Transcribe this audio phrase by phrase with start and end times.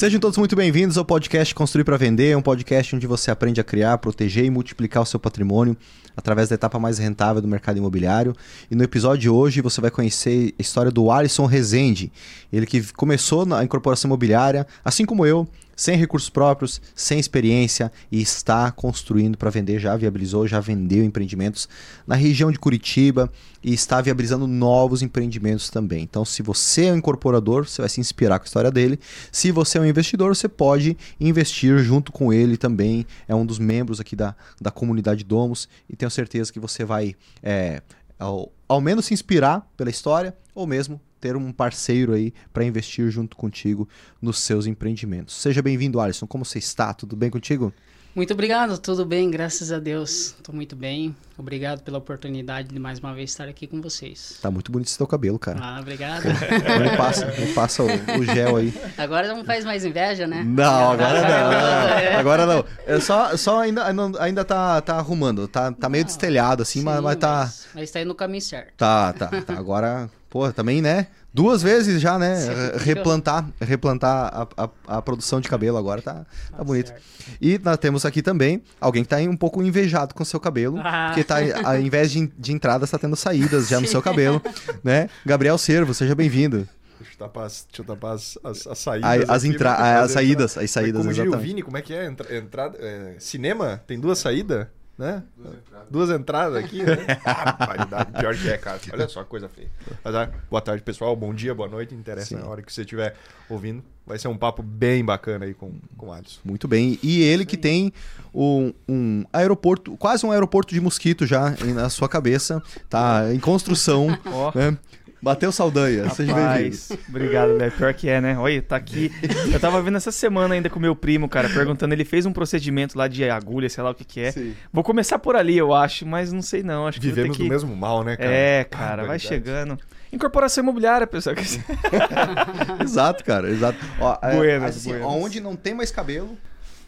[0.00, 3.62] Sejam todos muito bem-vindos ao podcast Construir para Vender, um podcast onde você aprende a
[3.62, 5.76] criar, proteger e multiplicar o seu patrimônio
[6.16, 8.34] através da etapa mais rentável do mercado imobiliário.
[8.70, 12.10] E no episódio de hoje você vai conhecer a história do Alisson Rezende,
[12.50, 15.46] ele que começou na incorporação imobiliária, assim como eu,
[15.80, 21.66] sem recursos próprios, sem experiência e está construindo para vender, já viabilizou, já vendeu empreendimentos
[22.06, 23.32] na região de Curitiba
[23.64, 26.02] e está viabilizando novos empreendimentos também.
[26.02, 29.00] Então, se você é um incorporador, você vai se inspirar com a história dele.
[29.32, 33.06] Se você é um investidor, você pode investir junto com ele também.
[33.26, 37.14] É um dos membros aqui da, da comunidade Domos e tenho certeza que você vai
[37.42, 37.80] é,
[38.18, 43.10] ao, ao menos se inspirar pela história ou mesmo ter um parceiro aí para investir
[43.10, 43.88] junto contigo
[44.20, 45.34] nos seus empreendimentos.
[45.34, 46.26] Seja bem-vindo, Alisson.
[46.26, 46.94] Como você está?
[46.94, 47.72] Tudo bem contigo?
[48.12, 50.34] Muito obrigado, tudo bem, graças a Deus.
[50.36, 51.14] Estou muito bem.
[51.38, 54.36] Obrigado pela oportunidade de mais uma vez estar aqui com vocês.
[54.42, 55.60] Tá muito bonito esse teu cabelo, cara.
[55.62, 56.24] Ah, obrigado.
[56.24, 58.74] me passa, me passa o, o, gel aí.
[58.98, 60.42] Agora não faz mais inveja, né?
[60.44, 62.18] Não, agora não.
[62.18, 62.64] Agora não.
[62.84, 63.84] É só, só ainda,
[64.18, 65.46] ainda tá, tá arrumando.
[65.46, 67.38] Tá, tá meio destelhado assim, Sim, mas, mas tá.
[67.42, 68.74] Mas, mas tá indo no caminho certo.
[68.76, 69.54] Tá, tá, tá.
[69.54, 71.08] Agora Pô, também, né?
[71.32, 72.34] Duas vezes já, né?
[72.78, 76.88] replantar replantar a, a, a, produção de cabelo agora tá, tá, tá bonito.
[76.88, 77.02] Certo.
[77.40, 80.78] E nós temos aqui também alguém que tá um pouco invejado com o seu cabelo,
[80.82, 81.08] ah.
[81.08, 84.42] porque tá, ao invés de, de entradas, tá tendo saídas já no seu cabelo,
[84.82, 85.08] né?
[85.24, 86.68] Gabriel Servo, seja bem-vindo.
[86.98, 89.30] Deixa eu tapar as, deixa eu tapar as, as, as saídas.
[89.30, 92.06] as, entra as saídas, as saídas, Como diria o Vini, como é que é?
[92.06, 93.80] Entra, entrada, é, cinema?
[93.86, 94.66] Tem duas saídas?
[95.00, 95.22] Né?
[95.34, 95.88] Duas entradas.
[95.90, 96.96] Duas entradas aqui, né?
[97.24, 98.78] ah, pior que é, cara.
[98.92, 99.70] Olha só, coisa feia.
[100.04, 101.16] Mas, ah, boa tarde, pessoal.
[101.16, 101.94] Bom dia, boa noite.
[101.94, 102.42] Interessa Sim.
[102.42, 103.16] na hora que você estiver
[103.48, 103.82] ouvindo.
[104.06, 106.40] Vai ser um papo bem bacana aí com, com o Alisson.
[106.44, 106.98] Muito bem.
[107.02, 107.92] E ele que tem
[108.34, 112.62] um, um aeroporto, quase um aeroporto de mosquito já na sua cabeça.
[112.88, 114.08] Tá em construção.
[114.26, 114.58] oh.
[114.58, 114.76] né?
[115.22, 116.76] Bateu Saldanha, Rapaz, seja bem-vindo.
[117.08, 117.72] Obrigado, velho.
[117.72, 118.38] Pior que é, né?
[118.38, 119.12] Olha, tá aqui.
[119.52, 121.92] Eu tava vendo essa semana ainda com meu primo, cara, perguntando.
[121.92, 124.32] Ele fez um procedimento lá de agulha, sei lá o que que é.
[124.32, 124.54] Sim.
[124.72, 126.86] Vou começar por ali, eu acho, mas não sei não.
[126.86, 127.42] Acho que Vivemos que...
[127.42, 128.30] do mesmo mal, né, cara?
[128.30, 129.78] É, cara, ah, vai chegando.
[130.10, 131.36] Incorporação imobiliária, pessoal.
[132.82, 133.78] exato, cara, exato.
[134.00, 135.06] Ó, é, buenas, assim, buenas.
[135.06, 136.36] Onde não tem mais cabelo,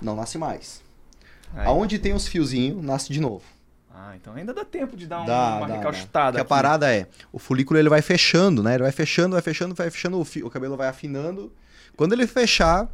[0.00, 0.80] não nasce mais.
[1.54, 1.66] Aí.
[1.66, 3.44] Aonde tem os fiozinhos, nasce de novo.
[3.94, 6.36] Ah, então ainda dá tempo de dar dá, uma dá, recalchutada.
[6.36, 6.42] Dá.
[6.42, 8.74] a parada é, o folículo ele vai fechando, né?
[8.74, 11.52] Ele vai fechando, vai fechando, vai fechando, o, fio, o cabelo vai afinando.
[11.96, 12.88] Quando ele fechar,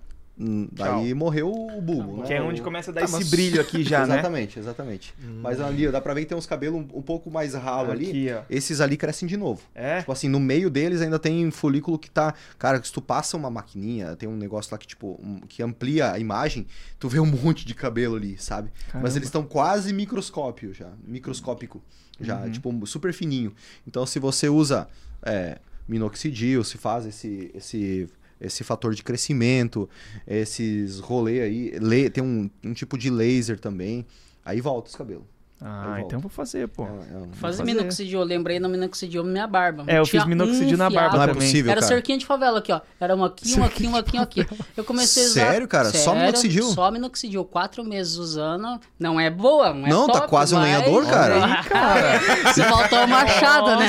[0.72, 2.26] Daí morreu o bulbo, né?
[2.26, 3.30] Que é onde começa a dar tá, esse mas...
[3.30, 4.14] brilho aqui já, né?
[4.14, 5.14] Exatamente, exatamente.
[5.20, 5.40] Hum.
[5.42, 8.08] Mas ali, dá pra ver que tem uns cabelos um, um pouco mais ralo aqui,
[8.08, 8.32] ali.
[8.32, 8.42] Ó.
[8.48, 9.60] Esses ali crescem de novo.
[9.74, 9.98] É?
[9.98, 12.34] Tipo assim, no meio deles ainda tem folículo que tá...
[12.56, 16.12] Cara, se tu passa uma maquininha, tem um negócio lá que, tipo, um, que amplia
[16.12, 16.66] a imagem,
[17.00, 18.70] tu vê um monte de cabelo ali, sabe?
[18.86, 19.02] Caramba.
[19.02, 20.90] Mas eles estão quase microscópio já.
[21.04, 21.82] Microscópico.
[22.20, 22.50] Já, uhum.
[22.50, 23.52] tipo, super fininho.
[23.86, 24.88] Então, se você usa...
[25.20, 28.08] É, minoxidil, se faz esse, esse
[28.40, 29.88] esse fator de crescimento,
[30.26, 32.10] esses rolê aí.
[32.10, 34.06] tem um, um tipo de laser também.
[34.44, 35.37] Aí volta os cabelos.
[35.60, 36.84] Ah, então vou fazer, pô.
[36.84, 36.92] É, é,
[37.32, 39.82] fazer minoxidil, lembrei no minoxidil minha barba.
[39.88, 42.70] É, eu fiz minoxidil um na barba Não é possível, Era cerquinha de favela aqui,
[42.70, 42.80] ó.
[43.00, 44.46] Era um aqui, um aqui, um aqui, um aqui.
[44.76, 45.50] Eu comecei a usar...
[45.50, 45.90] Sério, cara?
[45.90, 46.64] Sério, só minoxidil?
[46.64, 47.44] Só minoxidil.
[47.44, 48.80] Quatro meses usando.
[49.00, 51.44] Não é boa, não é Não, tá top, tá quase um lenhador, cara.
[51.44, 52.52] Aí, cara.
[52.54, 53.88] Se faltou o machado, né?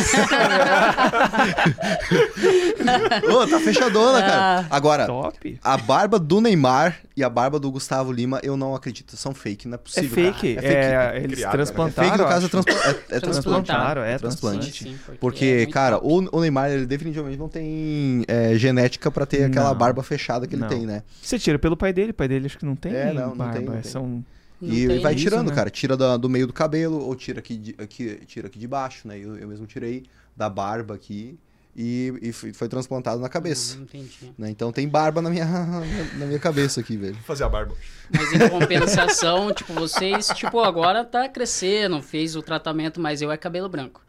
[3.31, 4.59] Ô, tá fechadona, cara.
[4.61, 4.65] Ah.
[4.71, 5.59] Agora, top.
[5.63, 9.17] a barba do Neymar e a barba do Gustavo Lima, eu não acredito.
[9.17, 10.09] São fake, não é possível.
[10.09, 10.57] É fake.
[10.57, 10.73] É, fake.
[10.73, 12.07] É, eles Criado, transplantaram.
[12.07, 14.03] É fake, no caso, é, transpa é, é transplantaram.
[14.03, 14.83] É, transplante.
[14.85, 19.25] Sim, porque, porque é cara, o, o, Neymar, ele definitivamente não tem é, genética para
[19.25, 19.77] ter aquela não.
[19.77, 20.69] barba fechada que ele não.
[20.69, 21.03] tem, né?
[21.21, 23.45] Você tira pelo pai dele, o pai dele acho que não tem é, não, barba.
[23.45, 23.83] Não tem, não tem.
[23.83, 24.23] São...
[24.61, 25.55] e vai tirando, isso, né?
[25.55, 25.69] cara.
[25.69, 29.05] Tira do, do, meio do cabelo ou tira aqui, de, aqui, tira aqui de baixo,
[29.09, 29.19] né?
[29.19, 30.05] Eu, eu mesmo tirei
[30.37, 31.37] da barba aqui
[31.81, 33.77] e, e foi transplantado na cabeça.
[33.77, 34.33] Hum, entendi.
[34.37, 34.49] Né?
[34.49, 35.45] Então tem barba na minha,
[36.19, 37.13] na minha cabeça aqui, velho.
[37.13, 37.73] Vou fazer a barba.
[38.13, 43.37] Mas em compensação, tipo, vocês, tipo, agora tá crescendo, fez o tratamento, mas eu é
[43.37, 44.01] cabelo branco.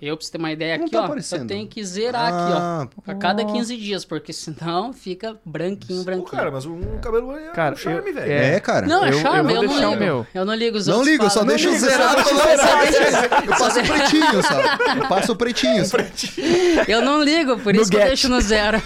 [0.00, 1.40] Eu, pra você ter uma ideia aqui, tá ó, aparecendo.
[1.40, 3.12] eu tenho que zerar ah, aqui, ó.
[3.12, 6.24] A cada 15 dias, porque senão fica branquinho, branquinho.
[6.24, 8.30] Pô, cara, mas um cabelo é cara, um charme, velho.
[8.30, 8.86] É, é, cara.
[8.86, 9.96] Não, é eu, charme, eu, eu não ligo.
[9.96, 10.26] Meu.
[10.32, 11.12] Eu não ligo os não outros.
[11.12, 12.20] Ligo, não ligo, só deixa o zerado.
[13.44, 15.00] Eu passo o pretinho, sabe?
[15.00, 15.84] Eu passo o pretinho.
[16.86, 18.80] Eu não ligo, por isso que eu deixo no zero.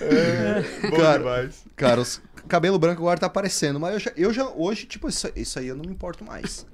[0.00, 0.64] é,
[0.96, 1.64] cara, demais.
[1.76, 5.30] Cara, os cabelo branco agora tá aparecendo, mas eu já, eu já hoje, tipo, isso,
[5.36, 6.66] isso aí eu não me importo mais.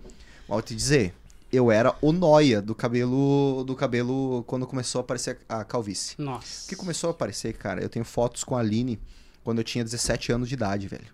[0.48, 1.12] Vou te dizer,
[1.54, 6.14] eu era o noia do cabelo do cabelo quando começou a aparecer a calvície.
[6.18, 6.66] Nossa.
[6.66, 7.82] O que começou a aparecer, cara?
[7.82, 9.00] Eu tenho fotos com a Aline
[9.42, 11.06] quando eu tinha 17 anos de idade, velho.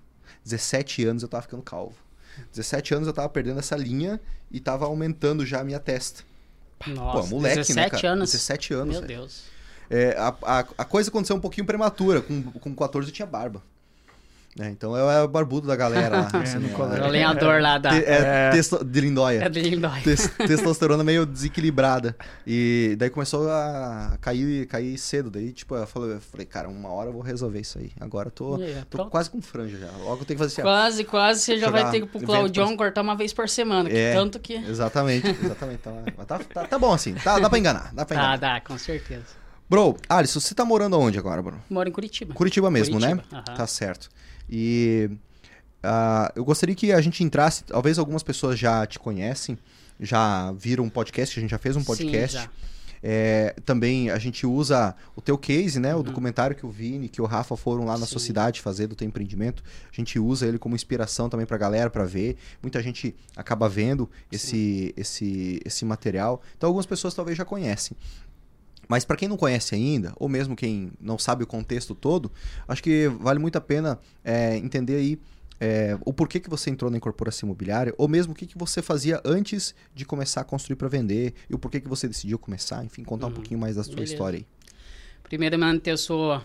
[0.45, 1.97] 17 anos eu tava ficando calvo.
[2.53, 4.21] 17 anos eu tava perdendo essa linha
[4.51, 6.23] e tava aumentando já a minha testa.
[6.87, 8.13] Nossa, Pô, moleque, 17 né, cara?
[8.13, 8.33] anos.
[8.33, 8.99] 17 anos.
[8.99, 9.43] Meu Deus.
[9.91, 12.23] É, a, a, a, coisa aconteceu um pouquinho prematura.
[12.23, 13.63] Com, com 14 eu tinha barba.
[14.59, 16.31] É, então eu era o barbudo da galera lá.
[16.41, 17.95] É, assim, é, o lenhador lá da.
[17.95, 18.51] É, é.
[18.51, 19.45] Testo, de lindóia.
[19.45, 20.03] É de lindóia.
[20.47, 22.17] testosterona meio desequilibrada.
[22.47, 25.31] E daí começou a cair, cair cedo.
[25.31, 27.93] Daí, tipo, eu falei, eu falei, cara, uma hora eu vou resolver isso aí.
[28.01, 29.91] Agora eu tô, é, tô quase com franja já.
[29.99, 30.63] Logo eu tenho que fazer assim.
[30.63, 33.89] Quase, quase você já vai ter que pro Claudion cortar uma vez por semana.
[33.89, 34.55] Que é, tanto que.
[34.55, 35.79] Exatamente, exatamente.
[35.79, 35.93] Tá,
[36.27, 37.15] tá, tá, tá, bom assim.
[37.15, 37.93] Tá, dá pra enganar.
[37.95, 38.37] Dá pra enganar.
[38.39, 39.41] Dá, dá, com certeza.
[39.69, 41.57] Bro, Alisson, você tá morando onde agora, bro?
[41.71, 42.35] Moro em Curitiba.
[42.35, 43.11] Curitiba mesmo, né?
[43.11, 43.37] Curitiba.
[43.37, 43.45] né?
[43.49, 43.55] Uhum.
[43.55, 44.09] Tá certo.
[44.51, 45.09] E
[45.85, 49.57] uh, eu gostaria que a gente entrasse, talvez algumas pessoas já te conhecem,
[50.01, 52.41] já viram um podcast, a gente já fez um podcast.
[52.41, 52.49] Sim.
[53.03, 55.95] É, também a gente usa o teu case, né?
[55.95, 56.03] O uhum.
[56.03, 58.13] documentário que o Vini, que o Rafa foram lá na Sim.
[58.13, 59.63] sua cidade fazer do teu empreendimento.
[59.91, 62.37] A gente usa ele como inspiração também pra galera para ver.
[62.63, 66.43] Muita gente acaba vendo esse, esse, esse material.
[66.57, 67.97] Então algumas pessoas talvez já conhecem.
[68.91, 72.29] Mas para quem não conhece ainda, ou mesmo quem não sabe o contexto todo,
[72.67, 75.21] acho que vale muito a pena é, entender aí
[75.61, 78.83] é, o porquê que você entrou na incorporação imobiliária, ou mesmo o que, que você
[78.83, 82.85] fazia antes de começar a construir para vender, e o porquê que você decidiu começar,
[82.85, 83.31] enfim, contar uhum.
[83.31, 84.13] um pouquinho mais da sua Beleza.
[84.13, 84.47] história aí.
[85.23, 86.45] Primeiramente, eu sou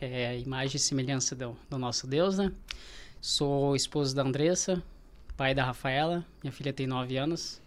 [0.00, 2.50] é, imagem e semelhança do, do nosso Deus, né?
[3.20, 4.82] Sou esposo da Andressa,
[5.36, 7.62] pai da Rafaela, minha filha tem 9 anos.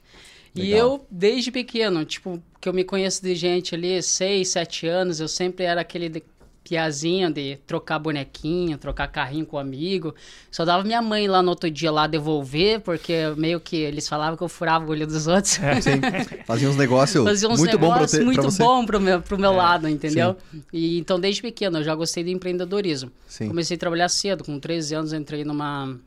[0.56, 0.70] Legal.
[0.70, 5.20] E eu, desde pequeno, tipo, que eu me conheço de gente ali, 6, 7 anos,
[5.20, 6.24] eu sempre era aquele de,
[6.68, 10.14] piazinho de trocar bonequinho, trocar carrinho com amigo.
[10.52, 14.36] Só dava minha mãe lá no outro dia lá devolver, porque meio que eles falavam
[14.36, 15.60] que eu furava o olho dos outros.
[15.60, 16.02] É, sim.
[16.46, 19.54] Fazia uns negócios Fazia uns muito negócios bom pra muito bom pro meu, pro meu
[19.54, 20.36] é, lado, entendeu?
[20.52, 20.64] Sim.
[20.74, 23.12] E então desde pequeno eu já gostei de empreendedorismo.
[23.28, 23.48] Sim.
[23.48, 25.98] Comecei a trabalhar cedo, com 13 anos entrei numa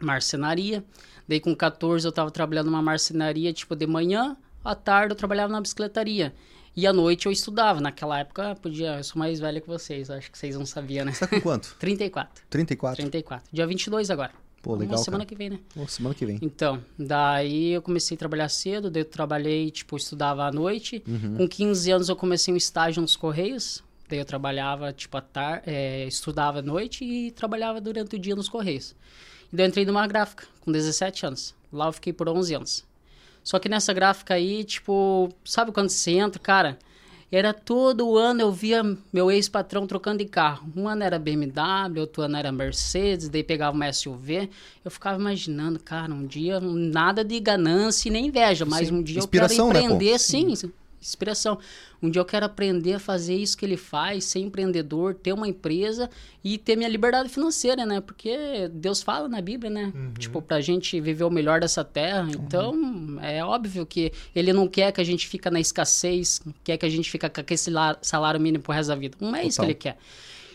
[0.00, 0.82] marcenaria.
[1.28, 5.52] Daí com 14 eu estava trabalhando numa marcenaria, tipo, de manhã, à tarde eu trabalhava
[5.52, 6.34] na bicicletaria.
[6.74, 7.80] E à noite eu estudava.
[7.80, 8.96] Naquela época, podia.
[8.96, 11.12] Eu sou mais velho que vocês, acho que vocês não sabiam, né?
[11.12, 11.76] Você tá com quanto?
[11.78, 12.44] 34.
[12.48, 12.96] 34?
[12.96, 13.48] 34.
[13.52, 14.32] Dia 22 agora.
[14.62, 14.96] Pô, legal.
[14.96, 15.28] Uma semana cara.
[15.28, 15.58] que vem, né?
[15.74, 16.38] Uma semana que vem.
[16.40, 21.02] Então, daí eu comecei a trabalhar cedo, daí eu trabalhei, tipo, estudava à noite.
[21.06, 21.36] Uhum.
[21.36, 23.82] Com 15 anos eu comecei um estágio nos Correios.
[24.08, 28.36] Daí eu trabalhava, tipo, à tarde, é, estudava à noite e trabalhava durante o dia
[28.36, 28.94] nos Correios.
[29.52, 31.54] E daí eu entrei numa gráfica, com 17 anos.
[31.72, 32.84] Lá eu fiquei por 11 anos.
[33.42, 36.78] Só que nessa gráfica aí, tipo, sabe quando você entra, cara?
[37.30, 40.70] Era todo ano eu via meu ex-patrão trocando de carro.
[40.76, 44.50] Um ano era BMW, outro ano era Mercedes, daí pegava uma SUV.
[44.84, 48.94] Eu ficava imaginando, cara, um dia, nada de ganância e nem inveja, mas sim.
[48.94, 50.54] um dia Inspiração, eu quero né, empreender, né, sim,
[51.02, 51.58] inspiração.
[52.00, 55.46] Um dia eu quero aprender a fazer isso que ele faz, ser empreendedor, ter uma
[55.46, 56.08] empresa
[56.42, 58.00] e ter minha liberdade financeira, né?
[58.00, 59.92] Porque Deus fala na Bíblia, né?
[59.94, 60.14] Uhum.
[60.18, 62.28] Tipo, pra gente viver o melhor dessa terra.
[62.30, 63.18] Então, uhum.
[63.20, 66.90] é óbvio que ele não quer que a gente fica na escassez, quer que a
[66.90, 67.58] gente fica com aquele
[68.00, 69.16] salário mínimo pro resto da vida.
[69.20, 69.66] Não é isso Total.
[69.66, 69.98] que ele quer.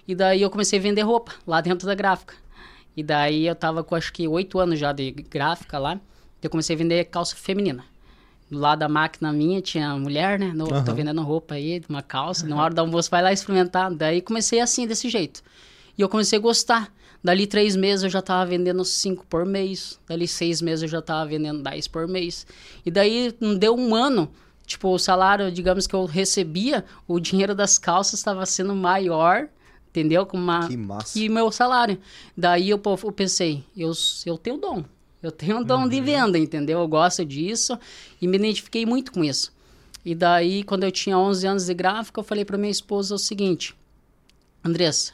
[0.08, 2.34] E daí eu comecei a vender roupa lá dentro da gráfica.
[2.96, 6.00] E daí eu tava com acho que oito anos já de gráfica lá.
[6.42, 7.84] Eu comecei a vender calça feminina
[8.50, 10.52] do lado da máquina minha tinha mulher, né?
[10.54, 10.84] No, uhum.
[10.84, 12.44] Tô vendendo roupa aí, uma calça.
[12.44, 12.50] Uhum.
[12.50, 13.94] Na hora do almoço, vai lá experimentar.
[13.94, 15.44] Daí comecei assim, desse jeito.
[15.98, 16.94] E eu comecei a gostar.
[17.24, 20.00] Dali três meses eu já tava vendendo cinco por mês.
[20.08, 22.48] Dali seis meses eu já tava vendendo dez por mês.
[22.86, 24.30] E daí não deu um ano.
[24.66, 29.48] Tipo, o salário, digamos que eu recebia, o dinheiro das calças estava sendo maior
[29.90, 30.26] entendeu?
[30.26, 31.14] Com uma, que massa.
[31.14, 31.98] Que meu salário.
[32.36, 33.92] Daí eu, eu pensei, eu,
[34.26, 34.84] eu tenho dom.
[35.22, 35.90] Eu tenho um dom uhum.
[35.90, 36.80] de venda, entendeu?
[36.80, 37.78] Eu gosto disso
[38.22, 39.52] e me identifiquei muito com isso.
[40.06, 43.18] E daí, quando eu tinha 11 anos de gráfica, eu falei para minha esposa o
[43.18, 43.76] seguinte:
[44.64, 45.14] Andressa,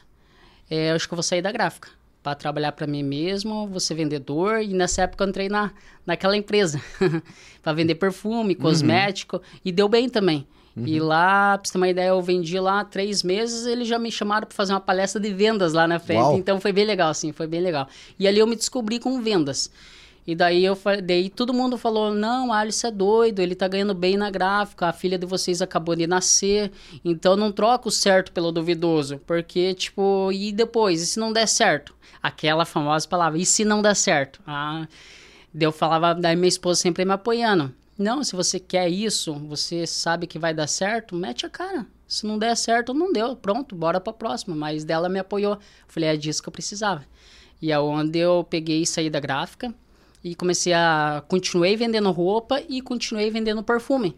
[0.70, 1.88] é, eu acho que eu vou sair da gráfica
[2.22, 4.62] para trabalhar para mim mesmo, vou ser vendedor.
[4.62, 5.72] E nessa época eu entrei na,
[6.06, 6.80] naquela empresa
[7.62, 8.60] para vender perfume, uhum.
[8.60, 9.42] cosmético, uhum.
[9.64, 10.46] e deu bem também.
[10.76, 10.86] Uhum.
[10.86, 14.10] E lá, pra você ter uma ideia, eu vendi lá três meses, eles já me
[14.10, 16.20] chamaram para fazer uma palestra de vendas lá na frente.
[16.22, 16.36] Uau.
[16.36, 17.88] Então foi bem legal, assim, foi bem legal.
[18.18, 19.70] E ali eu me descobri com vendas.
[20.26, 24.16] E daí eu daí todo mundo falou: "Não, Alice é doido, ele tá ganhando bem
[24.16, 26.72] na gráfica, a filha de vocês acabou de nascer,
[27.04, 31.46] então não troca o certo pelo duvidoso, porque tipo, e depois, e se não der
[31.46, 34.88] certo?" Aquela famosa palavra: "E se não der certo?" Ah,
[35.52, 37.70] daí eu falava, daí minha esposa sempre me apoiando.
[37.96, 41.86] Não, se você quer isso, você sabe que vai dar certo, mete a cara.
[42.06, 43.36] Se não der certo, não deu.
[43.36, 44.54] Pronto, bora pra próxima.
[44.54, 45.58] Mas dela me apoiou.
[45.86, 47.04] Falei, é disso que eu precisava.
[47.62, 49.74] E é onde eu peguei e saí da gráfica
[50.22, 51.22] e comecei a.
[51.28, 54.16] Continuei vendendo roupa e continuei vendendo perfume.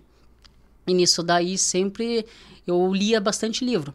[0.87, 2.27] E nisso daí sempre
[2.67, 3.95] eu lia bastante livro.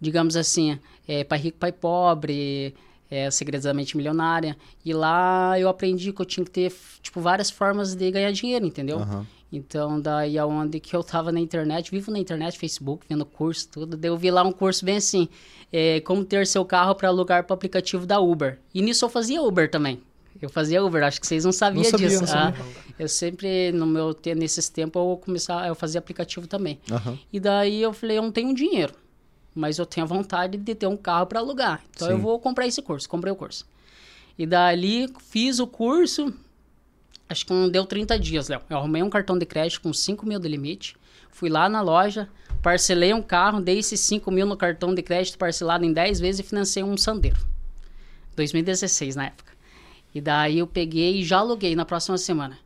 [0.00, 2.74] Digamos assim, é, Pai Rico, Pai Pobre,
[3.10, 4.56] é, Segredos da Mente Milionária.
[4.84, 8.64] E lá eu aprendi que eu tinha que ter, tipo, várias formas de ganhar dinheiro,
[8.64, 8.98] entendeu?
[8.98, 9.26] Uhum.
[9.52, 13.96] Então, daí aonde que eu tava na internet, vivo na internet, Facebook, vendo curso, tudo.
[13.96, 15.28] Daí eu vi lá um curso bem assim,
[15.72, 18.58] é, como ter seu carro para alugar para o aplicativo da Uber.
[18.72, 20.00] E nisso eu fazia Uber também.
[20.40, 22.20] Eu fazia Uber, acho que vocês não sabiam não sabia, disso.
[22.20, 22.62] Não sabia.
[22.62, 26.78] Ah, eu sempre, no meu, nesses tempos, eu começava, eu fazia aplicativo também.
[26.90, 27.18] Uhum.
[27.32, 28.94] E daí eu falei, eu não tenho dinheiro,
[29.54, 31.82] mas eu tenho vontade de ter um carro para alugar.
[31.90, 32.14] Então Sim.
[32.14, 33.08] eu vou comprar esse curso.
[33.08, 33.66] Comprei o curso.
[34.38, 36.32] E dali fiz o curso,
[37.28, 38.62] acho que não deu 30 dias, Léo.
[38.70, 40.96] Eu arrumei um cartão de crédito com 5 mil de limite.
[41.30, 42.28] Fui lá na loja,
[42.62, 46.40] parcelei um carro, dei esses 5 mil no cartão de crédito parcelado em 10 vezes
[46.40, 47.38] e financei um Sandero.
[48.36, 49.52] 2016 na época.
[50.14, 52.58] E daí eu peguei e já aluguei na próxima semana.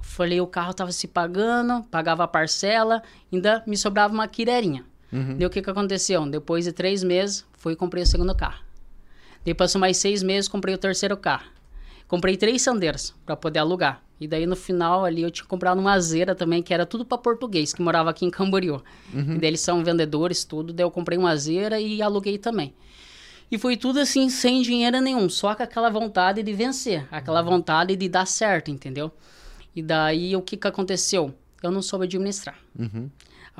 [0.00, 4.84] Falei, o carro tava se pagando, pagava a parcela, ainda me sobrava uma quirerinha.
[5.12, 5.36] Uhum.
[5.36, 6.24] Daí o que que aconteceu?
[6.26, 8.62] Depois de três meses, fui e comprei o segundo carro.
[9.44, 11.46] Depois passou mais seis meses, comprei o terceiro carro.
[12.06, 14.02] Comprei três sandeiras para poder alugar.
[14.20, 17.16] E daí no final ali eu tinha comprado uma azeira também, que era tudo para
[17.16, 18.82] português, que morava aqui em Camboriú.
[19.14, 19.36] Uhum.
[19.36, 20.72] E daí eles são vendedores, tudo.
[20.72, 22.74] Daí eu comprei uma azeira e aluguei também.
[23.50, 27.96] E foi tudo assim, sem dinheiro nenhum, só com aquela vontade de vencer, aquela vontade
[27.96, 29.10] de dar certo, entendeu?
[29.74, 31.34] E daí o que, que aconteceu?
[31.62, 32.56] Eu não soube administrar.
[32.78, 33.10] Uhum.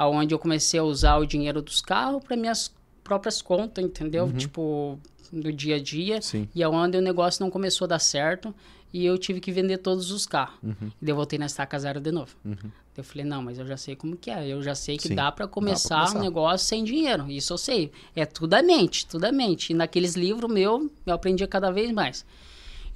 [0.00, 2.73] Aonde eu comecei a usar o dinheiro dos carros para minhas
[3.04, 4.25] próprias contas, entendeu?
[4.25, 4.33] Uhum.
[4.33, 4.99] Tipo,
[5.30, 6.23] do dia a dia.
[6.23, 6.49] Sim.
[6.54, 8.54] E aonde o negócio não começou a dar certo
[8.95, 10.57] e eu tive que vender todos os carros.
[10.62, 10.90] Uhum.
[11.02, 12.35] E daí eu voltei na estaca zero de novo.
[12.42, 12.71] Uhum.
[12.97, 14.49] Eu falei, não, mas eu já sei como que é.
[14.49, 17.30] Eu já sei que Sim, dá para começar, começar um negócio sem dinheiro.
[17.30, 17.92] Isso eu sei.
[18.16, 19.71] É tudo a mente, tudo a mente.
[19.71, 22.25] E naqueles livros meu, eu aprendia cada vez mais.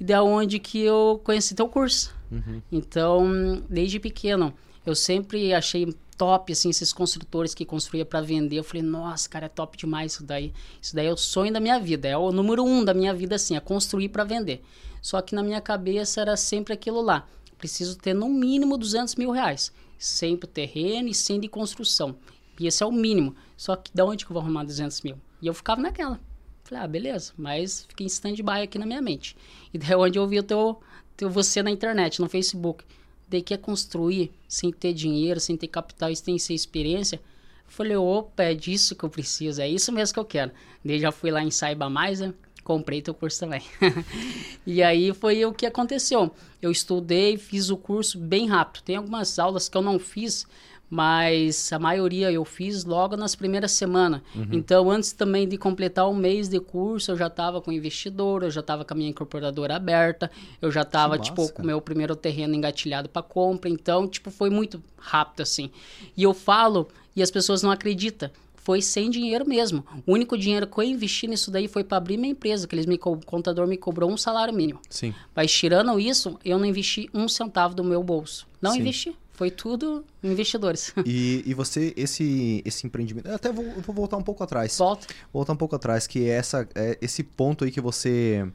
[0.00, 2.14] E da onde que eu conheci teu curso.
[2.32, 2.62] Uhum.
[2.72, 4.54] Então, desde pequeno,
[4.86, 8.56] eu sempre achei top, assim, esses construtores que construía para vender.
[8.56, 10.52] Eu falei, nossa, cara, é top demais isso daí.
[10.80, 12.08] Isso daí é o sonho da minha vida.
[12.08, 14.62] É o número um da minha vida, assim, é construir para vender.
[15.02, 17.28] Só que na minha cabeça era sempre aquilo lá.
[17.58, 19.72] Preciso ter no mínimo 200 mil reais.
[19.98, 22.16] Sem o terreno e sem de construção.
[22.58, 23.34] E esse é o mínimo.
[23.56, 25.16] Só que de onde que eu vou arrumar 200 mil?
[25.42, 26.20] E eu ficava naquela.
[26.62, 27.32] Falei, ah, beleza.
[27.36, 29.36] Mas fiquei em stand-by aqui na minha mente.
[29.72, 30.80] E daí é onde eu vi o teu,
[31.16, 32.84] teu você na internet, no Facebook.
[33.34, 37.20] Daí quer construir sem ter dinheiro, sem ter capital e sem ter experiência.
[37.66, 40.52] Falei, opa, é disso que eu preciso, é isso mesmo que eu quero.
[40.84, 42.32] Daí já fui lá em Saiba Mais, né?
[42.62, 43.60] comprei teu curso também.
[44.64, 46.32] e aí foi o que aconteceu.
[46.62, 48.84] Eu estudei, fiz o curso bem rápido.
[48.84, 50.46] Tem algumas aulas que eu não fiz,
[50.94, 54.20] mas a maioria eu fiz logo nas primeiras semanas.
[54.32, 54.46] Uhum.
[54.52, 58.50] Então, antes também de completar um mês de curso, eu já estava com investidor, eu
[58.50, 60.30] já estava com a minha incorporadora aberta,
[60.62, 63.68] eu já estava, tipo, com o meu primeiro terreno engatilhado para compra.
[63.68, 65.68] Então, tipo, foi muito rápido, assim.
[66.16, 66.86] E eu falo,
[67.16, 69.84] e as pessoas não acreditam foi sem dinheiro mesmo.
[70.06, 72.86] O único dinheiro que eu investi nisso daí foi para abrir minha empresa, que eles
[72.86, 74.80] me o contador me cobrou um salário mínimo.
[74.88, 75.12] Sim.
[75.36, 78.46] Mas tirando isso, eu não investi um centavo do meu bolso.
[78.62, 78.80] Não Sim.
[78.80, 79.14] investi.
[79.34, 80.92] Foi tudo investidores.
[81.04, 83.28] E, e você, esse, esse empreendimento.
[83.28, 84.78] Eu até vou, vou voltar um pouco atrás.
[84.78, 85.06] Volta.
[85.32, 88.46] Voltar um pouco atrás, que é, essa, é esse ponto aí que você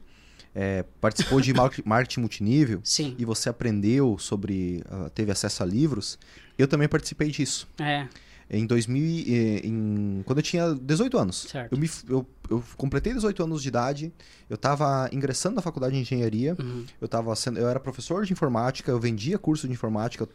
[0.54, 1.52] é, participou de
[1.84, 2.80] marketing multinível.
[2.82, 3.14] Sim.
[3.18, 4.82] E você aprendeu sobre.
[4.90, 6.18] Uh, teve acesso a livros.
[6.58, 7.68] Eu também participei disso.
[7.78, 8.08] É
[8.50, 11.46] em 2000, eh, em, quando eu tinha 18 anos.
[11.48, 11.72] Certo.
[11.72, 14.12] Eu, me, eu, eu completei 18 anos de idade,
[14.48, 16.84] eu estava ingressando na faculdade de engenharia, uhum.
[17.00, 20.28] eu, tava sendo, eu era professor de informática, eu vendia curso de informática.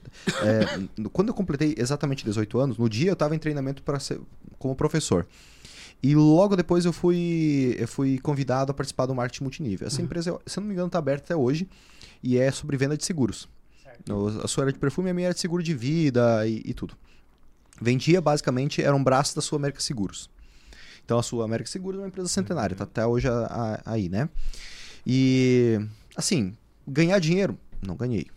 [0.43, 4.19] é, quando eu completei exatamente 18 anos, no dia eu estava em treinamento para ser
[4.57, 5.27] como professor.
[6.01, 9.87] E logo depois eu fui, eu fui convidado a participar do marketing multinível.
[9.87, 10.05] Essa uhum.
[10.05, 11.67] empresa, se não me engano, está aberta até hoje
[12.23, 13.49] e é sobre venda de seguros.
[13.83, 14.41] Certo.
[14.41, 16.95] A sua era de perfume, a minha era de seguro de vida e, e tudo.
[17.81, 20.29] Vendia basicamente, era um braço da sua América Seguros.
[21.03, 23.45] Então a sua América Seguros é uma empresa centenária, tá até hoje a,
[23.85, 24.29] a, aí, né?
[25.05, 25.79] E
[26.15, 26.55] assim,
[26.87, 28.27] ganhar dinheiro, não ganhei.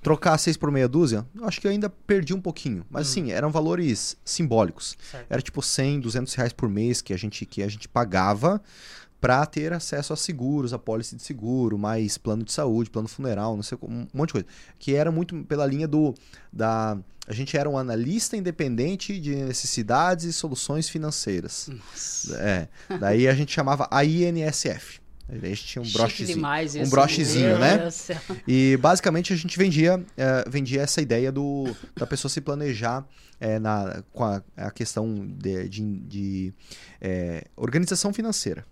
[0.00, 2.86] Trocar seis por meia dúzia, acho que eu ainda perdi um pouquinho.
[2.88, 3.12] Mas hum.
[3.12, 4.96] sim, eram valores simbólicos.
[5.10, 5.26] Certo.
[5.28, 8.62] Era tipo 100, 200 reais por mês que a gente, que a gente pagava
[9.20, 13.56] para ter acesso a seguros, a pólice de seguro, mais plano de saúde, plano funeral,
[13.56, 14.46] não sei, um monte de coisa.
[14.78, 16.14] Que era muito pela linha do
[16.52, 21.68] da a gente era um analista independente de necessidades e soluções financeiras.
[21.68, 22.36] Nossa.
[22.36, 22.68] É.
[23.00, 25.00] Daí a gente chamava a INSF.
[25.28, 27.88] A gente tinha um brochezinho, demais, um brochezinho, né?
[28.46, 31.64] E basicamente a gente vendia, uh, vendia essa ideia do,
[31.96, 33.04] da pessoa se planejar
[33.40, 36.54] é, na, com a, a questão de, de, de
[37.00, 38.64] é, organização financeira.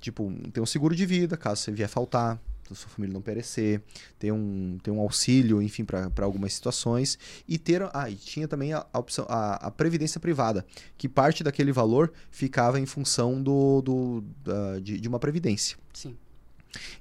[0.00, 2.40] Tipo, tem um seguro de vida, caso você vier faltar.
[2.72, 3.82] sua família não perecer,
[4.18, 7.18] ter um, ter um auxílio, enfim, para algumas situações.
[7.46, 7.88] E ter.
[7.92, 10.64] Ah, e tinha também a, a opção, a, a, previdência privada,
[10.96, 15.76] que parte daquele valor ficava em função do, do da, de, de uma previdência.
[15.92, 16.16] Sim.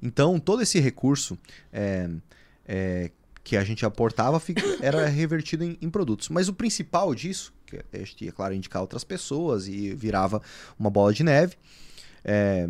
[0.02, 1.38] Então, todo esse recurso
[1.72, 2.10] é,
[2.66, 3.12] é,
[3.44, 4.42] que a gente aportava
[4.82, 6.30] era revertido em, em, produtos.
[6.30, 10.42] Mas o principal disso, que a gente ia, claro, indicar outras pessoas e virava
[10.78, 11.56] uma bola de neve,
[12.28, 12.68] é,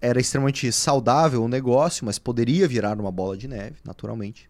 [0.00, 4.48] era extremamente saudável o negócio, mas poderia virar uma bola de neve, naturalmente.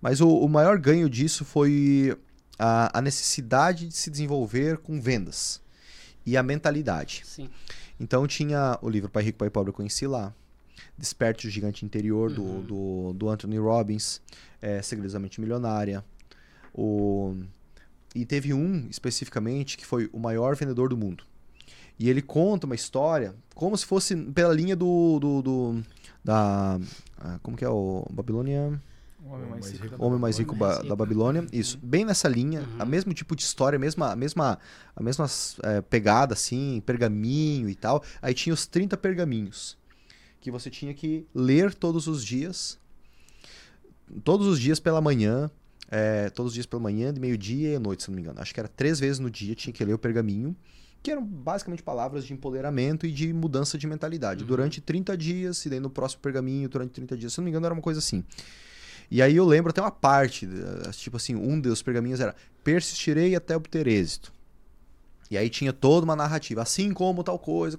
[0.00, 2.16] Mas o, o maior ganho disso foi
[2.58, 5.62] a, a, necessidade de se desenvolver com vendas
[6.26, 7.22] e a mentalidade.
[7.24, 7.48] Sim.
[7.98, 10.34] Então tinha o livro Pai Rico, Pai Pobre, eu conheci lá.
[10.98, 12.60] Desperte o Gigante Interior, uhum.
[12.60, 14.20] do, do, do, Anthony Robbins,
[14.60, 16.04] é, Segredos da Mente Milionária.
[16.72, 17.36] O...
[18.14, 21.24] E teve um especificamente que foi o maior vendedor do mundo.
[21.98, 25.18] E ele conta uma história como se fosse pela linha do.
[25.20, 25.82] do, do
[26.22, 26.78] da.
[27.18, 28.06] Ah, como que é o.
[28.10, 28.80] Babilônia.
[29.24, 31.42] O Homem Mais Rico, Homem mais rico ba da Babilônia.
[31.42, 31.48] Uhum.
[31.50, 31.78] Isso.
[31.82, 32.60] Bem nessa linha.
[32.60, 32.76] Uhum.
[32.80, 34.58] A mesmo tipo de história, a mesma, a mesma,
[34.94, 35.26] a mesma
[35.62, 38.04] é, pegada, assim, pergaminho e tal.
[38.20, 39.78] Aí tinha os 30 pergaminhos.
[40.40, 42.78] Que você tinha que ler todos os dias.
[44.22, 45.50] Todos os dias pela manhã.
[45.90, 48.40] É, todos os dias pela manhã, de meio-dia e à noite, se não me engano.
[48.40, 50.56] Acho que era três vezes no dia, tinha que ler o pergaminho
[51.04, 54.40] que eram basicamente palavras de empoderamento e de mudança de mentalidade.
[54.40, 54.46] Uhum.
[54.46, 57.66] Durante 30 dias, e daí no próximo pergaminho, durante 30 dias, se não me engano,
[57.66, 58.24] era uma coisa assim.
[59.10, 62.34] E aí eu lembro até uma parte, eh, tipo assim, um dos pergaminhos era
[62.64, 64.32] persistirei até obter êxito.
[65.30, 67.78] E aí tinha toda uma narrativa, assim como tal coisa,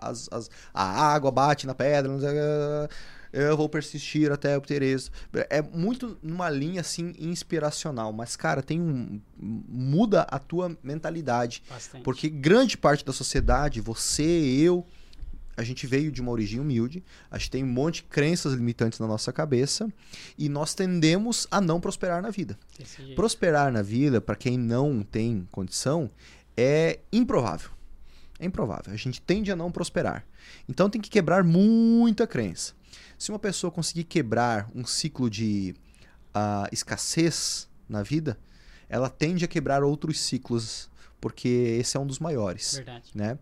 [0.00, 2.10] as, as, a água bate na pedra,
[3.32, 5.12] eu vou persistir até obter êxito.
[5.48, 12.02] É muito numa linha assim inspiracional, mas cara, tem um muda a tua mentalidade, Bastante.
[12.02, 14.86] porque grande parte da sociedade, você, eu,
[15.56, 18.98] a gente veio de uma origem humilde, a gente tem um monte de crenças limitantes
[18.98, 19.88] na nossa cabeça
[20.36, 22.58] e nós tendemos a não prosperar na vida.
[23.14, 26.10] Prosperar na vida, para quem não tem condição,
[26.56, 27.70] é improvável.
[28.38, 28.92] É improvável.
[28.92, 30.24] A gente tende a não prosperar.
[30.68, 32.72] Então tem que quebrar muita crença.
[33.18, 35.74] Se uma pessoa conseguir quebrar um ciclo de
[36.34, 38.38] uh, escassez na vida,
[38.88, 42.74] ela tende a quebrar outros ciclos, porque esse é um dos maiores.
[42.74, 43.10] Verdade.
[43.14, 43.38] Né?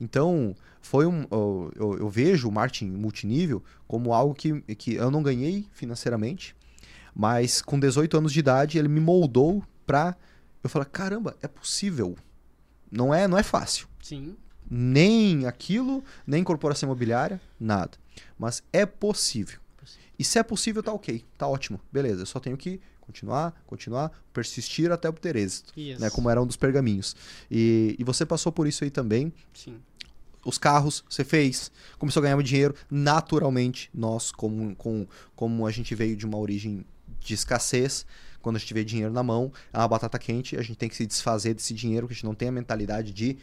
[0.00, 5.10] Então, foi um, eu, eu, eu vejo o marketing multinível como algo que, que eu
[5.10, 6.54] não ganhei financeiramente,
[7.14, 10.16] mas com 18 anos de idade ele me moldou para
[10.62, 12.16] eu falar, caramba, é possível.
[12.90, 13.88] Não é, não é fácil.
[14.00, 14.36] Sim.
[14.70, 17.98] Nem aquilo, nem corporação imobiliária, nada.
[18.38, 19.60] Mas é possível.
[20.18, 22.22] E se é possível, tá ok, tá ótimo, beleza.
[22.22, 26.08] Eu só tenho que continuar, continuar, persistir até obter êxito, né?
[26.10, 27.16] Como era um dos pergaminhos.
[27.50, 29.32] E, e você passou por isso aí também.
[29.52, 29.80] Sim.
[30.44, 32.74] Os carros, você fez, começou a ganhar dinheiro.
[32.90, 36.84] Naturalmente, nós, como, com, como a gente veio de uma origem
[37.20, 38.04] de escassez,
[38.40, 40.96] quando a gente vê dinheiro na mão, é uma batata quente, a gente tem que
[40.96, 43.38] se desfazer desse dinheiro, porque a gente não tem a mentalidade de,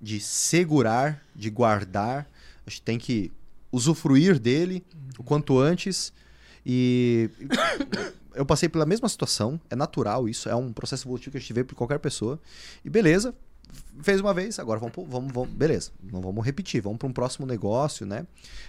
[0.00, 2.28] de segurar, de guardar.
[2.66, 3.32] A gente tem que
[3.72, 4.84] usufruir dele
[5.18, 6.12] o quanto antes.
[6.64, 7.30] E
[8.34, 11.52] eu passei pela mesma situação, é natural isso, é um processo evolutivo que a gente
[11.52, 12.40] vê por qualquer pessoa.
[12.84, 13.34] E beleza,
[14.02, 17.46] fez uma vez, agora vamos, vamos, vamos beleza, não vamos repetir, vamos para um próximo
[17.46, 18.26] negócio, né?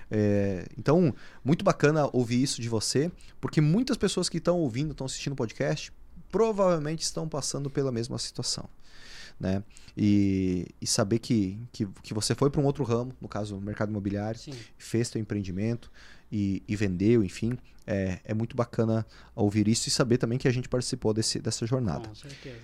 [0.09, 5.05] É, então, muito bacana ouvir isso de você, porque muitas pessoas que estão ouvindo, estão
[5.05, 5.91] assistindo o podcast,
[6.31, 8.69] provavelmente estão passando pela mesma situação
[9.41, 9.63] né?
[9.97, 13.61] E, e saber que, que, que você foi para um outro ramo, no caso, o
[13.61, 14.53] mercado imobiliário, Sim.
[14.77, 15.91] fez teu empreendimento
[16.31, 20.51] e, e vendeu, enfim, é, é muito bacana ouvir isso e saber também que a
[20.51, 22.07] gente participou desse, dessa jornada.
[22.07, 22.61] Com certeza.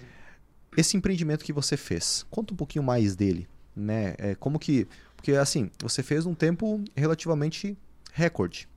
[0.77, 4.13] Esse empreendimento que você fez, conta um pouquinho mais dele, né?
[4.19, 4.87] É, como que...
[5.15, 7.75] Porque, assim, você fez um tempo relativamente
[8.13, 8.69] recorde,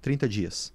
[0.00, 0.73] 30 dias.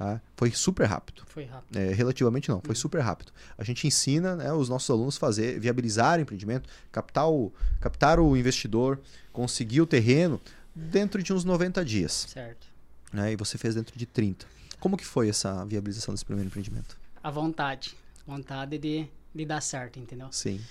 [0.00, 0.18] Tá?
[0.34, 1.24] Foi super rápido.
[1.26, 1.76] Foi rápido.
[1.76, 2.74] É, relativamente não, foi uhum.
[2.74, 3.32] super rápido.
[3.58, 8.18] A gente ensina né, os nossos alunos a fazer, viabilizar o empreendimento, captar o, captar
[8.18, 8.98] o investidor,
[9.30, 10.40] conseguir o terreno
[10.74, 12.24] dentro de uns 90 dias.
[12.30, 12.66] Certo.
[13.12, 14.46] Né, e você fez dentro de 30.
[14.78, 16.98] Como que foi essa viabilização desse primeiro empreendimento?
[17.22, 17.94] A vontade.
[18.26, 20.28] Vontade de, de dar certo, entendeu?
[20.30, 20.62] Sim.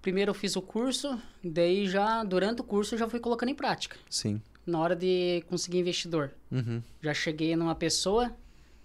[0.00, 3.56] Primeiro eu fiz o curso, daí já, durante o curso, eu já fui colocando em
[3.56, 3.96] prática.
[4.08, 4.40] Sim.
[4.64, 6.30] Na hora de conseguir investidor.
[6.48, 6.80] Uhum.
[7.02, 8.32] Já cheguei numa pessoa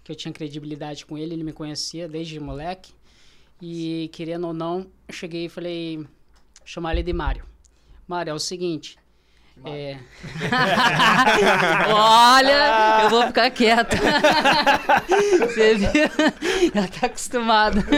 [0.08, 2.94] que eu tinha credibilidade com ele, ele me conhecia desde moleque.
[3.60, 6.02] E querendo ou não, eu cheguei e falei,
[6.64, 7.44] chamar ele de Mário.
[8.06, 8.96] Mário, é o seguinte.
[9.66, 9.98] É...
[11.92, 13.98] Olha, eu vou ficar quieto.
[15.40, 15.90] Você viu?
[16.74, 17.84] Já tá acostumado.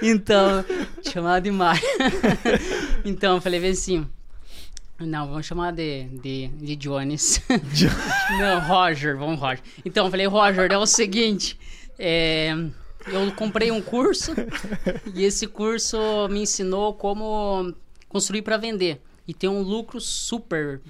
[0.00, 0.64] então,
[1.10, 1.82] chamar de Mário.
[3.04, 4.08] então, eu falei assim,
[5.00, 7.40] Não, vamos chamar de, de, de Jones.
[8.38, 9.62] Não, Roger, vamos Roger.
[9.84, 11.58] Então, eu falei, Roger, é o seguinte,
[11.98, 12.50] é,
[13.06, 14.32] eu comprei um curso
[15.14, 17.74] e esse curso me ensinou como
[18.08, 20.80] construir para vender e ter um lucro super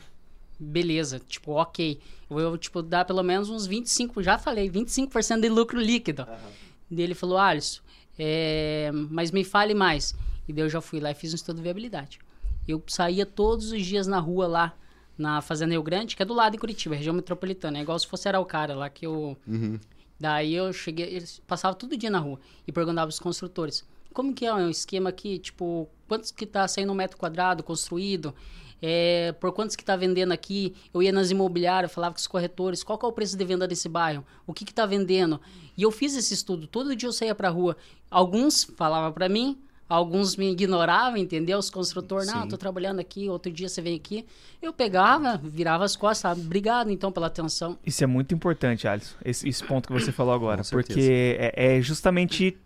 [0.58, 2.00] beleza, tipo, ok.
[2.28, 6.22] Eu vou, tipo, dar pelo menos uns 25, já falei, 25% de lucro líquido.
[6.22, 6.98] Uhum.
[6.98, 7.80] ele falou, Alisson,
[8.18, 10.14] é, mas me fale mais.
[10.48, 12.18] E daí eu já fui lá e fiz um estudo de viabilidade.
[12.66, 14.76] Eu saía todos os dias na rua lá,
[15.16, 17.78] na Fazenda Rio Grande, que é do lado de Curitiba, região metropolitana.
[17.78, 19.36] É igual se fosse Araucária lá que eu...
[19.46, 19.78] Uhum.
[20.18, 24.44] Daí eu cheguei, eles passavam todo dia na rua e perguntava aos construtores, como que
[24.44, 28.34] é um esquema aqui, tipo, quantos que tá saindo um metro quadrado construído?
[28.82, 30.74] É, por quantos que está vendendo aqui?
[30.92, 33.68] Eu ia nas imobiliárias, falava com os corretores, qual que é o preço de venda
[33.68, 34.24] desse bairro?
[34.46, 35.40] O que está vendendo?
[35.76, 37.76] E eu fiz esse estudo, todo dia eu saía para a rua.
[38.10, 39.58] Alguns falavam para mim,
[39.90, 41.58] alguns me ignoravam, entendeu?
[41.58, 44.24] Os construtores, não, estou trabalhando aqui, outro dia você vem aqui.
[44.62, 47.76] Eu pegava, virava as costas, obrigado então pela atenção.
[47.84, 51.80] Isso é muito importante, Alisson, esse, esse ponto que você falou agora, porque é, é
[51.82, 52.56] justamente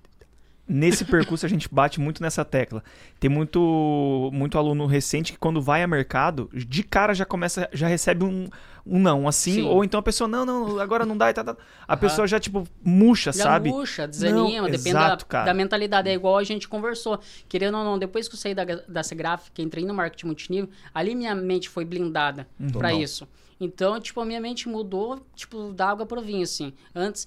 [0.66, 2.82] nesse percurso a gente bate muito nessa tecla.
[3.20, 7.86] Tem muito muito aluno recente que quando vai a mercado, de cara já começa, já
[7.86, 8.48] recebe um,
[8.86, 9.62] um não, assim, Sim.
[9.62, 11.56] ou então a pessoa, não, não, agora não dá e tá, tá.
[11.86, 12.00] A uhum.
[12.00, 13.70] pessoa já, tipo, murcha, já sabe?
[13.70, 16.08] murcha, desanima, não, depende exato, da, da, mentalidade.
[16.08, 17.18] É igual a gente conversou.
[17.48, 21.14] Querendo ou não, depois que eu saí da, dessa gráfica, entrei no marketing multinível, ali
[21.14, 22.72] minha mente foi blindada uhum.
[22.72, 23.28] para isso.
[23.60, 26.72] Então, tipo, a minha mente mudou, tipo, da água pro vinho, assim.
[26.94, 27.26] Antes,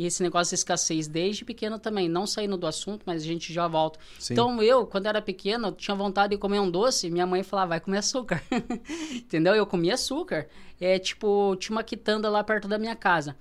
[0.00, 3.52] e esse negócio de escassez desde pequeno também, não saindo do assunto, mas a gente
[3.52, 3.98] já volta.
[4.18, 4.32] Sim.
[4.32, 7.80] Então eu, quando era pequeno, tinha vontade de comer um doce, minha mãe falava, vai
[7.80, 8.42] comer açúcar.
[9.14, 9.54] Entendeu?
[9.54, 10.48] Eu comia açúcar.
[10.80, 13.36] É tipo, tinha uma quitanda lá perto da minha casa.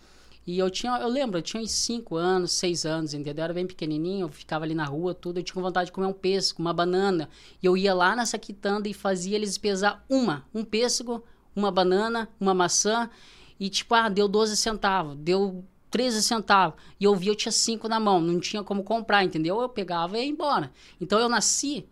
[0.45, 3.41] E eu tinha, eu lembro, eu tinha uns 5 anos, 6 anos, entendeu?
[3.41, 6.07] Eu era bem pequenininho, eu ficava ali na rua, tudo, eu tinha vontade de comer
[6.07, 7.29] um pêssego, uma banana.
[7.63, 11.23] E eu ia lá nessa quitanda e fazia eles pesar uma, um pêssego,
[11.55, 13.09] uma banana, uma maçã.
[13.57, 16.79] E tipo, ah, deu 12 centavos, deu 13 centavos.
[16.99, 19.61] E eu vi, eu tinha 5 na mão, não tinha como comprar, entendeu?
[19.61, 20.71] Eu pegava e ia embora.
[20.99, 21.85] Então eu nasci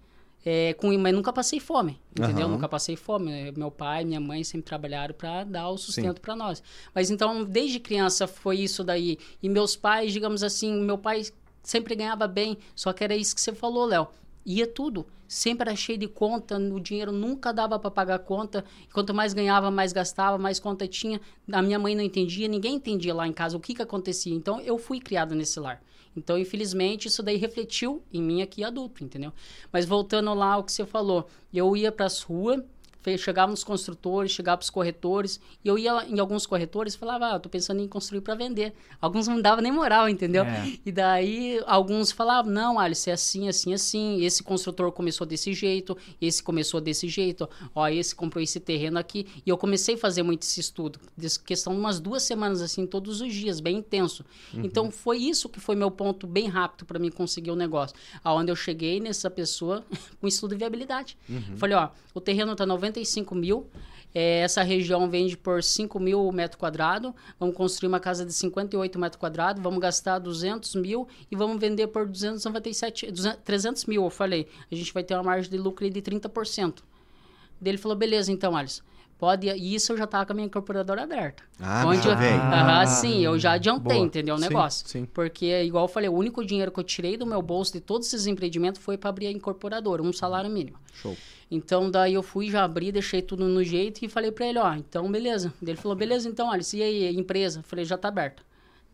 [0.45, 2.45] é, com, mas nunca passei fome, entendeu?
[2.45, 2.53] Uhum.
[2.53, 3.51] Nunca passei fome.
[3.51, 6.63] Meu pai, minha mãe sempre trabalharam para dar o sustento para nós.
[6.95, 9.17] Mas então, desde criança foi isso daí.
[9.43, 11.23] E meus pais, digamos assim, meu pai
[11.61, 14.07] sempre ganhava bem, só que era isso que você falou, Léo.
[14.47, 18.63] Ia tudo sempre era cheio de conta, o dinheiro nunca dava para pagar conta.
[18.93, 21.19] Quanto mais ganhava, mais gastava, mais conta tinha.
[21.51, 24.33] A minha mãe não entendia, ninguém entendia lá em casa o que, que acontecia.
[24.33, 25.81] Então eu fui criado nesse lar.
[26.15, 29.31] Então, infelizmente, isso daí refletiu em mim aqui adulto, entendeu?
[29.71, 32.63] Mas voltando lá ao que você falou, eu ia para as ruas
[33.15, 37.35] chegava nos construtores, chegava para os corretores, e eu ia em alguns corretores e falava,
[37.35, 38.73] ah, tô pensando em construir para vender.
[38.99, 40.43] Alguns não davam nem moral, entendeu?
[40.43, 40.73] É.
[40.83, 45.95] E daí alguns falavam, não, Alice, é assim, assim, assim, esse construtor começou desse jeito,
[46.19, 50.23] esse começou desse jeito, ó, esse comprou esse terreno aqui, e eu comecei a fazer
[50.23, 50.99] muito esse estudo,
[51.45, 54.25] questão de umas duas semanas, assim, todos os dias, bem intenso.
[54.53, 54.61] Uhum.
[54.63, 57.95] Então, foi isso que foi meu ponto bem rápido para mim conseguir o negócio.
[58.23, 59.83] Aonde eu cheguei nessa pessoa
[60.19, 61.17] com estudo de viabilidade.
[61.29, 61.57] Uhum.
[61.57, 63.69] Falei, ó, o terreno tá 90 55 mil.
[64.15, 67.11] É, essa região vende por 5 mil metros quadrados.
[67.39, 69.61] Vamos construir uma casa de 58 metros quadrados.
[69.61, 74.03] Vamos gastar 200 mil e vamos vender por 297, 200, 300 mil.
[74.03, 76.79] Eu falei, a gente vai ter uma margem de lucro de 30%.
[77.59, 78.83] Daí ele falou, beleza, então, Alisson.
[79.17, 81.41] Pode, e isso eu já estava com a minha incorporadora aberta.
[81.59, 84.05] Ah, onde eu, ah, sim, eu já adiantei, boa.
[84.05, 84.87] entendeu o negócio?
[84.87, 85.05] Sim, sim.
[85.11, 88.07] Porque, igual eu falei, o único dinheiro que eu tirei do meu bolso de todos
[88.07, 90.77] esses empreendimentos foi para abrir a incorporadora, um salário mínimo.
[90.93, 91.17] Show.
[91.49, 94.73] Então, daí eu fui, já abri, deixei tudo no jeito e falei para ele, ó,
[94.73, 95.53] então beleza.
[95.61, 97.63] Ele falou, beleza, então, olha, e aí, empresa?
[97.63, 98.43] falei, já tá aberta.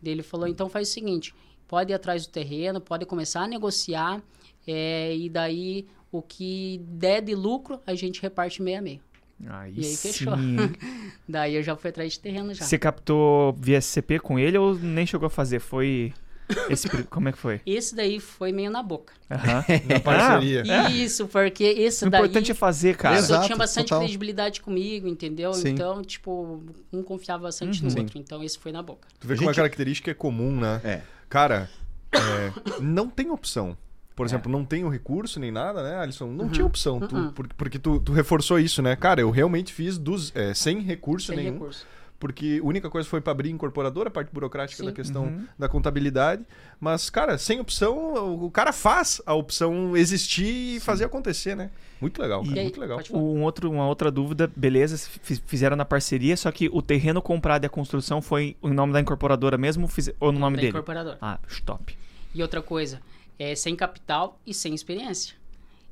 [0.02, 1.34] Ele falou, então faz o seguinte,
[1.66, 4.22] pode ir atrás do terreno, pode começar a negociar,
[4.66, 9.00] é, e daí o que der de lucro, a gente reparte meio a meio.
[9.48, 10.34] Aí e aí fechou.
[11.28, 12.64] daí eu já fui atrás de terreno já.
[12.64, 15.58] Você captou via SCP com ele ou nem chegou a fazer?
[15.58, 16.12] Foi
[16.68, 17.60] esse, como é que foi?
[17.64, 19.14] Esse daí foi meio na boca.
[19.30, 19.88] Uhum.
[19.88, 20.62] na parceria.
[20.68, 22.20] Ah, isso, porque esse o daí...
[22.20, 23.16] O importante é fazer, cara.
[23.16, 24.00] Exato, tinha bastante total.
[24.00, 25.52] credibilidade comigo, entendeu?
[25.54, 25.70] Sim.
[25.70, 27.90] Então, tipo, um confiava bastante uhum.
[27.90, 28.18] no outro.
[28.18, 29.08] Então, esse foi na boca.
[29.18, 30.80] Tu vê que uma característica é comum, né?
[30.84, 31.00] É.
[31.28, 31.70] Cara,
[32.12, 33.76] é, não tem opção.
[34.14, 34.52] Por exemplo, é.
[34.52, 36.26] não tem o recurso nem nada, né, Alisson?
[36.26, 36.50] Não uhum.
[36.50, 37.32] tinha opção, tu, uhum.
[37.32, 38.94] porque tu, tu, reforçou isso, né?
[38.94, 41.54] Cara, eu realmente fiz dos, é, sem recurso sem nenhum.
[41.54, 41.84] Recurso
[42.24, 44.86] porque a única coisa foi para abrir incorporadora, a parte burocrática Sim.
[44.86, 45.46] da questão uhum.
[45.58, 46.42] da contabilidade.
[46.80, 50.80] Mas, cara, sem opção, o cara faz a opção existir e Sim.
[50.80, 51.70] fazer acontecer, né?
[52.00, 52.98] Muito legal, cara, muito legal.
[53.12, 54.96] Um outro, uma outra dúvida, beleza,
[55.44, 59.02] fizeram na parceria, só que o terreno comprado e a construção foi o nome da
[59.02, 59.86] incorporadora mesmo
[60.18, 60.70] ou no nome da dele?
[60.70, 61.18] incorporadora.
[61.20, 61.94] Ah, stop.
[62.34, 63.02] E outra coisa,
[63.38, 65.34] é sem capital e sem experiência.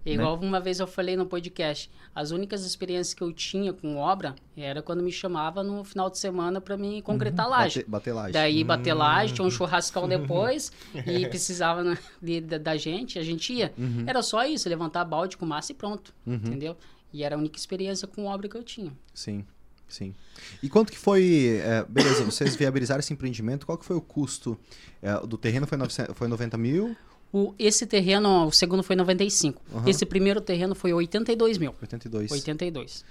[0.05, 0.47] É igual né?
[0.47, 4.83] uma vez eu falei no podcast, as únicas experiências que eu tinha com obra era
[4.83, 7.53] quando me chamava no final de semana para mim concretar uhum.
[7.53, 7.79] laje.
[7.81, 8.33] Bater, bater laje.
[8.33, 10.73] Daí bater laje, tinha um churrascão depois
[11.07, 13.73] e precisava de, de, da gente, a gente ia.
[13.79, 14.05] Uhum.
[14.07, 16.35] Era só isso, levantar balde com massa e pronto, uhum.
[16.35, 16.77] entendeu?
[17.13, 18.93] E era a única experiência com obra que eu tinha.
[19.15, 19.45] Sim.
[19.93, 20.15] Sim.
[20.63, 21.61] E quanto que foi.
[21.63, 24.59] É, beleza, vocês viabilizaram esse empreendimento, qual que foi o custo
[25.03, 25.67] é, do terreno?
[25.67, 26.97] Foi, 900, foi 90 mil?
[27.33, 29.63] O, esse terreno, o segundo foi 95.
[29.73, 29.89] Uhum.
[29.89, 31.75] Esse primeiro terreno foi 82 mil.
[31.81, 32.31] 82.
[32.31, 33.05] 82.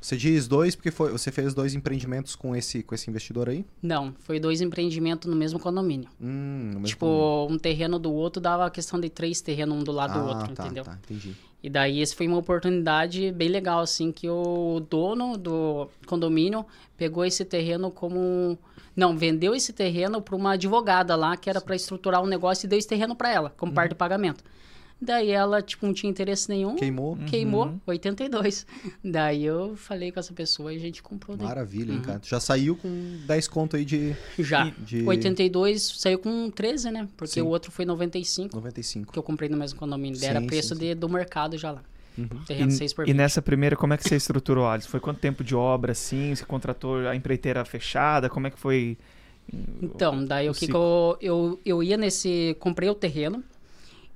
[0.00, 3.64] Você diz dois porque foi, você fez dois empreendimentos com esse, com esse investidor aí?
[3.82, 6.08] Não, foi dois empreendimentos no mesmo condomínio.
[6.20, 7.56] Hum, no mesmo tipo, condomínio.
[7.56, 10.28] um terreno do outro dava a questão de três terrenos um do lado ah, do
[10.28, 10.84] outro, tá, entendeu?
[10.84, 11.34] Tá, entendi.
[11.60, 16.64] E daí esse foi uma oportunidade bem legal, assim, que o dono do condomínio
[16.96, 18.56] pegou esse terreno como
[18.96, 22.68] não, vendeu esse terreno para uma advogada lá, que era para estruturar um negócio e
[22.68, 23.74] deu esse terreno para ela, como uhum.
[23.74, 24.42] parte do pagamento.
[24.98, 26.74] Daí ela, tipo, não tinha interesse nenhum.
[26.74, 27.18] Queimou.
[27.26, 27.80] Queimou, uhum.
[27.86, 28.66] 82.
[29.04, 31.36] Daí eu falei com essa pessoa e a gente comprou.
[31.36, 31.46] Daí.
[31.46, 31.98] Maravilha, uhum.
[31.98, 32.20] hein, cara?
[32.24, 32.88] Já saiu com
[33.26, 34.16] 10 conto aí de...
[34.38, 34.72] Já.
[34.78, 35.04] De...
[35.06, 37.08] 82 saiu com 13, né?
[37.14, 37.42] Porque sim.
[37.42, 38.56] o outro foi 95.
[38.56, 39.12] 95.
[39.12, 40.18] Que eu comprei no mesmo condomínio.
[40.18, 41.82] Sim, Era preço sim, de, do mercado já lá.
[42.16, 42.28] Uhum.
[42.46, 43.14] Terreno e, 6 por 20.
[43.14, 44.88] E nessa primeira, como é que você estruturou, Alisson?
[44.88, 46.34] Foi quanto tempo de obra, assim?
[46.34, 48.28] Você contratou a empreiteira fechada?
[48.28, 48.96] Como é que foi
[49.82, 52.56] então, daí o, que, que eu, eu, eu ia nesse.
[52.58, 53.44] Comprei o terreno.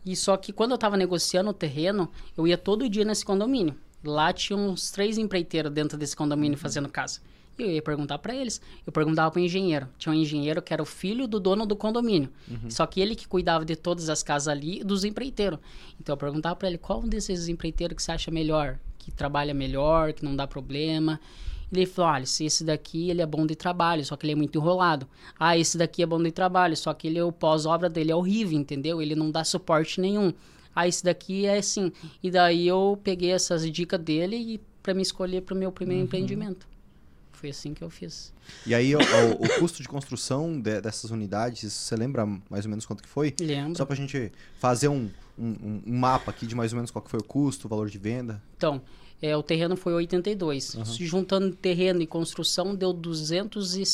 [0.05, 3.75] E só que quando eu tava negociando o terreno, eu ia todo dia nesse condomínio.
[4.03, 6.63] Lá tinha uns três empreiteiros dentro desse condomínio uhum.
[6.63, 7.21] fazendo casa.
[7.61, 8.61] E eu ia perguntar para eles.
[8.87, 9.89] Eu perguntava pro engenheiro.
[9.99, 12.31] Tinha um engenheiro que era o filho do dono do condomínio.
[12.49, 12.71] Uhum.
[12.71, 15.59] Só que ele que cuidava de todas as casas ali dos empreiteiros.
[16.01, 19.53] Então eu perguntava para ele qual um desses empreiteiros que você acha melhor, que trabalha
[19.53, 21.21] melhor, que não dá problema.
[21.73, 24.59] Ele falou: olha, esse daqui ele é bom de trabalho, só que ele é muito
[24.59, 25.07] enrolado.
[25.39, 28.59] Ah, esse daqui é bom de trabalho, só que ele, o pós-obra dele é horrível,
[28.59, 29.01] entendeu?
[29.01, 30.33] Ele não dá suporte nenhum.
[30.75, 31.93] Ah, esse daqui é assim.
[32.23, 36.01] E daí eu peguei essas dicas dele e para me escolher para o meu primeiro
[36.01, 36.07] uhum.
[36.07, 36.67] empreendimento.
[37.41, 38.35] Foi assim que eu fiz.
[38.67, 42.69] E aí, o, o, o custo de construção de, dessas unidades, você lembra mais ou
[42.69, 43.35] menos quanto que foi?
[43.41, 43.79] Lembro.
[43.79, 47.03] Só para a gente fazer um, um, um, mapa aqui de mais ou menos qual
[47.03, 48.43] que foi o custo, o valor de venda.
[48.59, 48.83] Então,
[49.23, 50.75] é, o terreno foi 82.
[50.75, 50.85] Uhum.
[50.85, 53.85] Juntando terreno e construção, deu 200 e...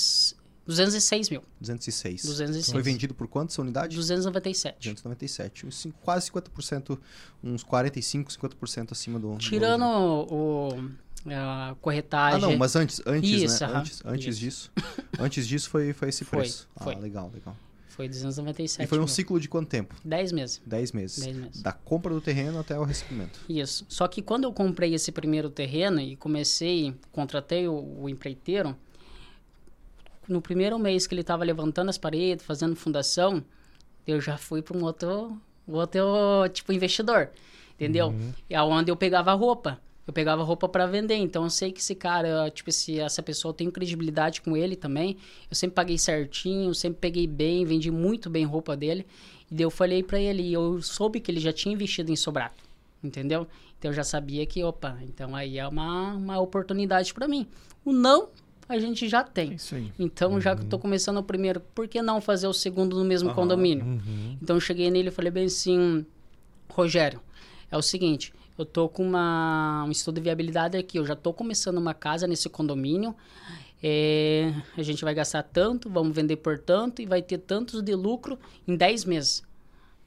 [0.66, 1.44] 206 mil.
[1.61, 2.22] 206.
[2.24, 2.72] 206.
[2.72, 3.96] Foi vendido por quantas unidades?
[3.96, 4.78] 297.
[4.78, 5.92] 297.
[6.02, 6.98] Quase 50%,
[7.44, 9.38] uns 45, 50% acima do.
[9.38, 10.35] Tirando do...
[10.35, 10.90] o,
[11.35, 12.39] a corretagem.
[12.39, 13.73] Ah, não, mas antes, antes, Isso, né?
[13.75, 14.41] Antes, antes Isso.
[14.41, 14.73] disso.
[15.19, 16.69] antes disso foi, foi esse preço.
[16.77, 17.57] Foi, ah, legal, legal.
[17.89, 19.09] Foi 297 E foi um mil.
[19.09, 19.95] ciclo de quanto tempo?
[20.05, 20.61] 10 meses.
[20.67, 21.25] 10 meses.
[21.25, 21.62] 10 meses.
[21.62, 23.41] Da compra do terreno até o recebimento.
[23.49, 23.87] Isso.
[23.89, 28.77] Só que quando eu comprei esse primeiro terreno e comecei, contratei o, o empreiteiro,
[30.29, 33.43] no primeiro mês que ele estava levantando as paredes, fazendo fundação,
[34.07, 36.03] eu já fui para um outro, outro
[36.53, 37.31] tipo investidor,
[37.77, 38.09] entendeu?
[38.09, 38.33] Uhum.
[38.51, 41.16] E aonde eu pegava roupa eu pegava roupa para vender.
[41.16, 45.16] Então eu sei que esse cara, tipo, se essa pessoa tem credibilidade com ele também.
[45.51, 49.07] Eu sempre paguei certinho, sempre peguei bem, vendi muito bem roupa dele.
[49.51, 52.16] E daí eu falei para ele, e eu soube que ele já tinha investido em
[52.16, 52.64] Sobrato,
[53.03, 53.47] entendeu?
[53.79, 57.47] Então eu já sabia que, opa, então aí é uma, uma oportunidade para mim.
[57.85, 58.29] O não,
[58.69, 59.55] a gente já tem.
[59.55, 59.92] Isso aí.
[59.99, 60.40] Então, uhum.
[60.40, 63.29] já que eu tô começando o primeiro, por que não fazer o segundo no mesmo
[63.29, 63.35] uhum.
[63.35, 63.85] condomínio?
[63.85, 64.37] Uhum.
[64.42, 66.05] Então eu cheguei nele e falei bem assim,
[66.69, 67.21] Rogério,
[67.71, 70.99] é o seguinte, eu tô com uma, um estudo de viabilidade aqui.
[70.99, 73.14] Eu já tô começando uma casa nesse condomínio.
[73.83, 77.95] É, a gente vai gastar tanto, vamos vender por tanto e vai ter tantos de
[77.95, 79.42] lucro em 10 meses.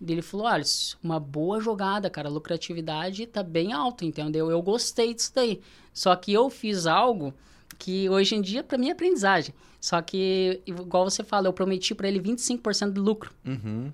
[0.05, 0.63] Ele falou: olha,
[1.03, 2.29] uma boa jogada, cara.
[2.29, 4.49] A lucratividade tá bem alta, entendeu?
[4.49, 5.59] Eu gostei disso daí.
[5.93, 7.33] Só que eu fiz algo
[7.77, 9.53] que hoje em dia, para mim, é aprendizagem.
[9.79, 13.31] Só que, igual você fala, eu prometi para ele 25% de lucro.
[13.45, 13.91] Uhum.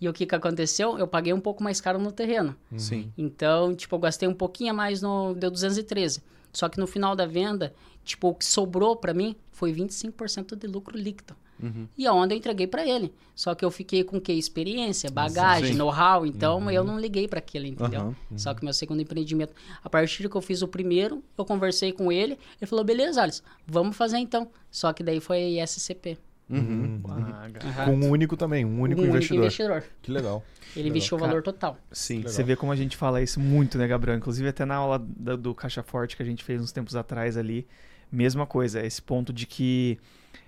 [0.00, 0.98] E o que que aconteceu?
[0.98, 2.54] Eu paguei um pouco mais caro no terreno.
[2.70, 2.78] Uhum.
[2.78, 3.12] Sim.
[3.18, 5.34] Então, tipo, eu gastei um pouquinho a mais no...
[5.34, 6.22] Deu 213.
[6.52, 10.66] Só que no final da venda, tipo, o que sobrou para mim foi 25% de
[10.66, 11.34] lucro líquido.
[11.60, 11.88] Uhum.
[11.98, 13.12] E aonde eu entreguei para ele.
[13.34, 14.32] Só que eu fiquei com o quê?
[14.32, 16.24] Experiência, bagagem, know-how.
[16.24, 16.70] Então, uhum.
[16.70, 18.14] eu não liguei para aquilo, entendeu?
[18.30, 18.38] Uhum.
[18.38, 19.52] Só que meu segundo empreendimento...
[19.82, 22.38] A partir que eu fiz o primeiro, eu conversei com ele.
[22.60, 24.48] Ele falou, beleza, Alisson, vamos fazer então.
[24.70, 26.16] Só que daí foi SCP.
[26.50, 27.02] Uhum.
[27.04, 27.84] Uhum.
[27.84, 29.42] Com um único também, um único, um investidor.
[29.42, 29.84] único investidor.
[30.00, 30.42] Que legal.
[30.74, 31.78] Ele investiu o valor total.
[31.92, 34.16] Sim, você vê como a gente fala isso muito, né, Gabriel?
[34.16, 37.36] Inclusive até na aula do, do Caixa Forte que a gente fez uns tempos atrás
[37.36, 37.66] ali,
[38.10, 39.98] mesma coisa, esse ponto de que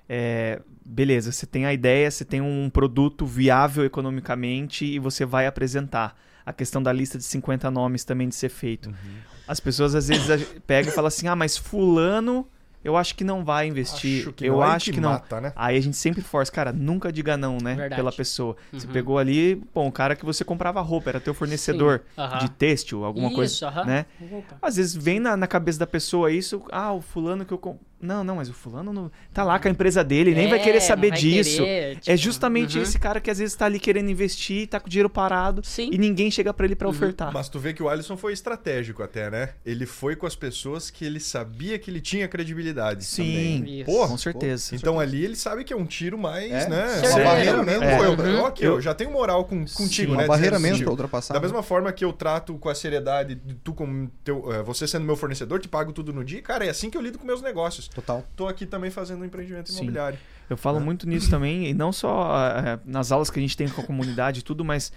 [0.09, 5.47] é, beleza, você tem a ideia, você tem um produto viável economicamente e você vai
[5.47, 6.19] apresentar.
[6.45, 8.89] A questão da lista de 50 nomes também de ser feito.
[8.89, 8.95] Uhum.
[9.47, 10.27] As pessoas às vezes
[10.67, 12.49] pegam e falam assim: ah, mas fulano
[12.83, 14.29] eu acho que não vai investir.
[14.29, 15.11] Acho eu acho que, que não.
[15.11, 15.53] Mata, né?
[15.55, 17.75] Aí a gente sempre força, cara, nunca diga não, né?
[17.75, 17.97] Verdade.
[17.97, 18.57] Pela pessoa.
[18.73, 18.81] Uhum.
[18.81, 22.39] Você pegou ali, bom, o cara que você comprava roupa, era teu fornecedor uhum.
[22.39, 23.85] de têxtil, alguma isso, coisa, uhum.
[23.85, 24.07] né?
[24.63, 27.59] Às vezes vem na, na, cabeça da pessoa isso, ah, o fulano que eu
[28.01, 29.11] não, não, mas o fulano não...
[29.33, 31.63] tá lá com a empresa dele, nem é, vai querer saber vai disso.
[31.63, 32.11] Querer, tipo...
[32.11, 32.83] É justamente uhum.
[32.83, 35.91] esse cara que às vezes tá ali querendo investir, tá com o dinheiro parado Sim.
[35.93, 36.95] e ninguém chega para ele para uhum.
[36.95, 37.33] ofertar.
[37.33, 39.51] Mas tu vê que o Alisson foi estratégico até, né?
[39.65, 44.17] Ele foi com as pessoas que ele sabia que ele tinha credibilidade Sim, Pô, com
[44.17, 44.75] certeza.
[44.75, 45.17] Então certeza.
[45.17, 47.03] ali ele sabe que é um tiro mais, é, né?
[47.09, 47.85] Uma barreira mesmo.
[47.85, 48.01] É.
[48.01, 50.25] eu, eu, okay, eu, já tenho moral com, contigo, Sim, né?
[50.25, 51.35] Uma barreira mesmo pra ultrapassar.
[51.35, 55.05] Da mesma forma que eu trato com a seriedade, tu como teu, eh, você sendo
[55.05, 57.43] meu fornecedor, te pago tudo no dia, cara, é assim que eu lido com meus
[57.43, 57.90] negócios.
[57.95, 58.25] Total.
[58.37, 60.19] Tô aqui também fazendo um empreendimento imobiliário.
[60.19, 60.25] Sim.
[60.49, 60.81] Eu falo é.
[60.81, 63.85] muito nisso também, e não só uh, nas aulas que a gente tem com a
[63.85, 64.93] comunidade e tudo, mas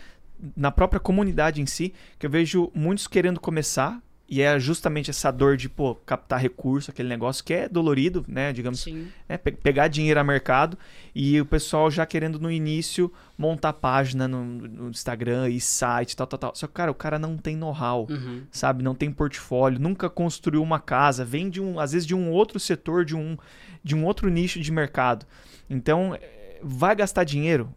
[0.58, 4.02] na própria comunidade em si, que eu vejo muitos querendo começar,
[4.34, 8.52] e é justamente essa dor de, pô, captar recurso, aquele negócio que é dolorido, né?
[8.52, 9.08] Digamos, Sim.
[9.30, 10.76] É, pe pegar dinheiro a mercado
[11.14, 16.26] e o pessoal já querendo no início montar página no, no Instagram e site, tal,
[16.26, 16.56] tal, tal.
[16.56, 18.42] Só que, cara, o cara não tem know-how, uhum.
[18.50, 18.84] sabe?
[18.84, 22.60] Não tem portfólio, nunca construiu uma casa, vem de um, às vezes, de um outro
[22.60, 23.38] setor, de um,
[23.84, 25.28] de um outro nicho de mercado.
[25.70, 26.18] Então,
[26.60, 27.72] vai gastar dinheiro,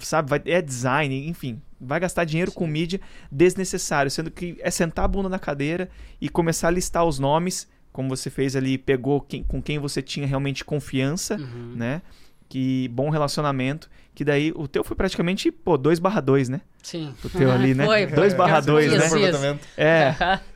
[0.00, 0.28] sabe?
[0.28, 1.62] Vai, é design, enfim.
[1.84, 2.56] Vai gastar dinheiro Sim.
[2.56, 5.88] com mídia desnecessário, sendo que é sentar a bunda na cadeira
[6.20, 10.00] e começar a listar os nomes, como você fez ali, pegou quem, com quem você
[10.00, 11.74] tinha realmente confiança, uhum.
[11.76, 12.02] né?
[12.48, 16.60] Que bom relacionamento, que daí o teu foi praticamente, pô, 2 barra 2, né?
[16.82, 17.14] Sim.
[17.24, 18.06] O teu ali, né?
[18.06, 19.58] 2 barra 2, né?
[19.76, 20.38] É.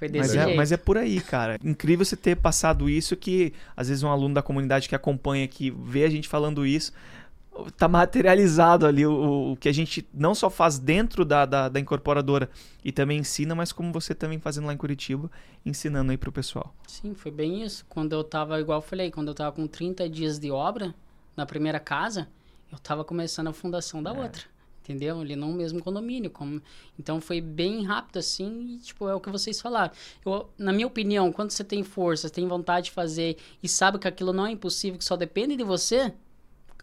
[0.00, 0.48] Foi desse mas jeito.
[0.48, 1.58] É, mas é por aí, cara.
[1.62, 5.70] Incrível você ter passado isso que, às vezes, um aluno da comunidade que acompanha, que
[5.70, 6.90] vê a gente falando isso,
[7.76, 11.80] tá materializado ali o, o que a gente não só faz dentro da, da, da,
[11.80, 12.48] incorporadora
[12.84, 15.30] e também ensina, mas como você também fazendo lá em Curitiba,
[15.64, 16.74] ensinando aí pro pessoal.
[16.86, 17.84] Sim, foi bem isso.
[17.88, 20.94] Quando eu tava, igual eu falei, quando eu tava com 30 dias de obra
[21.36, 22.28] na primeira casa,
[22.70, 24.22] eu tava começando a fundação da é.
[24.22, 24.42] outra
[24.82, 25.20] entendeu?
[25.20, 26.30] Ali no mesmo condomínio.
[26.30, 26.60] Como...
[26.98, 29.92] Então foi bem rápido assim, e, tipo, é o que vocês falaram.
[30.24, 34.08] Eu, na minha opinião, quando você tem força, tem vontade de fazer e sabe que
[34.08, 36.12] aquilo não é impossível, que só depende de você,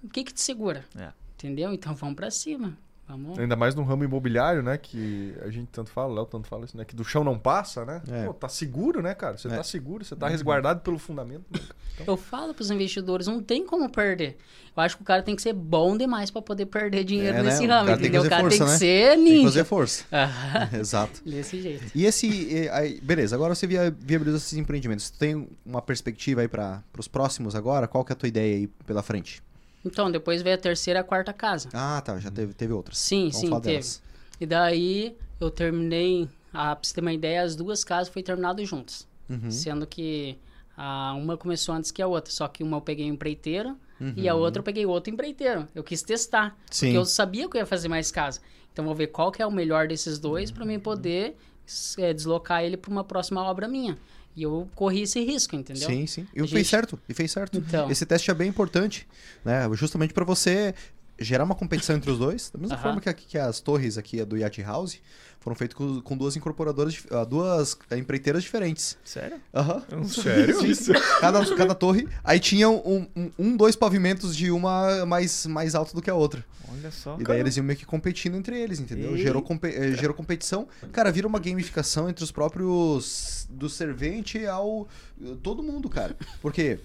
[0.04, 0.84] o que que te segura?
[0.98, 1.12] É.
[1.36, 1.74] Entendeu?
[1.74, 2.78] Então vamos para cima.
[3.08, 3.40] Vamos...
[3.40, 4.78] Ainda mais no ramo imobiliário, né?
[4.78, 6.84] Que a gente tanto fala, Léo tanto fala isso, né?
[6.84, 8.02] Que do chão não passa, né?
[8.12, 8.26] É.
[8.26, 9.38] Pô, tá seguro, né, cara?
[9.38, 9.56] Você é.
[9.56, 10.32] tá seguro, você tá uhum.
[10.34, 11.46] resguardado pelo fundamento.
[11.50, 11.60] Né?
[11.94, 12.14] Então...
[12.14, 14.38] Eu falo pros investidores, não tem como perder.
[14.76, 17.44] Eu acho que o cara tem que ser bom demais para poder perder dinheiro é,
[17.44, 17.74] nesse né?
[17.74, 18.24] ramo, o entendeu?
[18.24, 18.78] o cara força, tem que né?
[18.78, 19.30] ser ninja.
[19.30, 20.06] Tem que fazer força.
[20.78, 21.22] Exato.
[21.24, 21.86] Desse jeito.
[21.96, 22.70] E esse...
[22.74, 25.06] Aí, beleza, agora você via, viabiliza esses empreendimentos.
[25.06, 27.88] Você tem uma perspectiva aí para os próximos agora?
[27.88, 29.42] Qual que é a tua ideia aí pela frente?
[29.88, 31.70] Então, depois veio a terceira e a quarta casa.
[31.74, 32.20] Ah, tá.
[32.20, 32.98] Já teve, teve outras.
[32.98, 33.62] Sim, Vamos sim, teve.
[33.62, 34.02] Delas.
[34.40, 38.64] E daí eu terminei, ah, pra você ter uma ideia, as duas casas foi terminado
[38.66, 39.08] juntas.
[39.30, 39.52] Uhum.
[39.52, 40.38] Sendo que
[40.76, 42.32] a uma começou antes que a outra.
[42.32, 44.14] Só que uma eu peguei um empreiteiro uhum.
[44.16, 44.42] e a uhum.
[44.42, 45.68] outra eu peguei outro empreiteiro.
[45.74, 46.58] Eu quis testar.
[46.70, 46.88] Sim.
[46.88, 48.40] Porque eu sabia que eu ia fazer mais casa.
[48.72, 51.36] Então vou ver qual que é o melhor desses dois para mim poder
[51.98, 53.98] é, deslocar ele para uma próxima obra minha.
[54.38, 55.90] E eu corri esse risco, entendeu?
[55.90, 56.28] Sim, sim.
[56.32, 56.54] E gente...
[56.54, 57.58] fez certo, e fez certo.
[57.58, 57.90] Então...
[57.90, 59.08] Esse teste é bem importante,
[59.44, 59.68] né?
[59.74, 60.76] Justamente para você
[61.20, 62.84] gerar uma competição entre os dois, da mesma uh -huh.
[62.84, 65.00] forma que, que, as torres aqui do Yacht House
[65.40, 68.98] foram feitas com, com, duas incorporadoras, uh, duas empreiteiras diferentes.
[69.04, 69.40] Sério?
[69.54, 69.84] Aham.
[69.92, 70.22] Uh -huh.
[70.22, 70.66] Sério?
[70.66, 70.92] Isso.
[71.22, 72.08] cada, cada torre.
[72.24, 76.16] Aí tinha um, um, um, dois pavimentos de uma mais, mais alto do que a
[76.16, 76.44] outra.
[76.70, 77.14] Olha só.
[77.14, 77.40] E daí cara.
[77.40, 79.16] eles iam meio que competindo entre eles, entendeu?
[79.16, 80.68] Gerou, eh, gerou competição.
[80.92, 83.48] Cara, vira uma gamificação entre os próprios.
[83.50, 84.88] do servente ao.
[85.42, 86.16] todo mundo, cara.
[86.42, 86.80] Porque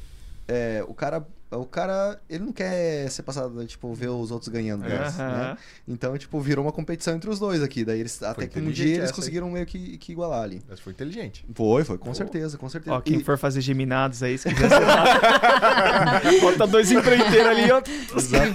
[0.47, 1.27] é, o cara
[1.59, 5.57] o cara, ele não quer ser passado, tipo, ver os outros ganhando deles, né?
[5.87, 7.85] Então, tipo, virou uma competição entre os dois aqui.
[7.85, 9.53] Daí eles, até que um dia eles conseguiram aí.
[9.53, 10.63] meio que, que igualar ali.
[10.69, 11.45] Mas foi inteligente.
[11.55, 12.97] Foi, foi, com certeza, com certeza.
[12.97, 13.25] Ó, quem e...
[13.25, 14.81] for fazer geminados aí, se quiser ser
[16.41, 17.83] Bota dois empreiteiros ali, ó.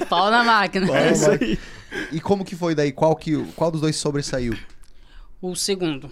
[0.05, 0.97] Pau na máquina.
[0.97, 1.59] É isso aí.
[2.11, 2.91] E como que foi daí?
[2.91, 4.57] Qual, que, qual dos dois sobressaiu?
[5.41, 6.11] O segundo.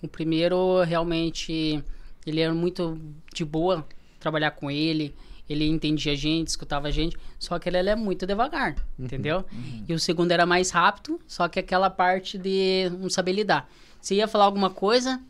[0.00, 1.82] O primeiro, realmente,
[2.26, 2.98] ele era muito
[3.34, 3.84] de boa
[4.20, 5.14] trabalhar com ele
[5.52, 9.04] ele entendia a gente, escutava a gente, só que ele, ele é muito devagar, uhum,
[9.04, 9.44] entendeu?
[9.52, 9.84] Uhum.
[9.88, 13.70] E o segundo era mais rápido, só que aquela parte de não saber lidar.
[14.00, 15.20] Se ia falar alguma coisa,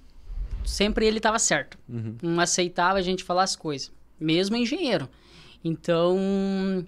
[0.64, 1.78] sempre ele estava certo.
[1.88, 2.16] Uhum.
[2.22, 5.08] Não aceitava a gente falar as coisas, mesmo engenheiro.
[5.64, 6.18] Então,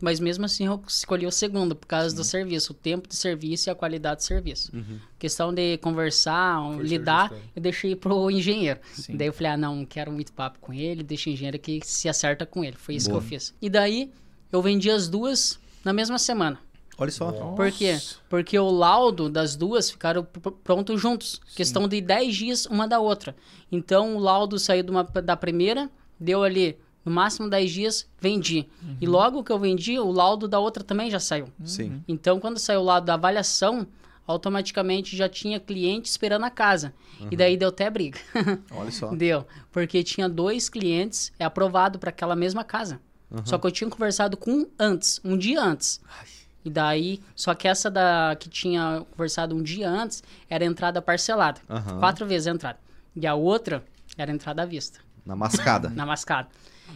[0.00, 2.16] mas mesmo assim eu escolhi o segundo por causa Sim.
[2.16, 4.74] do serviço, o tempo de serviço e a qualidade de serviço.
[4.74, 4.98] Uhum.
[5.18, 8.80] Questão de conversar, Foi lidar, eu deixei pro engenheiro.
[8.92, 9.16] Sim.
[9.16, 11.80] Daí eu falei, ah, não, não quero muito papo com ele, deixa o engenheiro que
[11.84, 12.76] se acerta com ele.
[12.76, 13.20] Foi isso Boa.
[13.20, 13.54] que eu fiz.
[13.62, 14.10] E daí
[14.50, 16.58] eu vendi as duas na mesma semana.
[16.98, 17.30] Olha só.
[17.30, 17.56] Nossa.
[17.56, 17.98] Por quê?
[18.28, 20.26] Porque o laudo das duas ficaram
[20.62, 21.40] prontos juntos.
[21.46, 21.56] Sim.
[21.56, 23.34] Questão de 10 dias uma da outra.
[23.70, 28.66] Então o laudo saiu uma, da primeira, deu ali No máximo 10 dias, vendi.
[28.82, 28.96] Uhum.
[29.00, 31.48] E logo que eu vendi, o laudo da outra também já saiu.
[31.64, 32.02] Sim.
[32.08, 33.86] Então, quando saiu o laudo da avaliação,
[34.26, 36.94] automaticamente já tinha cliente esperando a casa.
[37.20, 37.28] Uhum.
[37.30, 38.18] E daí deu até briga.
[38.70, 39.14] Olha só.
[39.14, 39.46] deu.
[39.70, 43.00] Porque tinha dois clientes é aprovado para aquela mesma casa.
[43.30, 43.44] Uhum.
[43.44, 46.00] Só que eu tinha conversado com um antes, um dia antes.
[46.18, 46.26] Ai.
[46.64, 51.60] E daí, só que essa da que tinha conversado um dia antes era entrada parcelada.
[51.68, 51.98] Uhum.
[51.98, 52.78] Quatro vezes a entrada.
[53.14, 53.84] E a outra
[54.16, 55.00] era entrada à vista.
[55.26, 55.90] Na mascada.
[55.94, 56.48] Na mascada.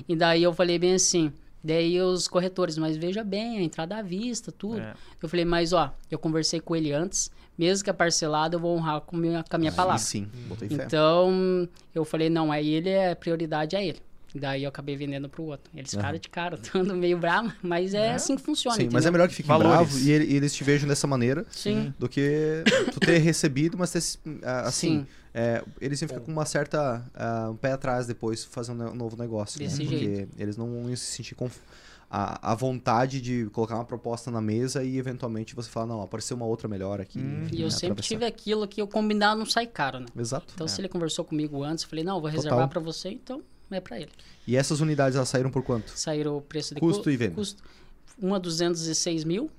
[0.09, 1.33] E daí eu falei bem assim,
[1.63, 4.81] daí os corretores, mas veja bem, a entrada à vista, tudo.
[4.81, 4.95] É.
[5.23, 8.77] Eu falei, mas ó, eu conversei com ele antes, mesmo que é parcelado, eu vou
[8.77, 9.99] honrar com, minha, com a minha palavra.
[9.99, 10.85] Sim, botei fé.
[10.85, 14.01] Então, eu falei, não, aí ele é prioridade a ele.
[14.35, 15.71] Daí eu acabei vendendo pro outro.
[15.75, 16.21] Eles ficaram uhum.
[16.21, 18.77] de cara, todo meio bravo, mas é, é, assim que funciona.
[18.77, 21.93] Sim, mas é melhor que fiquem bravos e, e, eles te vejam dessa maneira Sim.
[21.99, 22.63] do que
[22.93, 24.03] tu ter recebido, mas ter,
[24.67, 27.05] assim, é, eles iam ficar com uma certa.
[27.15, 29.59] Uh, um pé atrás depois fazer um novo negócio.
[29.59, 29.89] Desse né?
[29.89, 30.29] jeito.
[30.29, 31.49] Porque eles não iam se sentir com
[32.11, 36.37] a, a vontade de colocar uma proposta na mesa e eventualmente você falar, não, apareceu
[36.37, 37.19] uma outra melhor aqui.
[37.19, 40.07] Hum, e eu sempre tive aquilo que eu combinar não sai caro, né?
[40.17, 40.53] Exato.
[40.55, 40.69] Então, é.
[40.69, 43.43] se ele conversou comigo antes, eu falei, não, vou reservar para você, então
[43.77, 44.11] é para ele.
[44.47, 45.91] E essas unidades elas saíram por quanto?
[45.95, 47.35] Saíram o preço de custo cu e venda.
[47.35, 47.63] Custo.
[48.19, 49.51] Uma 206 mil,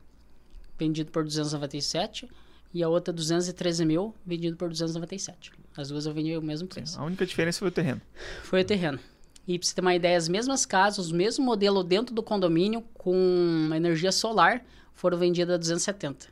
[0.78, 2.28] vendido por 297,
[2.74, 5.52] e a outra 213 mil, vendido por 297.
[5.76, 6.94] As duas eu vendi o mesmo preço.
[6.94, 8.02] Sim, a única diferença foi o terreno.
[8.44, 9.00] Foi o terreno.
[9.48, 12.84] E para você ter uma ideia, as mesmas casas, o mesmo modelo dentro do condomínio,
[12.94, 16.26] com energia solar, foram vendidas a 270.
[16.26, 16.32] Pra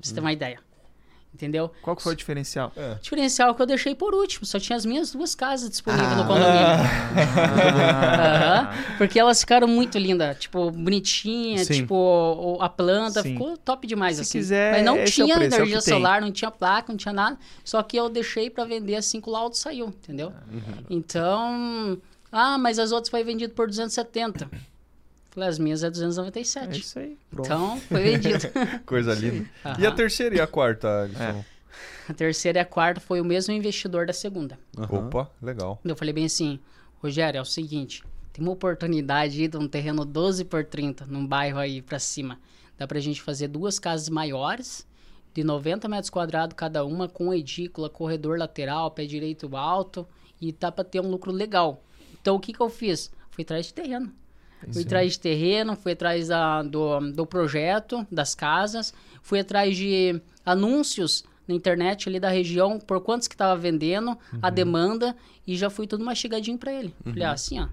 [0.00, 0.14] você hum.
[0.14, 0.60] ter uma ideia.
[1.36, 1.70] Entendeu?
[1.82, 2.72] Qual que foi o diferencial?
[2.74, 2.92] É.
[2.92, 4.46] O diferencial que eu deixei por último.
[4.46, 6.16] Só tinha as minhas duas casas disponíveis ah.
[6.16, 6.66] no condomínio.
[8.16, 8.70] Ah.
[8.72, 8.96] uhum.
[8.96, 10.38] Porque elas ficaram muito lindas.
[10.38, 11.62] Tipo, bonitinha.
[11.62, 11.74] Sim.
[11.74, 13.22] Tipo, a planta.
[13.22, 13.32] Sim.
[13.34, 14.38] Ficou top demais, Se assim.
[14.38, 17.38] Quiser, Mas não tinha é preço, energia é solar, não tinha placa, não tinha nada.
[17.62, 20.32] Só que eu deixei para vender assim que o laudo saiu, entendeu?
[20.50, 20.84] Uhum.
[20.88, 21.98] Então...
[22.32, 24.50] Ah, mas as outras foi vendido por 270.
[25.36, 26.68] As minhas é 297.
[26.68, 27.18] É isso aí.
[27.30, 27.46] Pronto.
[27.46, 28.38] Então, foi vendido.
[28.86, 29.48] Coisa linda.
[29.64, 29.74] Uhum.
[29.78, 31.22] E a terceira e a quarta, Alisson?
[31.22, 31.44] É.
[32.08, 34.58] A terceira e a quarta foi o mesmo investidor da segunda.
[34.76, 35.06] Uhum.
[35.06, 35.80] Opa, legal.
[35.84, 36.58] Eu falei bem assim,
[37.02, 41.26] Rogério, é o seguinte, tem uma oportunidade aí de um terreno 12 por 30, num
[41.26, 42.38] bairro aí pra cima.
[42.78, 44.86] Dá pra gente fazer duas casas maiores,
[45.34, 50.06] de 90 metros quadrados cada uma, com edícula, corredor lateral, pé direito alto,
[50.40, 51.82] e dá pra ter um lucro legal.
[52.20, 53.10] Então, o que que eu fiz?
[53.30, 54.12] Fui atrás de terreno.
[54.72, 58.92] Fui atrás de terreno, fui atrás da, do, do projeto, das casas,
[59.22, 64.38] fui atrás de anúncios na internet ali da região, por quantos que estava vendendo, uhum.
[64.42, 66.94] a demanda, e já fui tudo mastigadinho para ele.
[67.04, 67.12] Uhum.
[67.12, 67.68] Falei, ah, assim, ó.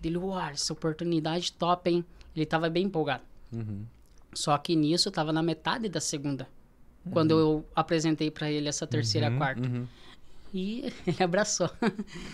[0.00, 2.04] Dele, uau, essa oportunidade top, hein?
[2.34, 3.24] Ele tava bem empolgado.
[3.52, 3.84] Uhum.
[4.32, 6.46] Só que nisso tava na metade da segunda.
[7.10, 7.40] Quando uhum.
[7.40, 9.38] eu apresentei para ele essa terceira uhum.
[9.38, 9.62] quarta.
[10.56, 11.68] E ele abraçou.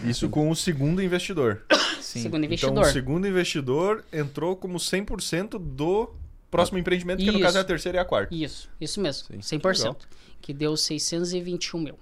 [0.04, 1.64] Isso com o segundo investidor.
[2.00, 2.22] Sim.
[2.22, 2.72] Segundo investidor.
[2.78, 6.08] Então, o segundo investidor entrou como 100% do
[6.50, 7.32] próximo empreendimento, que isso.
[7.32, 8.32] no caso é a terceira e a quarta.
[8.32, 9.26] Isso, isso mesmo.
[9.40, 9.58] Sim.
[9.58, 9.78] 100%.
[9.78, 9.96] Legal.
[10.40, 11.98] Que deu 621 mil.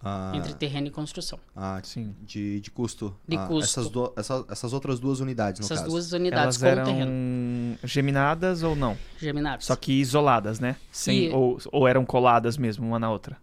[0.00, 1.40] Ah, entre terreno e construção.
[1.56, 2.14] Ah, sim.
[2.22, 3.16] De, de custo.
[3.26, 3.64] De ah, custo.
[3.64, 5.90] Essas, do, essa, essas outras duas unidades, no essas caso.
[5.90, 7.78] duas unidades Elas com eram terreno.
[7.82, 8.96] geminadas ou não?
[9.18, 9.64] Geminadas.
[9.64, 10.76] Só que isoladas, né?
[10.92, 11.30] Sem, e...
[11.30, 13.36] ou, ou eram coladas mesmo, uma na outra?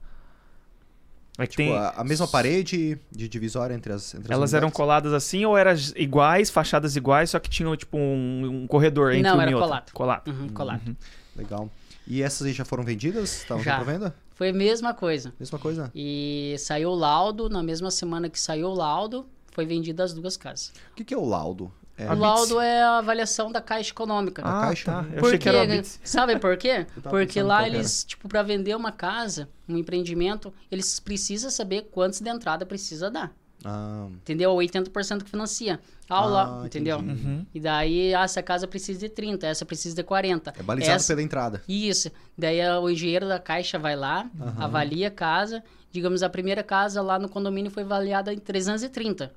[1.38, 1.76] É que tipo, tem...
[1.76, 5.74] a, mesma parede de divisória entre as entre Elas as eram coladas assim ou eram
[5.96, 9.56] iguais, fachadas iguais, só que tinham tipo um, um corredor entre Não, uma era e
[9.56, 9.92] colado.
[9.92, 10.28] Colado.
[10.32, 10.88] Uhum, colado.
[10.88, 10.96] Uhum.
[11.36, 11.70] Legal.
[12.08, 13.40] E essas aí já foram vendidas?
[13.40, 14.16] Estavam já para venda?
[14.36, 15.34] Foi a mesma coisa.
[15.40, 15.92] Mesma coisa.
[15.94, 20.38] E saiu o laudo, na mesma semana que saiu o laudo, foi vendida as duas
[20.38, 20.74] casas.
[20.92, 21.72] O que, que é o laudo?
[21.98, 24.42] É, o laudo é a avaliação da caixa econômica.
[24.46, 24.92] Ah, da caixa?
[24.92, 25.06] Tá.
[25.14, 26.86] Eu Por achei que era Sabe por quê?
[27.04, 32.30] Porque lá eles, tipo, para vender uma casa, um empreendimento, eles precisam saber quantos de
[32.30, 33.32] entrada precisa dar.
[33.64, 34.08] Ah.
[34.22, 34.52] Entendeu?
[34.52, 35.80] 80% que financia.
[36.10, 37.00] Ah, ah entendeu?
[37.00, 37.46] Uhum.
[37.54, 40.54] E daí, ah, essa casa precisa de 30, essa precisa de 40.
[40.58, 41.08] É balizado essa...
[41.08, 41.64] pela entrada.
[41.68, 42.12] Isso.
[42.38, 44.64] Daí o engenheiro da caixa vai lá, uhum.
[44.64, 45.64] avalia a casa.
[45.92, 49.32] Digamos, a primeira casa lá no condomínio foi avaliada em 330.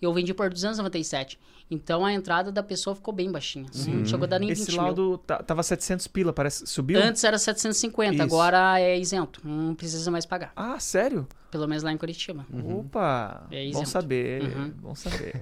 [0.00, 1.38] Eu vendi por 297.
[1.70, 3.66] Então a entrada da pessoa ficou bem baixinha.
[3.72, 6.66] Assim, Não chegou a dar nem Esse 20 laudo tava 700 pila, parece.
[6.66, 7.00] Subiu?
[7.00, 8.22] Antes era 750, Isso.
[8.22, 9.40] agora é isento.
[9.44, 10.52] Não precisa mais pagar.
[10.56, 11.28] Ah, sério?
[11.48, 12.44] Pelo menos lá em Curitiba.
[12.52, 12.80] Uhum.
[12.80, 13.46] Opa!
[13.52, 14.42] É bom saber.
[14.42, 14.70] Uhum.
[14.78, 15.34] Bom saber.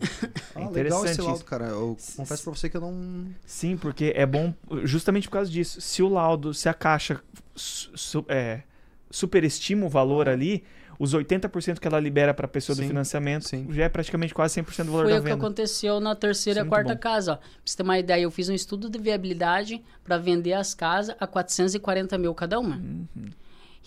[0.54, 1.66] ah, legal esse laudo, cara.
[1.66, 3.26] Eu confesso pra você que eu não.
[3.44, 4.54] Sim, porque é bom
[4.84, 5.80] justamente por causa disso.
[5.80, 7.20] Se o laudo, se a caixa
[7.54, 8.62] su, é,
[9.10, 10.64] superestima o valor ali
[10.98, 13.66] os 80% que ela libera para a pessoa sim, do financiamento sim.
[13.70, 15.20] já é praticamente quase 100% do valor Foi da venda.
[15.20, 17.00] Foi o que aconteceu na terceira e quarta bom.
[17.00, 17.32] casa.
[17.32, 17.36] Ó.
[17.36, 21.14] Pra você ter uma ideia, eu fiz um estudo de viabilidade para vender as casas
[21.18, 22.76] a 440 mil cada uma.
[22.76, 23.30] Uhum.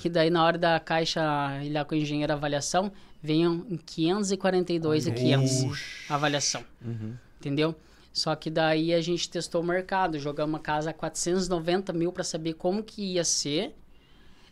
[0.03, 1.21] E daí, na hora da caixa,
[1.61, 2.91] ir lá com o engenheiro avaliação,
[3.21, 6.63] venham em 542 e 500 avaliação.
[6.83, 7.15] Uhum.
[7.37, 7.75] Entendeu?
[8.13, 12.23] Só que daí a gente testou o mercado, jogamos uma casa a 490 mil para
[12.23, 13.75] saber como que ia ser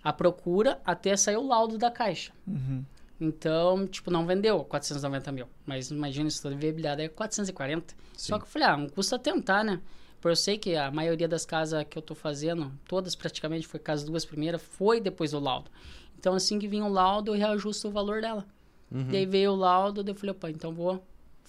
[0.03, 2.31] a procura até sair o laudo da caixa.
[2.45, 2.83] Uhum.
[3.19, 5.47] Então, tipo, não vendeu 490 mil.
[5.65, 7.93] Mas imagina, isso tudo viabilidade é 440.
[7.93, 7.97] Sim.
[8.15, 9.81] Só que eu falei, ah, não custa tentar, né?
[10.21, 13.79] Porque eu sei que a maioria das casas que eu tô fazendo, todas praticamente, foi
[13.79, 15.69] casas duas primeiras, foi depois do laudo.
[16.17, 18.45] Então, assim que vinha o laudo, eu reajusto o valor dela.
[18.91, 19.07] Uhum.
[19.09, 21.03] Daí veio o laudo, daí eu falei, opa, então vou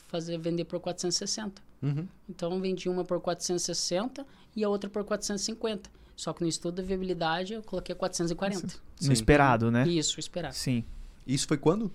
[0.08, 1.62] fazer vender por 460.
[1.82, 2.06] Uhum.
[2.28, 5.90] Então, vendi uma por 460 e a outra por 450.
[6.18, 8.74] Só que no estudo de viabilidade eu coloquei 440.
[9.02, 9.86] No esperado, né?
[9.86, 10.52] Isso, esperado.
[10.52, 10.82] Sim.
[11.24, 11.92] Isso foi quando?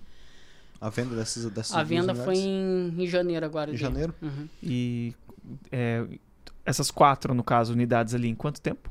[0.80, 3.70] A venda dessas, dessas A venda foi em, em, janeiro agora.
[3.70, 4.14] Em janeiro?
[4.22, 4.48] Uhum.
[4.62, 5.14] E
[5.70, 6.06] é,
[6.64, 8.90] essas quatro, no caso, unidades ali, em quanto tempo?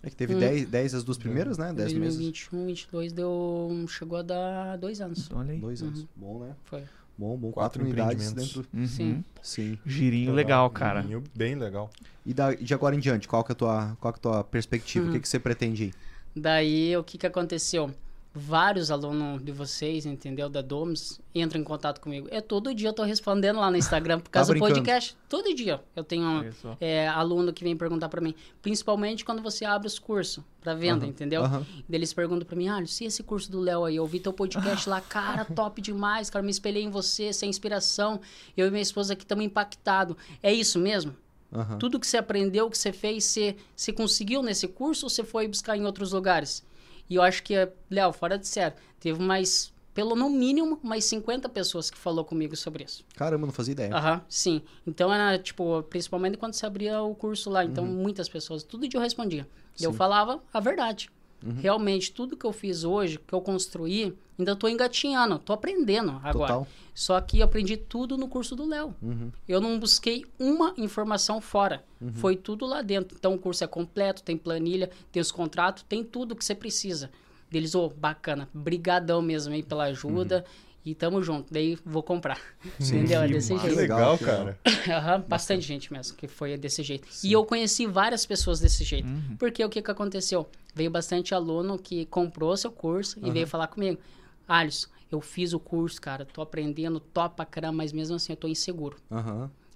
[0.00, 0.96] É que teve 10 hum.
[0.96, 1.72] as duas primeiras, né?
[1.72, 2.18] 10 meses.
[2.18, 5.28] 2021, 22 deu, chegou a dar dois anos.
[5.32, 5.58] Olha aí.
[5.58, 6.02] Dois anos.
[6.02, 6.08] Uhum.
[6.14, 6.54] Bom, né?
[6.62, 6.84] Foi.
[7.18, 7.50] Bom, bom.
[7.50, 8.66] Quatro, quatro unidades dentro.
[8.74, 8.86] Uhum.
[8.86, 9.24] Sim.
[9.42, 9.78] Sim.
[9.86, 11.00] Girinho legal, cara.
[11.00, 11.90] Girinho bem legal.
[12.24, 14.22] E da, de agora em diante, qual que é a tua, qual que é a
[14.22, 15.04] tua perspectiva?
[15.04, 15.10] Uhum.
[15.10, 15.94] O que, que você pretende ir?
[16.34, 17.90] Daí, o que que aconteceu?
[18.36, 20.48] Vários alunos de vocês, entendeu?
[20.48, 22.28] Da Domes, entram em contato comigo.
[22.30, 25.16] É todo dia eu tô respondendo lá no Instagram por causa tá do podcast.
[25.26, 26.44] Todo dia eu tenho
[26.78, 31.04] é, aluno que vem perguntar para mim, principalmente quando você abre os cursos para venda,
[31.04, 31.10] uhum.
[31.10, 31.44] entendeu?
[31.44, 31.64] Uhum.
[31.90, 34.88] Eles perguntam para mim, ah, se esse curso do Léo aí, eu vi teu podcast
[34.88, 38.20] lá, cara, top demais, cara, me espelhei em você, sem inspiração.
[38.54, 40.14] Eu e minha esposa aqui estamos impactados.
[40.42, 41.16] É isso mesmo?
[41.50, 41.78] Uhum.
[41.78, 45.48] Tudo que você aprendeu, que você fez, você, você conseguiu nesse curso ou você foi
[45.48, 46.62] buscar em outros lugares?
[47.08, 47.54] E eu acho que,
[47.90, 52.56] Léo, fora de sério, teve mais, pelo no mínimo, mais 50 pessoas que falou comigo
[52.56, 53.04] sobre isso.
[53.14, 53.94] Caramba, não fazia ideia.
[53.94, 54.62] Aham, sim.
[54.86, 57.64] Então era, tipo, principalmente quando se abria o curso lá.
[57.64, 57.92] Então, uhum.
[57.92, 59.48] muitas pessoas, tudo dia eu respondia.
[59.78, 61.10] E eu falava a verdade.
[61.46, 61.60] Uhum.
[61.60, 66.52] Realmente, tudo que eu fiz hoje, que eu construí, ainda estou engatinhando, estou aprendendo agora.
[66.54, 66.68] Total.
[66.94, 68.94] Só que eu aprendi tudo no curso do Léo.
[69.02, 69.30] Uhum.
[69.46, 71.84] Eu não busquei uma informação fora.
[72.00, 72.12] Uhum.
[72.14, 73.16] Foi tudo lá dentro.
[73.18, 77.10] Então, o curso é completo, tem planilha, tem os contratos, tem tudo que você precisa.
[77.50, 80.38] Deles, ô, oh, bacana, brigadão mesmo aí pela ajuda.
[80.38, 80.65] Uhum.
[80.86, 81.52] E tamo junto.
[81.52, 82.38] Daí vou comprar.
[82.78, 83.22] Sim, Entendeu?
[83.22, 83.74] É desse jeito.
[83.74, 84.56] legal, cara.
[84.64, 87.08] uhum, bastante gente mesmo que foi desse jeito.
[87.10, 87.26] Sim.
[87.26, 89.08] E eu conheci várias pessoas desse jeito.
[89.08, 89.36] Uhum.
[89.36, 90.48] Porque o que, que aconteceu?
[90.72, 93.26] Veio bastante aluno que comprou seu curso uhum.
[93.26, 94.00] e veio falar comigo.
[94.46, 96.24] Alisson, eu fiz o curso, cara.
[96.24, 98.96] Tô aprendendo, topa caramba, mas mesmo assim eu tô inseguro.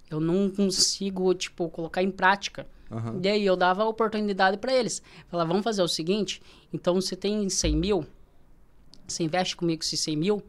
[0.09, 2.65] Eu não consigo, tipo, colocar em prática.
[3.21, 5.01] E aí eu dava a oportunidade para eles.
[5.27, 6.41] Falava, vamos fazer o seguinte.
[6.71, 8.05] Então, você tem 100 mil,
[9.05, 10.43] você investe comigo esses 100 mil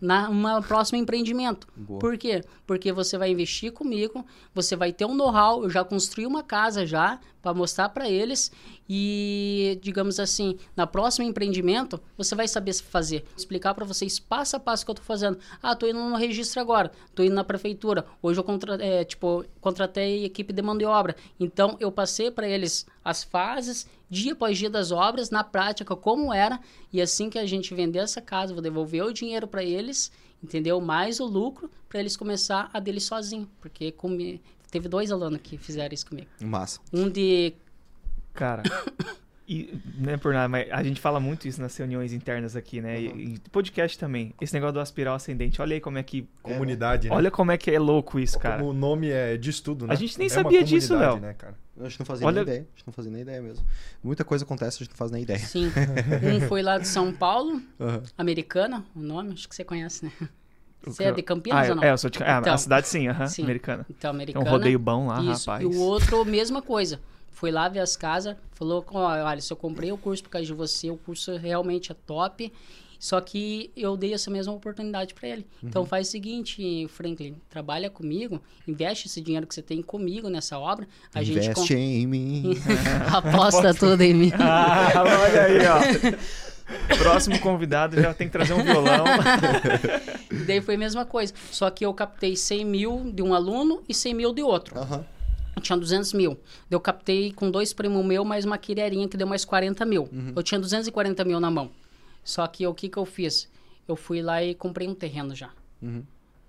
[0.00, 1.66] na uma próximo empreendimento.
[1.76, 1.98] Boa.
[1.98, 2.42] Por quê?
[2.66, 4.24] Porque você vai investir comigo,
[4.54, 8.50] você vai ter um know-how, eu já construí uma casa já para mostrar para eles
[8.88, 13.24] e, digamos assim, na próximo empreendimento, você vai saber fazer.
[13.36, 15.38] Explicar para vocês passo a passo o que eu tô fazendo.
[15.62, 18.04] Ah, tô indo no registro agora, tô indo na prefeitura.
[18.22, 21.16] Hoje eu contra, é, tipo, contratei equipe de mão de obra.
[21.38, 26.32] Então, eu passei para eles as fases, dia após dia das obras, na prática, como
[26.32, 26.60] era.
[26.92, 30.10] E assim que a gente vender essa casa, vou devolver o dinheiro para eles,
[30.42, 30.80] entendeu?
[30.80, 33.48] Mais o lucro, para eles começar a dele sozinho.
[33.60, 34.40] Porque comi...
[34.70, 36.28] teve dois alunos que fizeram isso comigo.
[36.40, 36.80] Massa.
[36.92, 37.54] Um de
[38.38, 38.62] Cara,
[39.48, 42.82] e não é por nada, mas a gente fala muito isso nas reuniões internas aqui,
[42.82, 42.98] né?
[42.98, 43.16] Uhum.
[43.16, 44.34] E, e, podcast também.
[44.38, 45.62] Esse negócio do aspiral ascendente.
[45.62, 46.28] Olha aí como é que.
[46.42, 47.16] Comunidade, é, né?
[47.16, 48.62] Olha como é que é louco isso, cara.
[48.62, 49.94] O nome é de estudo, né?
[49.94, 51.18] A gente nem é sabia disso, Léo.
[51.18, 51.54] Né, cara?
[51.80, 52.34] A gente não fazia Olha...
[52.34, 52.60] nem ideia.
[52.60, 53.64] A gente não fazia nem ideia mesmo.
[54.04, 55.38] Muita coisa acontece, a gente não faz nem ideia.
[55.38, 55.72] Sim.
[56.36, 58.02] um foi lá de São Paulo, uhum.
[58.18, 60.12] Americana, o nome, acho que você conhece, né?
[60.84, 61.82] Você é de Campinas ah, ou não?
[61.82, 62.18] É, eu sou de...
[62.18, 63.84] então, a cidade sim, uh -huh, sim, americana.
[63.90, 64.44] Então, americana.
[64.44, 65.50] É um rodeio bom lá, isso.
[65.50, 65.62] rapaz.
[65.62, 67.00] E o outro, mesma coisa.
[67.30, 70.52] Foi lá ver as casas, falou: olha, se eu comprei o curso por causa de
[70.52, 72.52] você, o curso realmente é top.
[72.98, 75.46] Só que eu dei essa mesma oportunidade para ele.
[75.58, 75.68] Então, uhum.
[75.68, 80.58] Então faz o seguinte, Franklin, trabalha comigo, investe esse dinheiro que você tem comigo nessa
[80.58, 80.88] obra.
[81.14, 82.56] A investe gente em mim.
[83.14, 84.32] Aposta tudo em mim.
[84.34, 86.98] Ah, olha aí, ó.
[86.98, 89.04] Próximo convidado já tem que trazer um violão.
[90.30, 91.32] e daí foi a mesma coisa.
[91.50, 94.78] Só que eu captei 100 mil de um aluno e 100 mil de outro.
[94.78, 95.17] Uhum
[95.58, 96.38] eu tinha 200 mil.
[96.70, 100.08] Eu captei com dois primos meu mais uma quirerinha que deu mais 40 mil.
[100.12, 100.32] Uhum.
[100.34, 101.70] Eu tinha 240 mil na mão.
[102.24, 103.48] Só que o que, que eu fiz?
[103.86, 105.50] Eu fui lá e comprei um terreno já.
[105.82, 106.02] Uhum.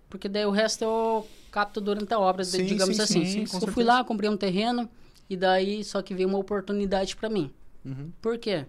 [0.10, 3.26] Porque daí o resto eu capto durante a obra, sim, digamos sim, assim.
[3.26, 3.72] Sim, eu certeza.
[3.72, 4.89] fui lá, comprei um terreno
[5.30, 7.51] e daí só que veio uma oportunidade para mim.
[7.86, 8.12] Uhum.
[8.22, 8.66] Por quê?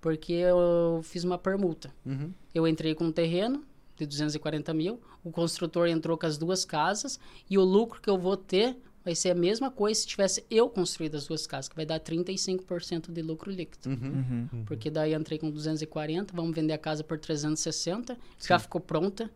[0.00, 1.92] Porque eu fiz uma permuta.
[2.06, 2.32] Uhum.
[2.54, 3.64] Eu entrei com um terreno
[3.96, 7.18] de 240 mil, o construtor entrou com as duas casas
[7.48, 10.68] e o lucro que eu vou ter vai ser a mesma coisa se tivesse eu
[10.68, 13.90] construído as duas casas, que vai dar 35% de lucro líquido.
[13.90, 14.48] Uhum.
[14.52, 14.64] Uhum.
[14.64, 18.20] Porque daí entrei com 240, vamos vender a casa por 360, Sim.
[18.48, 19.30] já ficou pronta.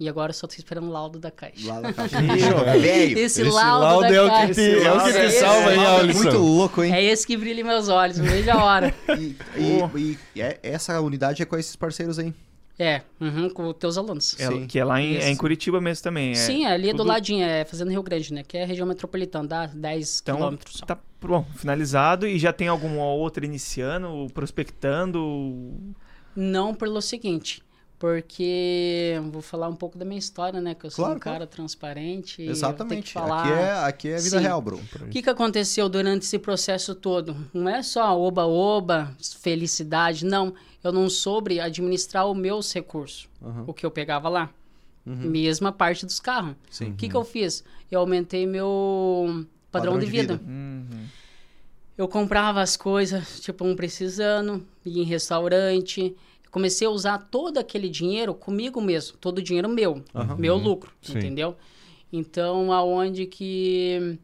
[0.00, 1.66] E agora só tô esperando o laudo da caixa.
[1.66, 2.20] Laudo da caixa.
[2.78, 3.18] Velho.
[3.18, 6.22] Esse, esse laudo, laudo é o que te, é o que te salva, hein, Alisson?
[6.22, 6.94] Muito louco, hein?
[6.94, 8.94] É esse que brilha em meus olhos, vejo a hora.
[9.18, 12.32] e, e, e, e, é, essa unidade é com esses parceiros aí?
[12.78, 14.38] É, uhum, com os teus alunos.
[14.38, 16.30] É, que é lá em, é em Curitiba mesmo também.
[16.30, 16.98] É Sim, é ali tudo...
[16.98, 18.44] do ladinho, é fazendo Rio Grande, né?
[18.46, 20.86] Que é a região metropolitana, dá 10 então, quilômetros só.
[20.86, 25.74] Tá bom, finalizado e já tem alguma outra iniciando, prospectando?
[26.36, 27.64] Não, pelo seguinte,
[27.98, 30.72] porque vou falar um pouco da minha história, né?
[30.72, 31.50] Que eu sou claro, um cara claro.
[31.50, 32.42] transparente.
[32.42, 33.12] Exatamente.
[33.12, 33.42] Falar...
[33.42, 34.44] Aqui, é, aqui é vida Sim.
[34.44, 34.80] real, bro.
[35.02, 37.36] O que, que aconteceu durante esse processo todo?
[37.52, 40.54] Não é só oba-oba, felicidade, não.
[40.82, 43.64] Eu não soube administrar os meus recursos, uhum.
[43.66, 44.50] o que eu pegava lá.
[45.04, 45.16] Uhum.
[45.16, 46.52] Mesma parte dos carros.
[46.52, 47.10] O que, uhum.
[47.10, 47.64] que eu fiz?
[47.90, 50.36] Eu aumentei meu padrão, padrão de, de, vida.
[50.36, 50.50] vida.
[50.50, 51.06] Uhum.
[51.96, 56.14] Eu comprava as coisas, tipo, um precisando, ia em restaurante,
[56.50, 60.36] comecei a usar todo aquele dinheiro comigo mesmo, todo o dinheiro meu, uhum.
[60.36, 61.18] meu lucro, Sim.
[61.18, 61.56] entendeu?
[62.12, 64.18] Então, aonde que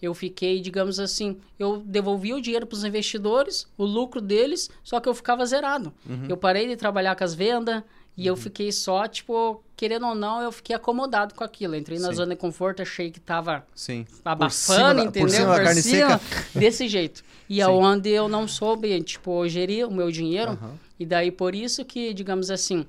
[0.00, 4.98] eu fiquei, digamos assim, eu devolvi o dinheiro para os investidores, o lucro deles, só
[4.98, 5.92] que eu ficava zerado.
[6.08, 6.26] Uhum.
[6.28, 7.82] Eu parei de trabalhar com as vendas
[8.16, 8.28] e uhum.
[8.28, 11.76] eu fiquei só, tipo, querendo ou não, eu fiquei acomodado com aquilo.
[11.76, 12.14] Entrei na Sim.
[12.14, 14.06] zona de conforto, achei que tava Sim.
[14.24, 15.28] abafando, entendeu?
[15.28, 16.20] Por cima carne cima, seca.
[16.58, 17.22] Desse jeito.
[17.48, 17.62] E Sim.
[17.62, 20.52] aonde eu não soube, tipo, gerir o meu dinheiro.
[20.52, 20.74] Uhum.
[20.98, 22.86] E daí por isso que, digamos assim,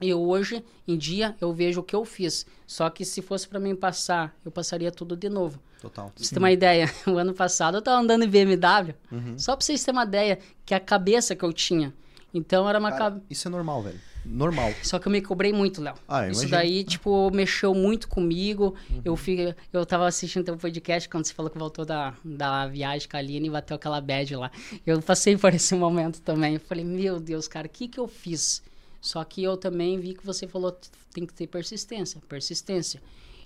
[0.00, 2.46] eu hoje em dia eu vejo o que eu fiz.
[2.66, 5.60] Só que se fosse para mim passar, eu passaria tudo de novo.
[5.80, 6.10] Total.
[6.10, 8.94] Pra você ter uma ideia, o ano passado eu tava andando em BMW.
[9.10, 9.38] Uhum.
[9.38, 11.94] Só pra vocês terem uma ideia que a cabeça que eu tinha.
[12.32, 14.00] Então era uma Cara, Isso é normal, velho.
[14.24, 14.74] Normal.
[14.82, 15.94] Só que eu me cobrei muito, Léo.
[16.06, 18.74] Ah, Isso daí, tipo, mexeu muito comigo.
[18.90, 19.00] Uhum.
[19.04, 23.08] Eu fui, eu tava assistindo teu podcast quando você falou que voltou da, da viagem
[23.08, 24.50] com a Aline e bateu aquela bad lá.
[24.86, 26.54] Eu passei por esse momento também.
[26.54, 28.62] Eu falei, meu Deus, cara, o que que eu fiz?
[29.08, 30.78] Só que eu também vi que você falou
[31.14, 33.02] tem que ter persistência, persistência.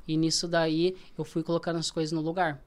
[0.08, 2.60] E nisso daí eu fui colocando as coisas no lugar.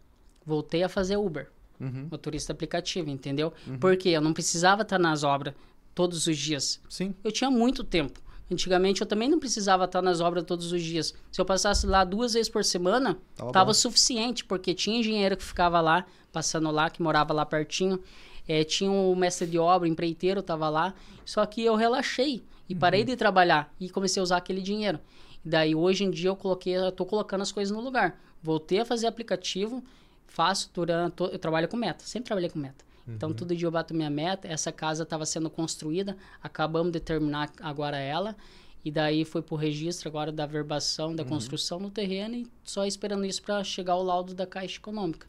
[0.45, 2.07] Voltei a fazer Uber, uhum.
[2.09, 3.51] motorista aplicativo, entendeu?
[3.67, 3.77] Uhum.
[3.79, 5.53] Porque eu não precisava estar nas obras
[5.93, 6.79] todos os dias.
[6.87, 7.13] Sim.
[7.21, 8.21] Eu tinha muito tempo.
[8.49, 11.13] Antigamente eu também não precisava estar nas obras todos os dias.
[11.29, 15.43] Se eu passasse lá duas vezes por semana, tava, tava suficiente, porque tinha engenheiro que
[15.43, 18.01] ficava lá, passando lá, que morava lá pertinho.
[18.47, 20.93] É, tinha o um mestre de obra, empreiteiro, tava lá.
[21.25, 22.79] Só que eu relaxei e uhum.
[22.79, 24.99] parei de trabalhar e comecei a usar aquele dinheiro.
[25.43, 28.19] E daí hoje em dia eu coloquei, eu tô colocando as coisas no lugar.
[28.41, 29.83] Voltei a fazer aplicativo,
[30.27, 32.85] faço durante, eu trabalho com meta, sempre trabalhei com meta.
[33.07, 33.35] Então, uhum.
[33.35, 34.47] todo dia eu bato minha meta.
[34.47, 38.35] Essa casa estava sendo construída, acabamos de terminar agora ela.
[38.83, 41.29] E daí foi para o registro agora da verbação, da uhum.
[41.29, 45.27] construção no terreno e só esperando isso para chegar o laudo da Caixa Econômica.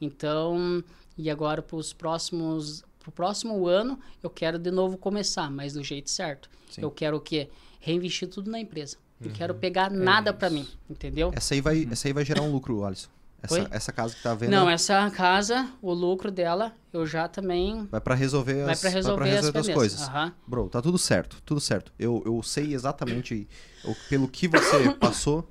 [0.00, 0.82] Então,
[1.18, 5.82] e agora para os próximos, pro próximo ano, eu quero de novo começar, mas do
[5.82, 6.48] jeito certo.
[6.70, 6.82] Sim.
[6.82, 7.48] Eu quero o quê?
[7.80, 8.96] Reinvestir tudo na empresa.
[9.20, 9.34] Não uhum.
[9.34, 11.32] quero pegar é nada para mim, entendeu?
[11.34, 13.08] Essa aí vai, essa aí vai gerar um lucro, Alisson.
[13.42, 14.50] Essa, essa casa que tá vendo.
[14.50, 17.88] Não, essa casa, o lucro dela, eu já também.
[17.90, 20.08] Vai para resolver as, vai pra resolver, vai resolver as, as coisas.
[20.08, 20.32] Uhum.
[20.46, 21.92] Bro, tá tudo certo, tudo certo.
[21.98, 23.48] Eu, eu sei exatamente
[23.84, 25.48] eu, pelo que você passou,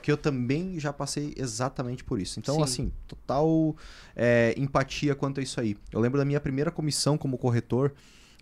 [0.00, 2.38] que eu também já passei exatamente por isso.
[2.40, 2.62] Então, Sim.
[2.62, 3.76] assim, total
[4.16, 5.76] é, empatia quanto a isso aí.
[5.92, 7.92] Eu lembro da minha primeira comissão como corretor.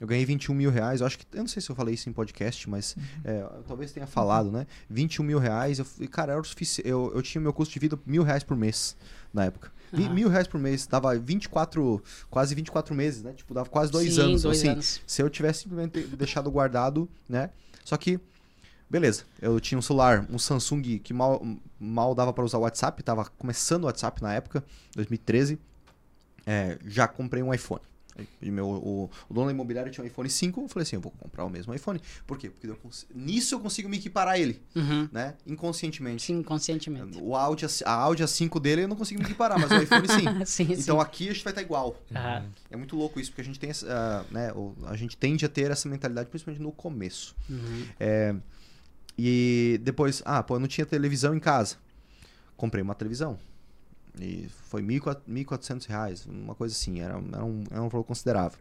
[0.00, 1.00] Eu ganhei 21 mil reais.
[1.00, 1.26] Eu acho que.
[1.32, 3.02] Eu não sei se eu falei isso em podcast, mas uhum.
[3.24, 4.66] é, talvez tenha falado, né?
[4.88, 5.78] 21 mil reais.
[5.78, 6.88] Eu, cara, era o suficiente.
[6.88, 8.96] Eu, eu tinha meu custo de vida mil reais por mês
[9.34, 9.72] na época.
[9.92, 10.12] Uhum.
[10.12, 13.32] Mil reais por mês, dava 24, quase 24 meses, né?
[13.32, 14.42] Tipo, dava quase dois Sim, anos.
[14.42, 15.00] Dois assim, anos.
[15.06, 17.50] Se eu tivesse simplesmente deixado guardado, né?
[17.84, 18.20] Só que,
[18.88, 21.44] beleza, eu tinha um celular, um Samsung que mal,
[21.78, 24.64] mal dava para usar o WhatsApp, tava começando o WhatsApp na época,
[24.94, 25.58] 2013.
[26.46, 27.82] É, já comprei um iPhone.
[28.40, 31.00] E meu, o, o, dono da imobiliária tinha um iPhone 5, eu falei assim, eu
[31.00, 32.00] vou comprar o mesmo iPhone.
[32.26, 32.50] Por quê?
[32.50, 32.78] Porque eu
[33.14, 35.08] nisso eu consigo me equiparar a ele, uhum.
[35.12, 35.34] né?
[35.46, 36.22] Inconscientemente.
[36.24, 37.18] Sim, inconscientemente.
[37.20, 40.24] O Audi, a Audi A5 dele eu não consigo me equiparar, mas o iPhone sim.
[40.46, 41.02] sim então sim.
[41.02, 41.96] aqui a gente vai estar igual.
[42.10, 42.50] Uhum.
[42.70, 44.52] É muito louco isso, porque a gente tem, uh, né,
[44.86, 47.36] a gente tende a ter essa mentalidade, principalmente no começo.
[47.48, 47.86] Uhum.
[48.00, 48.34] É,
[49.18, 51.76] e depois, ah, pô, eu não tinha televisão em casa.
[52.56, 53.36] Comprei uma televisão.
[54.20, 58.58] E foi R$ 1.400, uma coisa assim, era, era, um, era um valor considerável.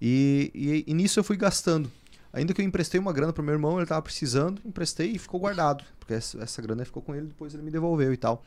[0.00, 1.90] E, e, e, nisso eu fui gastando.
[2.32, 5.38] Ainda que eu emprestei uma grana para meu irmão, ele estava precisando, emprestei e ficou
[5.38, 5.84] guardado.
[5.98, 8.44] Porque essa, essa grana ficou com ele, depois ele me devolveu e tal.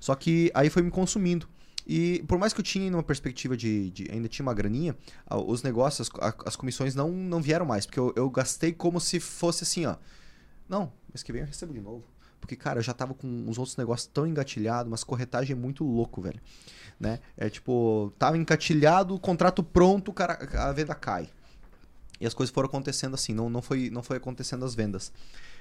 [0.00, 1.46] Só que aí foi me consumindo.
[1.86, 4.94] E por mais que eu tinha uma perspectiva de, de ainda tinha uma graninha,
[5.46, 7.86] os negócios, as, as comissões não, não vieram mais.
[7.86, 9.96] Porque eu, eu gastei como se fosse assim, ó.
[10.68, 12.04] Não, mês que vem eu recebo de novo
[12.40, 15.84] Porque, cara, eu já tava com uns outros negócios tão engatilhados, mas corretagem é muito
[15.84, 16.40] louco, velho.
[17.00, 17.20] Né?
[17.36, 21.28] É tipo, tava engatilhado, contrato pronto, cara, a venda cai.
[22.20, 25.12] E as coisas foram acontecendo assim, não, não, foi, não foi acontecendo as vendas.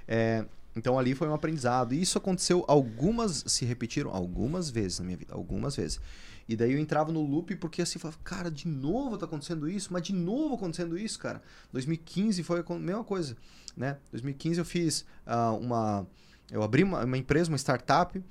[0.07, 0.45] É,
[0.75, 1.93] então ali foi um aprendizado.
[1.93, 5.99] E isso aconteceu algumas, se repetiram algumas vezes na minha vida, algumas vezes.
[6.47, 9.91] E daí eu entrava no loop porque assim, falava, cara, de novo tá acontecendo isso,
[9.91, 11.41] mas de novo acontecendo isso, cara.
[11.73, 13.35] 2015 foi a mesma coisa,
[13.75, 13.97] né?
[14.11, 16.07] 2015 eu fiz uh, uma.
[16.49, 18.23] Eu abri uma, uma empresa, uma startup,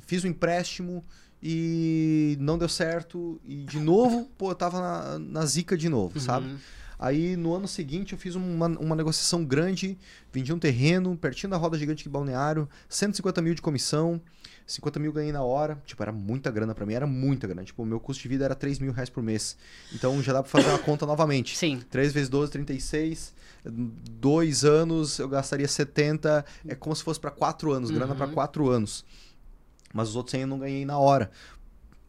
[0.00, 1.04] fiz um empréstimo
[1.42, 3.40] e não deu certo.
[3.44, 6.24] E de novo, pô, eu tava na, na zica de novo, uhum.
[6.24, 6.56] sabe?
[7.04, 9.98] Aí no ano seguinte eu fiz uma, uma negociação grande,
[10.32, 14.18] vendi um terreno pertinho da roda gigante de balneário, 150 mil de comissão,
[14.66, 15.78] 50 mil ganhei na hora.
[15.84, 17.62] Tipo, era muita grana para mim, era muita grana.
[17.62, 19.54] Tipo, o meu custo de vida era 3 mil reais por mês.
[19.92, 21.58] Então já dá pra fazer uma conta novamente.
[21.58, 21.82] Sim.
[21.90, 23.34] 3 vezes 12, 36.
[23.66, 26.42] Dois anos eu gastaria 70.
[26.66, 28.18] É como se fosse para 4 anos, grana uhum.
[28.18, 29.04] para 4 anos.
[29.92, 31.30] Mas os outros 100 eu não ganhei na hora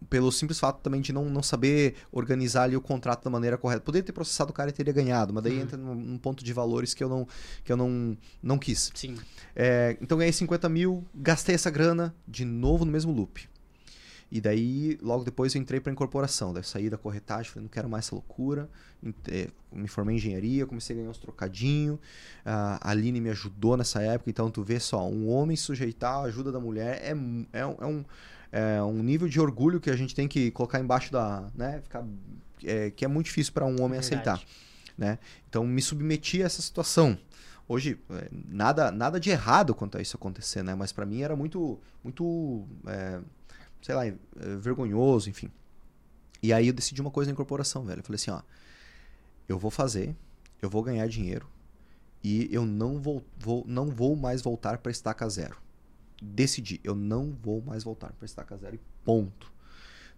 [0.09, 3.81] pelo simples fato também de não, não saber organizar ali o contrato da maneira correta.
[3.81, 5.61] Poderia ter processado o cara e teria ganhado, mas daí hum.
[5.61, 7.27] entra num, num, ponto de valores que eu não,
[7.63, 8.91] que eu não, não quis.
[8.93, 9.17] Sim.
[9.55, 13.47] É, então ganhei 50 mil, gastei essa grana de novo no mesmo loop.
[14.31, 16.51] E daí, logo depois, eu entrei para incorporação.
[16.51, 18.69] Daí saí da corretagem, falei, não quero mais essa loucura.
[19.29, 21.99] É, me formei em engenharia, comecei a ganhar uns trocadinhos.
[22.43, 24.29] A Aline me ajudou nessa época.
[24.29, 27.11] Então, tu vê só, um homem sujeitar a ajuda da mulher é,
[27.53, 28.03] é, é um
[28.55, 31.51] é um nível de orgulho que a gente tem que colocar embaixo da.
[31.53, 32.05] Né, ficar,
[32.63, 33.99] é, que é muito difícil para um homem Verdade.
[33.99, 34.41] aceitar.
[34.97, 35.19] Né?
[35.49, 37.19] Então me submeti a essa situação.
[37.67, 40.73] Hoje, é, nada, nada de errado quanto a isso acontecer, né?
[40.73, 43.19] Mas para mim era muito, muito, é,
[43.81, 44.15] sei lá, é,
[44.57, 45.51] vergonhoso, enfim.
[46.41, 47.99] E aí eu decidi uma coisa na incorporação, velho.
[47.99, 48.41] Eu falei assim, ó,
[49.49, 50.15] eu vou fazer,
[50.61, 51.45] eu vou ganhar dinheiro
[52.23, 55.64] e eu não vou, vou não vou mais voltar para estaca zero
[56.22, 59.53] decidi, eu não vou mais voltar para estaca zero e ponto.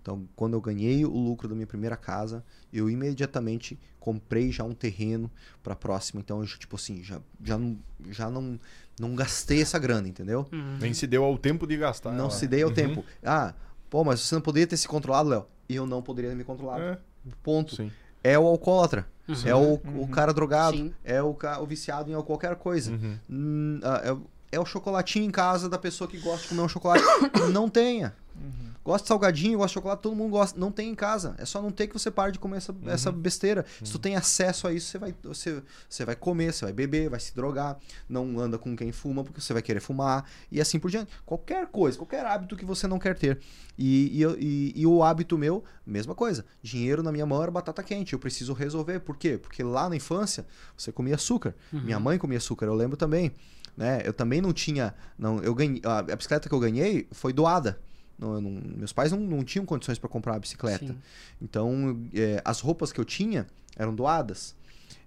[0.08, 2.41] Então, quando eu ganhei o lucro da minha primeira casa,
[2.72, 5.30] eu imediatamente comprei já um terreno
[5.62, 6.22] para próxima.
[6.22, 7.78] Então, eu, tipo assim, já, já, não,
[8.10, 8.58] já não,
[8.98, 10.48] não gastei essa grana, entendeu?
[10.50, 10.78] Uhum.
[10.80, 12.14] Nem se deu ao tempo de gastar.
[12.14, 12.30] Não ela.
[12.30, 12.74] se deu ao uhum.
[12.74, 13.06] tempo.
[13.22, 13.54] Ah,
[13.89, 15.45] pô, mas você não poderia ter se controlado, Léo?
[15.68, 16.84] Eu não poderia ter me controlado.
[16.84, 16.98] É.
[17.43, 17.76] Ponto.
[17.76, 17.91] Sim.
[18.24, 19.06] É o alcoólatra.
[19.28, 19.36] Uhum.
[19.45, 20.04] É o, uhum.
[20.04, 20.78] o cara drogado.
[20.78, 20.93] Sim.
[21.04, 22.93] É o, o viciado em qualquer coisa.
[22.93, 23.18] Uhum.
[23.30, 24.18] Hum, ah, é,
[24.52, 27.04] é o chocolatinho em casa da pessoa que gosta de comer um chocolate.
[27.52, 28.16] não tenha.
[28.36, 28.68] Uhum.
[28.84, 30.58] Gosta de salgadinho, gosta de chocolate, todo mundo gosta.
[30.58, 31.36] Não tem em casa.
[31.38, 32.89] É só não ter que você pare de comer essa, uhum.
[32.89, 33.66] essa besteira.
[33.82, 33.86] Uhum.
[33.86, 37.10] Se tu tem acesso a isso, você vai, você, você vai comer, você vai beber,
[37.10, 37.78] vai se drogar.
[38.08, 40.24] Não anda com quem fuma, porque você vai querer fumar.
[40.50, 41.12] E assim por diante.
[41.26, 43.39] Qualquer coisa, qualquer hábito que você não quer ter.
[43.78, 46.45] E, e, e, e o hábito meu, mesma coisa.
[46.62, 48.14] Dinheiro na minha mão era batata quente.
[48.14, 49.02] Eu preciso resolver.
[49.02, 49.38] Por quê?
[49.38, 50.45] Porque lá na infância,
[50.78, 51.54] você comia açúcar.
[51.74, 51.82] Uhum.
[51.82, 53.34] Minha mãe comia açúcar, eu lembro também.
[53.78, 54.01] Né?
[54.03, 54.93] Eu também não tinha.
[55.17, 57.80] Não, eu ganhei, a, a bicicleta que eu ganhei foi doada.
[58.17, 60.88] Não, não, meus pais não, não tinham condições para comprar uma bicicleta.
[60.88, 60.97] Sim.
[61.39, 63.45] Então, é, as roupas que eu tinha
[63.78, 64.55] eram doadas.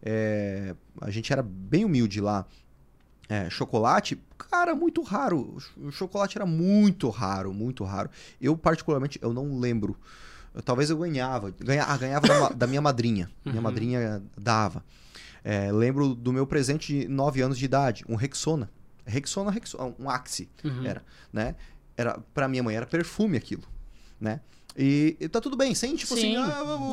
[0.01, 2.47] É, a gente era bem humilde lá.
[3.29, 5.57] É, chocolate, cara, muito raro.
[5.77, 8.11] O chocolate era muito raro, muito raro.
[8.41, 9.97] Eu, particularmente, eu não lembro.
[10.55, 11.53] Eu, talvez eu ganhava.
[11.59, 13.31] Ganha, ah, ganhava da, da, minha madrinha.
[13.45, 13.63] Minha uhum.
[13.63, 14.85] madrinha dava.
[15.43, 18.71] É, lembro do meu presente de 9 anos de idade, um Rexona.
[19.07, 20.87] Rexona, Rexona um Axi uhum.
[20.87, 21.57] era, né?
[21.97, 23.65] Era para minha mãe era perfume aquilo,
[24.21, 24.41] né?
[24.77, 26.37] E, e tá tudo bem, sem tipo assim, Sim.
[26.37, 26.51] assim,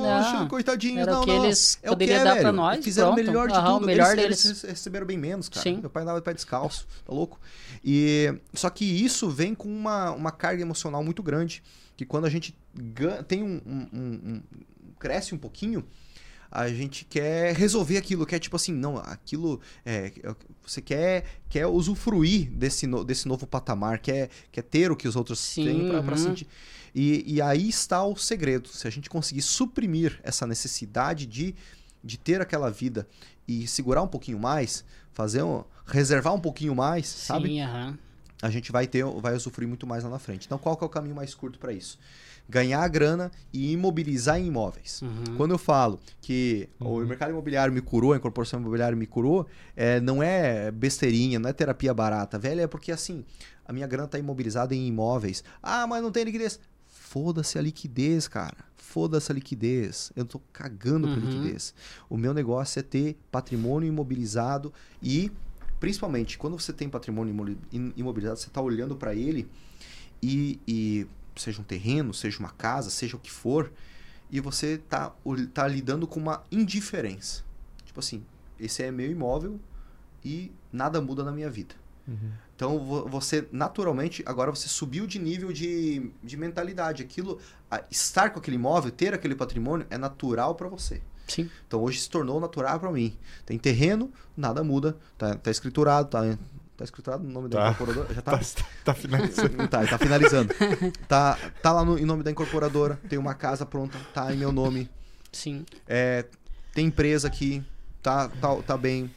[0.08, 1.45] ah, oh, coitadinho, Era não, o que não.
[1.45, 2.41] eles é poderiam dar velho.
[2.41, 2.84] pra nós.
[2.84, 3.86] Fizeram o melhor de Aham, tudo.
[3.86, 4.45] melhor eles, deles.
[4.45, 5.62] eles receberam bem menos, cara.
[5.62, 5.78] Sim.
[5.80, 7.39] Meu pai andava de pé descalço, tá louco?
[7.84, 11.62] E só que isso vem com uma, uma carga emocional muito grande,
[11.95, 12.58] que quando a gente
[13.28, 14.00] tem um, um, um,
[14.34, 14.41] um
[15.00, 15.86] cresce um pouquinho,
[16.52, 20.12] a gente quer resolver aquilo, quer tipo assim, não, aquilo é,
[20.66, 25.16] você quer quer usufruir desse, no, desse novo patamar, quer, quer ter o que os
[25.16, 26.18] outros Sim, têm para uhum.
[26.18, 26.48] sentir.
[26.93, 28.70] E, e aí está o segredo.
[28.70, 31.54] Se a gente conseguir suprimir essa necessidade de,
[32.04, 33.08] de ter aquela vida
[33.48, 34.84] e segurar um pouquinho mais,
[35.14, 37.62] fazer um, reservar um pouquinho mais, Sim, sabe?
[37.62, 37.98] Uhum.
[38.41, 40.45] A gente vai ter, vai usufruir muito mais lá na frente.
[40.45, 41.98] Então, qual que é o caminho mais curto para isso?
[42.50, 45.02] Ganhar a grana e imobilizar em imóveis.
[45.02, 45.36] Uhum.
[45.36, 47.04] Quando eu falo que uhum.
[47.04, 49.45] o mercado imobiliário me curou, a incorporação imobiliária me curou,
[49.76, 53.26] é, não é besteirinha, não é terapia barata, velho, é porque assim,
[53.66, 55.43] a minha grana está imobilizada em imóveis.
[55.62, 56.60] Ah, mas não tem liquidez.
[56.86, 58.58] Foda-se a liquidez, cara.
[58.78, 60.12] Foda-se a liquidez.
[60.16, 61.16] Eu tô cagando uhum.
[61.16, 61.74] por liquidez.
[62.10, 64.74] O meu negócio é ter patrimônio imobilizado
[65.04, 65.32] e,
[65.80, 67.58] principalmente, quando você tem patrimônio
[67.95, 69.50] imobilizado, você está olhando para ele
[70.22, 73.71] e, e seja um terreno, seja uma casa, seja o que for,
[74.29, 75.13] e você tá,
[75.53, 77.43] tá lidando com uma indiferença.
[77.85, 78.23] Tipo assim,
[78.59, 79.59] esse é meu imóvel
[80.23, 81.75] e nada muda na minha vida.
[82.07, 82.31] Uhum.
[82.55, 87.03] Então você naturalmente agora você subiu de nível de, de mentalidade.
[87.03, 87.39] Aquilo,
[87.91, 91.01] estar com aquele imóvel, ter aquele patrimônio é natural para você.
[91.27, 91.49] Sim.
[91.67, 93.15] Então hoje se tornou natural para mim.
[93.45, 96.38] Tem terreno, nada muda, tá, tá escriturado, tá,
[96.78, 97.63] tá escriturado no nome tá.
[97.63, 98.38] da incorporadora, já tá.
[98.38, 98.45] Tá,
[98.86, 99.67] tá finalizando.
[99.67, 100.53] tá, tá finalizando.
[101.07, 104.51] tá, tá lá no, em nome da incorporadora, tem uma casa pronta, tá em meu
[104.51, 104.88] nome.
[105.32, 105.65] Sim.
[105.88, 106.25] É,
[106.73, 107.63] tem empresa aqui,
[108.01, 109.11] tá, tá, tá bem.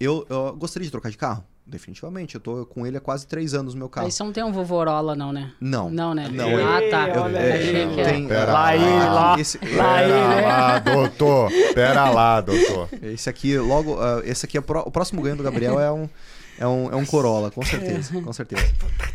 [0.00, 1.44] Eu, eu gostaria de trocar de carro?
[1.64, 4.06] Definitivamente, eu tô com ele há quase três anos no meu carro.
[4.06, 5.52] Aí você não tem um vovorola, não, né?
[5.60, 5.88] Não.
[5.88, 6.28] Não, né?
[6.28, 6.48] Não.
[6.58, 7.08] Ah, tá.
[7.08, 8.74] Eu, eu, é, tem, pera lá,
[9.12, 9.40] lá.
[9.40, 10.40] Esse, lá, ele, né?
[10.40, 11.52] lá, doutor.
[11.72, 12.88] Pera lá, doutor.
[13.00, 16.08] Esse aqui, logo, uh, esse aqui, é pro, o próximo ganho do Gabriel é um,
[16.58, 18.66] é um, é um Corolla, com certeza, com certeza.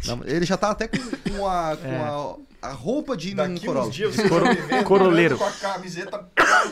[0.06, 1.98] Não, ele já tá até com, com a, com é.
[1.98, 3.88] a a roupa de Daqui Corolla.
[3.88, 4.46] Uns dias você Coro...
[4.46, 5.38] Tá Coroleiro.
[5.38, 6.26] Com a camiseta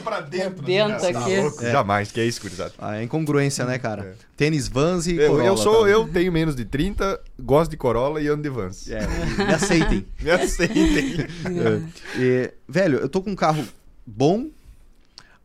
[0.04, 0.64] pra dentro.
[0.64, 1.58] Dentro assim, aqui.
[1.58, 1.72] Tá é.
[1.72, 2.74] Jamais, que é isso, gurizada.
[2.78, 4.04] Ah, é incongruência, né, cara?
[4.04, 4.26] É.
[4.36, 5.48] Tênis Vans e eu, Corolla.
[5.48, 5.90] Eu, sou, tá?
[5.90, 8.90] eu tenho menos de 30, gosto de Corolla e ando de Vans.
[8.90, 9.08] É,
[9.46, 10.06] me aceitem.
[10.20, 11.28] me aceitem.
[11.46, 12.20] é.
[12.20, 13.64] E, velho, eu tô com um carro
[14.06, 14.48] bom.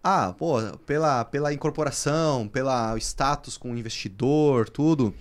[0.03, 5.15] Ah, pô, pela, pela incorporação, pelo status com o investidor, tudo,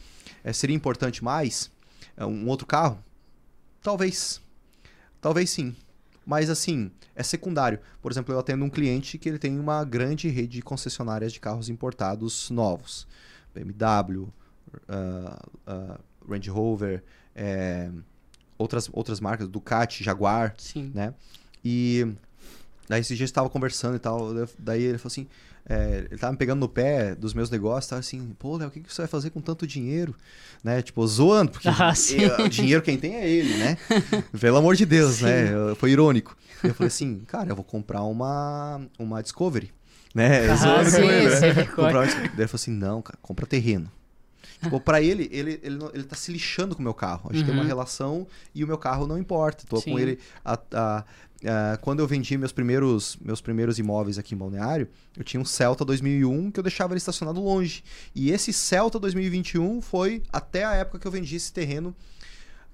[0.44, 1.70] é, seria importante mais
[2.16, 3.04] é, um outro carro?
[3.82, 4.42] Talvez.
[5.20, 5.76] Talvez sim.
[6.26, 7.80] Mas assim, é secundário.
[8.02, 11.40] Por exemplo, eu atendo um cliente que ele tem uma grande rede de concessionárias de
[11.40, 13.08] carros importados novos.
[13.54, 14.32] BMW, uh,
[15.68, 16.00] uh,
[16.30, 17.04] Range Rover,
[17.36, 17.90] é,
[18.58, 20.92] outras, outras marcas, Ducati, Jaguar, Sim.
[20.94, 21.14] né?
[21.66, 22.08] E
[22.90, 25.28] daí esses dias estava conversando e tal, daí ele falou assim,
[25.68, 28.72] é, ele tava me pegando no pé dos meus negócios, tava assim, pô, Léo, o
[28.72, 30.16] que, que você vai fazer com tanto dinheiro?
[30.64, 30.82] Né?
[30.82, 31.94] Tipo, zoando, porque ah,
[32.44, 33.78] o dinheiro quem tem é ele, né?
[34.40, 35.26] Pelo amor de Deus, sim.
[35.26, 35.52] né?
[35.78, 36.36] Foi irônico.
[36.64, 39.72] Eu falei assim, cara, eu vou comprar uma, uma Discovery.
[40.14, 40.50] Né?
[40.50, 41.40] Ah, zoando sim, com ele, né?
[41.40, 43.92] Daí ele falou assim, não, cara, compra terreno.
[44.62, 47.30] Tipo, pra ele, ele, ele, ele tá se lixando com o meu carro.
[47.30, 47.52] A gente uhum.
[47.52, 49.64] tem uma relação e o meu carro não importa.
[49.68, 49.92] Tô Sim.
[49.92, 51.06] com ele a, a,
[51.42, 55.46] Uh, quando eu vendi meus primeiros, meus primeiros imóveis aqui em Balneário, eu tinha um
[55.46, 57.82] Celta 2001 que eu deixava ele estacionado longe.
[58.14, 61.96] E esse Celta 2021 foi até a época que eu vendi esse terreno,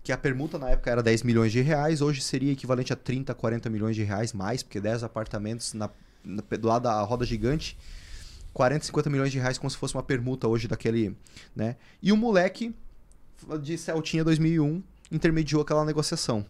[0.04, 3.34] que a permuta na época era 10 milhões de reais, hoje seria equivalente a 30,
[3.36, 5.90] 40 milhões de reais mais, porque 10 apartamentos na,
[6.24, 7.78] na, do lado da roda gigante,
[8.52, 11.16] 40, 50 milhões de reais como se fosse uma permuta hoje daquele,
[11.56, 11.76] né?
[12.02, 12.74] E o moleque
[13.62, 16.46] de Celtinha 2001 intermediou aquela negociação.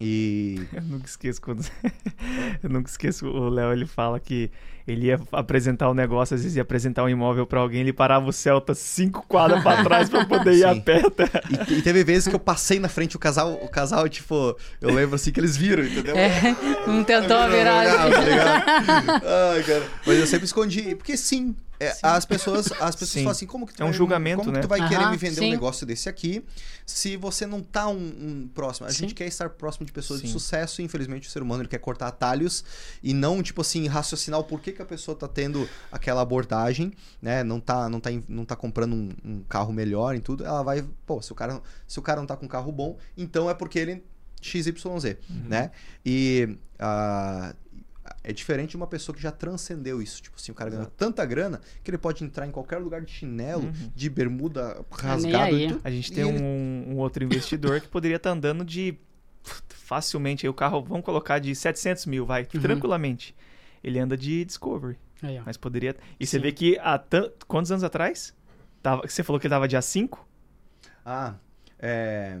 [0.00, 0.66] E.
[0.72, 1.64] Eu nunca esqueço quando.
[2.62, 4.50] eu nunca esqueço o Léo, ele fala que
[4.86, 7.92] ele ia apresentar o um negócio, às vezes ia apresentar um imóvel para alguém, ele
[7.92, 11.02] parava o Celta cinco quadras para trás para poder ir a pé.
[11.68, 14.92] E, e, teve vezes que eu passei na frente o casal, o casal, tipo, eu
[14.92, 16.16] lembro assim que eles viram, entendeu?
[16.16, 17.84] É, não tentou virar.
[17.86, 19.22] Tá
[19.54, 19.86] Ai, cara.
[20.06, 23.72] Mas eu sempre escondi, porque sim, é, as pessoas, as pessoas falam assim, como que
[23.72, 24.60] tu é um vai, julgamento, como né?
[24.60, 25.46] tu vai Aham, querer me vender sim.
[25.46, 26.44] um negócio desse aqui
[26.84, 28.86] se você não tá um, um próximo?
[28.86, 28.98] A Sim.
[28.98, 30.32] gente quer estar próximo de pessoas de Sim.
[30.34, 32.62] sucesso e infelizmente o ser humano ele quer cortar atalhos
[33.02, 37.42] e não tipo assim raciocinar o porquê que a pessoa tá tendo aquela abordagem, né?
[37.42, 40.84] Não tá não tá, não tá comprando um, um carro melhor em tudo, ela vai,
[41.06, 43.54] pô, se o cara se o cara não tá com um carro bom, então é
[43.54, 44.04] porque ele
[44.42, 45.16] XYZ,
[45.46, 45.70] né?
[46.04, 47.54] E ah,
[48.24, 50.20] é diferente de uma pessoa que já transcendeu isso.
[50.22, 53.10] Tipo assim, o cara ganhou tanta grana que ele pode entrar em qualquer lugar de
[53.12, 53.90] chinelo, Uhum.
[53.94, 55.50] de bermuda rasgada.
[55.52, 58.64] e tudo, A gente e tem ele- um, um outro investidor que poderia estar andando
[58.64, 58.96] de
[59.68, 62.60] facilmente aí o carro, vamos colocar de 700 mil, vai, Uhum.
[62.60, 63.34] tranquilamente.
[63.82, 65.42] Ele anda de Discovery, Aí, ó.
[65.46, 65.96] mas poderia.
[66.18, 66.42] E você Sim.
[66.42, 68.34] vê que há tan- quantos anos atrás?
[68.82, 69.02] Tava...
[69.06, 70.26] Você falou que ele tava dia 5?
[71.04, 71.34] Ah,
[71.78, 72.38] é.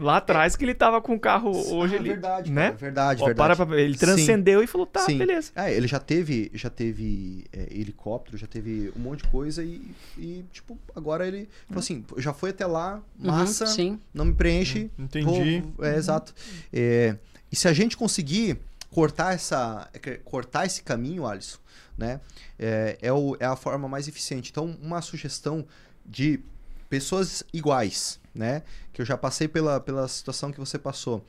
[0.00, 2.62] Lá atrás que ele tava com o carro hoje ah, ele, verdade, né?
[2.68, 3.56] cara, verdade, Ó, verdade.
[3.56, 3.80] para pra...
[3.80, 3.98] Ele Sim.
[3.98, 5.18] transcendeu e falou, tá, Sim.
[5.18, 5.52] beleza.
[5.54, 9.82] É, ele já teve, já teve é, helicóptero, já teve um monte de coisa e,
[10.16, 14.00] e, tipo, agora ele falou assim, já foi até lá, massa, Uhum, sim.
[14.14, 14.90] não me preenche.
[14.98, 15.62] Entendi.
[15.76, 16.34] vou- é, exato.
[16.72, 17.16] É,
[17.50, 18.58] e se a gente conseguir
[18.90, 21.58] cortar essa, é cortar esse caminho, Alisson,
[21.98, 22.20] né,
[22.58, 24.50] é, é, o- é a forma mais eficiente.
[24.50, 25.66] Então, uma sugestão
[26.06, 26.40] de
[26.88, 28.62] pessoas iguais, né,
[28.92, 31.24] que eu já passei pela, pela situação que você passou,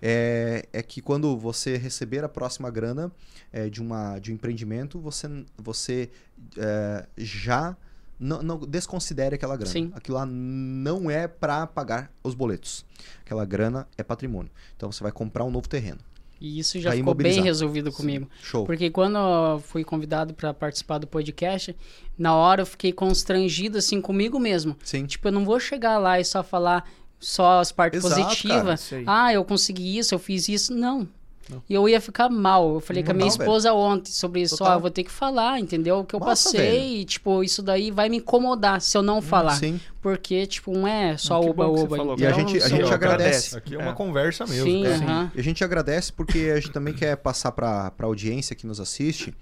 [0.00, 3.10] é, é que quando você receber a próxima grana
[3.52, 6.10] é, de, uma, de um empreendimento, você, você
[6.56, 7.76] é, já
[8.18, 9.70] não, não desconsidere aquela grana.
[9.70, 9.92] Sim.
[9.94, 12.84] Aquilo lá não é para pagar os boletos.
[13.20, 14.50] Aquela grana é patrimônio.
[14.76, 16.00] Então você vai comprar um novo terreno.
[16.40, 18.28] E isso já Pra ficou bem resolvido comigo.
[18.42, 18.66] Show.
[18.66, 21.74] Porque quando eu fui convidado para participar do podcast,
[22.18, 24.76] na hora eu fiquei constrangido assim comigo mesmo.
[24.84, 25.06] Sim.
[25.06, 28.92] Tipo, eu não vou chegar lá e só falar só as partes Exato, positivas.
[28.92, 29.04] Aí.
[29.06, 30.74] Ah, eu consegui isso, eu fiz isso.
[30.74, 31.08] Não.
[31.48, 31.62] Não.
[31.68, 32.74] E eu ia ficar mal.
[32.74, 33.80] Eu falei não com a minha não, esposa velho.
[33.80, 34.56] ontem sobre isso.
[34.60, 36.00] Ó, eu vou ter que falar, entendeu?
[36.00, 36.60] O que eu Nossa, passei.
[36.60, 36.84] Velho.
[36.84, 39.56] E, tipo, isso daí vai me incomodar se eu não hum, falar.
[39.56, 39.80] Sim.
[40.00, 41.96] Porque, tipo, não é só oba-oba.
[41.96, 43.56] Então, e a gente, a gente agradece.
[43.56, 43.94] Aqui é uma é.
[43.94, 44.66] conversa mesmo.
[44.66, 44.96] Sim, é.
[44.96, 45.30] uh -huh.
[45.34, 48.80] E a gente agradece porque a gente também quer passar para a audiência que nos
[48.80, 49.34] assiste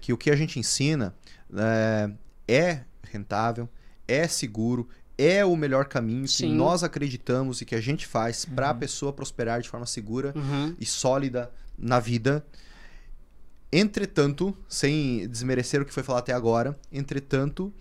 [0.00, 1.14] que o que a gente ensina
[1.56, 2.10] é,
[2.46, 2.80] é
[3.10, 3.68] rentável,
[4.06, 4.88] é seguro,
[5.18, 6.46] é o melhor caminho Sim.
[6.46, 8.54] que nós acreditamos e que a gente faz uhum.
[8.54, 10.76] para a pessoa prosperar de forma segura uhum.
[10.78, 12.46] e sólida na vida.
[13.70, 17.72] Entretanto, sem desmerecer o que foi falado até agora, entretanto,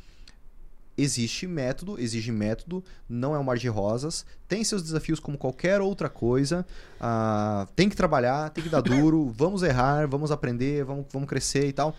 [0.97, 5.79] existe método, exige método, não é um mar de rosas, tem seus desafios como qualquer
[5.79, 6.65] outra coisa,
[6.99, 11.67] uh, tem que trabalhar, tem que dar duro, vamos errar, vamos aprender, vamos, vamos crescer
[11.67, 11.95] e tal.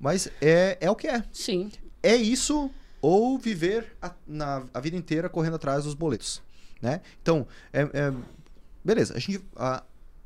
[0.00, 1.22] Mas é, é o que é.
[1.30, 1.70] Sim.
[2.02, 2.70] É isso
[3.00, 6.42] ou viver a, na, a vida inteira correndo atrás dos boletos,
[6.80, 7.00] né?
[7.22, 8.12] Então, é, é
[8.84, 9.44] beleza, a gente...
[9.56, 9.82] A,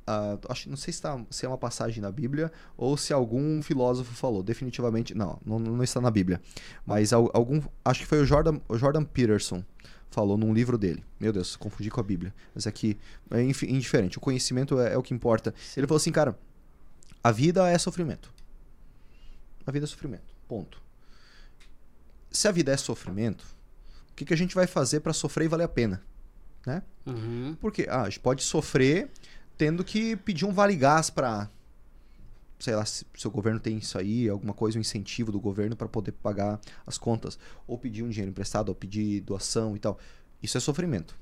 [0.07, 3.63] a, acho, não sei se, tá, se é uma passagem na Bíblia ou se algum
[3.63, 4.43] filósofo falou.
[4.43, 6.41] Definitivamente, não, não, não está na Bíblia.
[6.85, 9.65] Mas algum, acho que foi o Jordan, o Jordan Peterson
[10.11, 11.05] falou num livro dele.
[11.19, 12.35] Meu Deus, confundi com a Bíblia.
[12.55, 12.99] Mas aqui
[13.31, 14.19] é indiferente.
[14.19, 15.55] O conhecimento é, é o que importa.
[15.77, 16.39] Ele falou assim, cara,
[17.23, 18.33] a vida é sofrimento.
[19.65, 20.35] A vida é sofrimento.
[20.49, 20.83] Ponto
[22.33, 23.45] se a vida é sofrimento,
[24.11, 26.03] o que, que a gente vai fazer para sofrer e valer a pena?
[26.67, 26.83] Né?
[27.07, 27.57] Uhum.
[27.61, 29.11] Porque ah, a gente pode sofrer
[29.57, 31.49] tendo que pedir um vale gás para
[32.63, 35.75] sei lá, se o seu governo tem isso aí, alguma coisa, um incentivo do governo
[35.75, 39.99] para poder pagar as contas, ou pedir um dinheiro emprestado, ou pedir doação e tal.
[40.41, 41.19] Isso é sofrimento.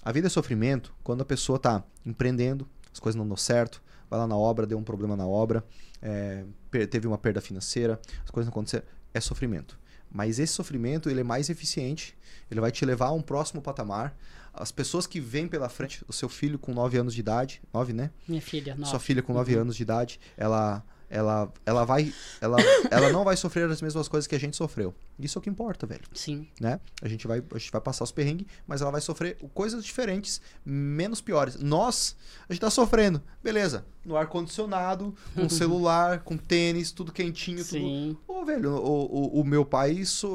[0.00, 4.20] A vida é sofrimento quando a pessoa está empreendendo, as coisas não dão certo, vai
[4.20, 5.64] lá na obra, deu um problema na obra,
[6.00, 6.44] é,
[6.88, 8.84] teve uma perda financeira, as coisas não aconteceram.
[9.12, 9.76] É sofrimento.
[10.12, 12.14] Mas esse sofrimento ele é mais eficiente,
[12.50, 14.14] ele vai te levar a um próximo patamar.
[14.52, 17.94] As pessoas que vêm pela frente, o seu filho com 9 anos de idade, 9,
[17.94, 18.10] né?
[18.28, 18.90] Minha filha, 9.
[18.90, 19.62] Sua filha com 9 uhum.
[19.62, 22.12] anos de idade, ela ela, ela vai.
[22.40, 22.56] Ela,
[22.90, 24.94] ela não vai sofrer as mesmas coisas que a gente sofreu.
[25.18, 26.02] Isso é o que importa, velho.
[26.14, 26.48] Sim.
[26.58, 26.80] Né?
[27.02, 30.40] A gente vai, a gente vai passar os perrengues, mas ela vai sofrer coisas diferentes,
[30.64, 31.56] menos piores.
[31.56, 32.16] Nós,
[32.48, 33.22] a gente tá sofrendo.
[33.44, 33.84] Beleza.
[34.04, 38.16] No ar-condicionado, com celular, com tênis, tudo quentinho, Sim.
[38.26, 38.40] tudo.
[38.40, 40.28] Ô, velho, o, o, o meu pai, isso.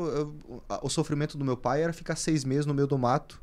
[0.84, 3.42] O sofrimento do meu pai era ficar seis meses no meio do mato,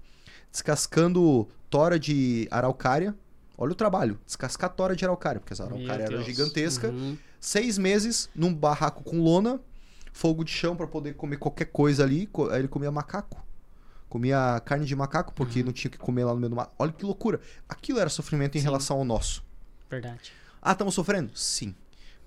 [0.52, 3.12] descascando tora de araucária
[3.56, 4.18] Olha o trabalho.
[4.26, 6.88] Descascar tora de araucária, porque essa araucária era gigantesca.
[6.88, 7.16] Uhum.
[7.40, 9.60] Seis meses num barraco com lona,
[10.12, 12.28] fogo de chão para poder comer qualquer coisa ali.
[12.50, 13.42] Aí ele comia macaco.
[14.08, 15.66] Comia carne de macaco, porque uhum.
[15.66, 16.72] não tinha que comer lá no meio do mato.
[16.78, 17.40] Olha que loucura.
[17.68, 18.64] Aquilo era sofrimento em Sim.
[18.64, 19.44] relação ao nosso.
[19.90, 20.32] Verdade.
[20.60, 21.30] Ah, estamos sofrendo?
[21.36, 21.74] Sim.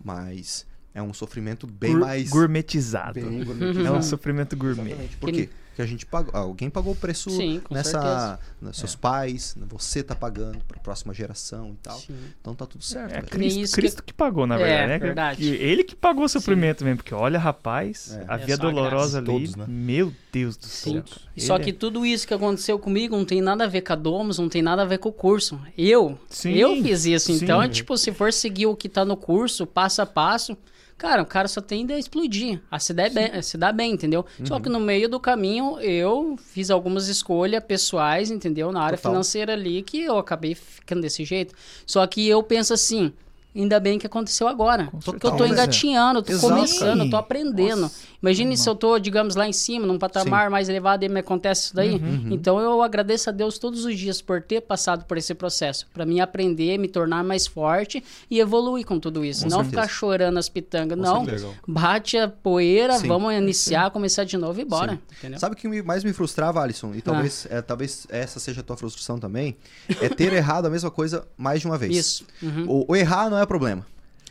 [0.03, 2.29] Mas é um sofrimento bem Gur mais.
[2.29, 3.13] Gourmetizado.
[3.13, 3.87] Bem gourmetizado.
[3.87, 4.91] É um sofrimento gourmet.
[4.91, 5.17] Exatamente.
[5.17, 5.49] Por quê?
[5.77, 8.97] Que a gente pagou, alguém pagou o preço Sim, nessa, né, seus é.
[8.97, 11.99] pais, você tá pagando para a próxima geração e tal.
[11.99, 12.17] Sim.
[12.41, 13.13] Então tá tudo certo.
[13.13, 14.07] É, Cristo, Cristo que...
[14.07, 14.13] que...
[14.13, 14.97] pagou, na verdade, é, né?
[14.97, 15.45] Verdade.
[15.45, 16.85] Ele que pagou o sofrimento Sim.
[16.85, 18.25] mesmo, porque olha, rapaz, é.
[18.27, 19.65] a é via dolorosa ali, todos, né?
[19.67, 21.03] meu Deus do céu.
[21.37, 24.39] Só que tudo isso que aconteceu comigo não tem nada a ver com a Domus,
[24.39, 25.61] não tem nada a ver com o curso.
[25.77, 27.31] Eu, eu fiz isso.
[27.33, 30.57] Então, tipo, se for seguir o que tá no curso, passo a passo,
[30.97, 34.25] Cara, o cara só tende a explodir, a se dar, bem, se dar bem, entendeu?
[34.39, 34.45] Uhum.
[34.47, 38.71] Só que no meio do caminho eu fiz algumas escolhas pessoais, entendeu?
[38.71, 39.11] Na área Total.
[39.11, 41.53] financeira ali que eu acabei ficando desse jeito.
[41.85, 43.13] Só que eu penso assim,
[43.57, 44.89] Ainda bem que aconteceu agora.
[45.03, 47.09] porque eu tô engatinhando, tô Exato, começando, cara.
[47.09, 47.81] tô aprendendo.
[47.81, 48.07] Nossa.
[48.21, 50.51] Imagine se eu tô, digamos, lá em cima, num patamar Sim.
[50.51, 51.95] mais elevado e me acontece isso daí.
[51.95, 52.27] Uhum, uhum.
[52.31, 55.87] Então eu agradeço a Deus todos os dias por ter passado por esse processo.
[55.93, 59.43] para mim aprender, me tornar mais forte e evoluir com tudo isso.
[59.43, 59.81] Com não certeza.
[59.81, 60.97] ficar chorando as pitangas.
[60.97, 61.25] Com não.
[61.25, 61.49] Certeza.
[61.67, 63.07] Bate a poeira, Sim.
[63.07, 63.91] vamos iniciar, Sim.
[63.91, 64.99] começar de novo e bora.
[65.37, 66.93] Sabe o que mais me frustrava, Alisson?
[66.93, 67.55] E talvez, ah.
[67.55, 69.57] é, talvez essa seja a tua frustração também.
[70.01, 71.95] É ter errado a mesma coisa mais de uma vez.
[71.95, 72.25] Isso.
[72.41, 72.65] Uhum.
[72.67, 73.85] O, o errar não é problema.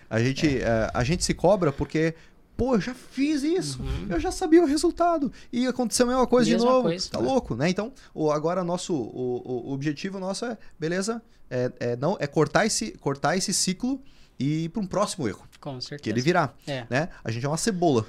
[0.09, 0.63] A gente, é.
[0.63, 2.15] uh, a gente se cobra porque,
[2.57, 4.07] pô, eu já fiz isso, uhum.
[4.11, 6.89] eu já sabia o resultado e aconteceu a mesma coisa mesma de novo.
[6.89, 7.27] Coisa, tá né?
[7.27, 7.69] louco, né?
[7.69, 12.67] Então, o, agora nosso o, o, objetivo nosso é, beleza, é, é, não é cortar
[12.67, 14.01] esse cortar esse ciclo
[14.39, 15.43] e ir para um próximo erro.
[15.61, 16.03] Com certeza.
[16.03, 16.87] Que ele virá, é.
[16.89, 17.09] né?
[17.25, 18.07] A gente é uma cebola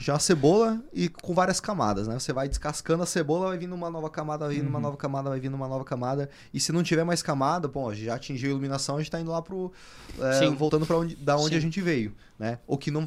[0.00, 2.16] já a cebola e com várias camadas, né?
[2.18, 4.70] Você vai descascando a cebola, vai vindo uma nova camada, vai vindo uhum.
[4.70, 6.30] uma nova camada, vai vindo uma nova camada.
[6.54, 9.32] E se não tiver mais camada, bom, já atingiu a iluminação, a gente tá indo
[9.32, 9.72] lá pro.
[10.20, 11.56] É, voltando para onde, da onde Sim.
[11.56, 12.60] a gente veio, né?
[12.64, 13.06] O que não,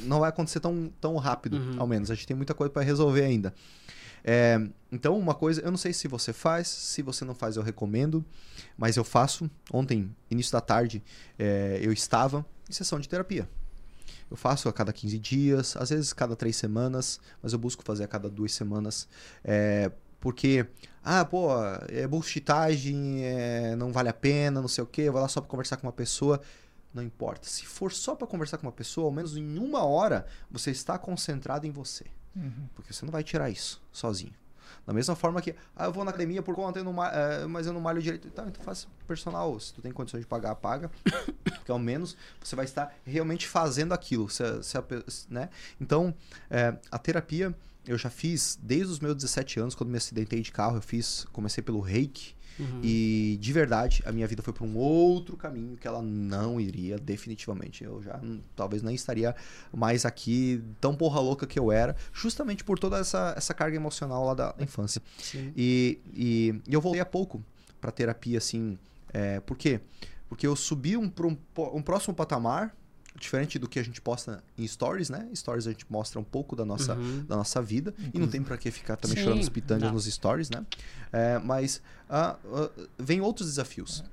[0.00, 1.76] não vai acontecer tão, tão rápido, uhum.
[1.78, 2.10] ao menos.
[2.10, 3.54] A gente tem muita coisa para resolver ainda.
[4.24, 7.62] É, então, uma coisa, eu não sei se você faz, se você não faz, eu
[7.62, 8.24] recomendo,
[8.76, 9.48] mas eu faço.
[9.72, 11.04] Ontem, início da tarde,
[11.38, 13.48] é, eu estava em sessão de terapia.
[14.32, 18.04] Eu faço a cada 15 dias, às vezes cada três semanas, mas eu busco fazer
[18.04, 19.06] a cada duas semanas.
[19.44, 20.64] É, porque,
[21.04, 21.50] ah, pô,
[21.90, 25.38] é bullshitagem, é, não vale a pena, não sei o quê, eu vou lá só
[25.42, 26.40] pra conversar com uma pessoa.
[26.94, 27.46] Não importa.
[27.46, 30.96] Se for só para conversar com uma pessoa, ao menos em uma hora, você está
[30.96, 32.06] concentrado em você.
[32.34, 32.68] Uhum.
[32.74, 34.32] Porque você não vai tirar isso sozinho.
[34.86, 37.66] Da mesma forma que, ah, eu vou na academia por conta, eu não, uh, mas
[37.66, 38.30] eu não malho direito.
[38.30, 39.58] Tá, então faz personal.
[39.60, 40.90] Se tu tem condições de pagar, paga.
[41.44, 44.28] Porque ao menos você vai estar realmente fazendo aquilo.
[44.28, 44.84] Se, se a,
[45.28, 45.48] né?
[45.80, 46.14] Então,
[46.50, 47.54] é, a terapia
[47.86, 51.26] eu já fiz desde os meus 17 anos, quando me acidentei de carro, eu fiz,
[51.32, 52.34] comecei pelo reiki.
[52.58, 52.80] Uhum.
[52.82, 56.98] E de verdade, a minha vida foi para um outro caminho que ela não iria,
[56.98, 57.84] definitivamente.
[57.84, 58.20] Eu já
[58.54, 59.34] talvez nem estaria
[59.72, 64.24] mais aqui, tão porra louca que eu era, justamente por toda essa, essa carga emocional
[64.24, 65.02] lá da infância.
[65.56, 67.42] E, e, e, eu voltei há pouco
[67.80, 68.78] para terapia, assim.
[69.12, 69.80] É, por quê?
[70.28, 71.36] Porque eu subi um, um,
[71.74, 72.74] um próximo patamar
[73.22, 75.28] diferente do que a gente posta em stories, né?
[75.34, 77.24] Stories a gente mostra um pouco da nossa, uhum.
[77.24, 80.04] da nossa vida e não tem para que ficar também Sim, chorando as pitangas nos
[80.04, 80.64] stories, né?
[81.12, 84.04] É, mas uh, uh, vem outros desafios.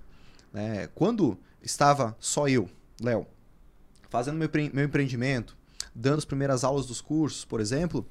[0.53, 0.87] Né?
[0.95, 2.69] Quando estava só eu,
[3.01, 3.27] Léo,
[4.09, 5.57] fazendo meu, meu empreendimento,
[5.93, 8.05] dando as primeiras aulas dos cursos, por exemplo,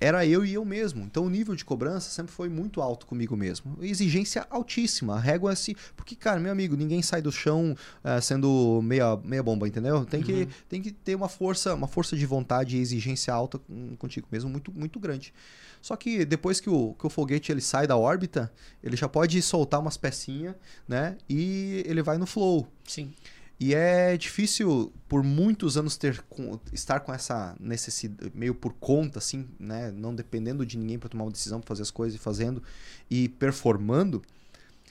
[0.00, 1.04] era eu e eu mesmo.
[1.04, 3.76] Então o nível de cobrança sempre foi muito alto comigo mesmo.
[3.82, 5.16] Exigência altíssima.
[5.16, 5.74] A régua é assim.
[5.94, 10.06] Porque, cara, meu amigo, ninguém sai do chão uh, sendo meia, meia bomba, entendeu?
[10.06, 10.26] Tem, uhum.
[10.26, 13.60] que, tem que ter uma força, uma força de vontade e exigência alta
[13.98, 15.34] contigo mesmo muito, muito grande.
[15.82, 19.40] Só que depois que o, que o foguete ele sai da órbita, ele já pode
[19.42, 20.54] soltar umas pecinhas,
[20.88, 21.16] né?
[21.28, 22.66] E ele vai no flow.
[22.86, 23.12] Sim.
[23.60, 26.24] E é difícil por muitos anos ter
[26.72, 31.24] estar com essa necessidade meio por conta assim, né, não dependendo de ninguém para tomar
[31.24, 32.62] uma decisão, para fazer as coisas e fazendo
[33.10, 34.22] e performando,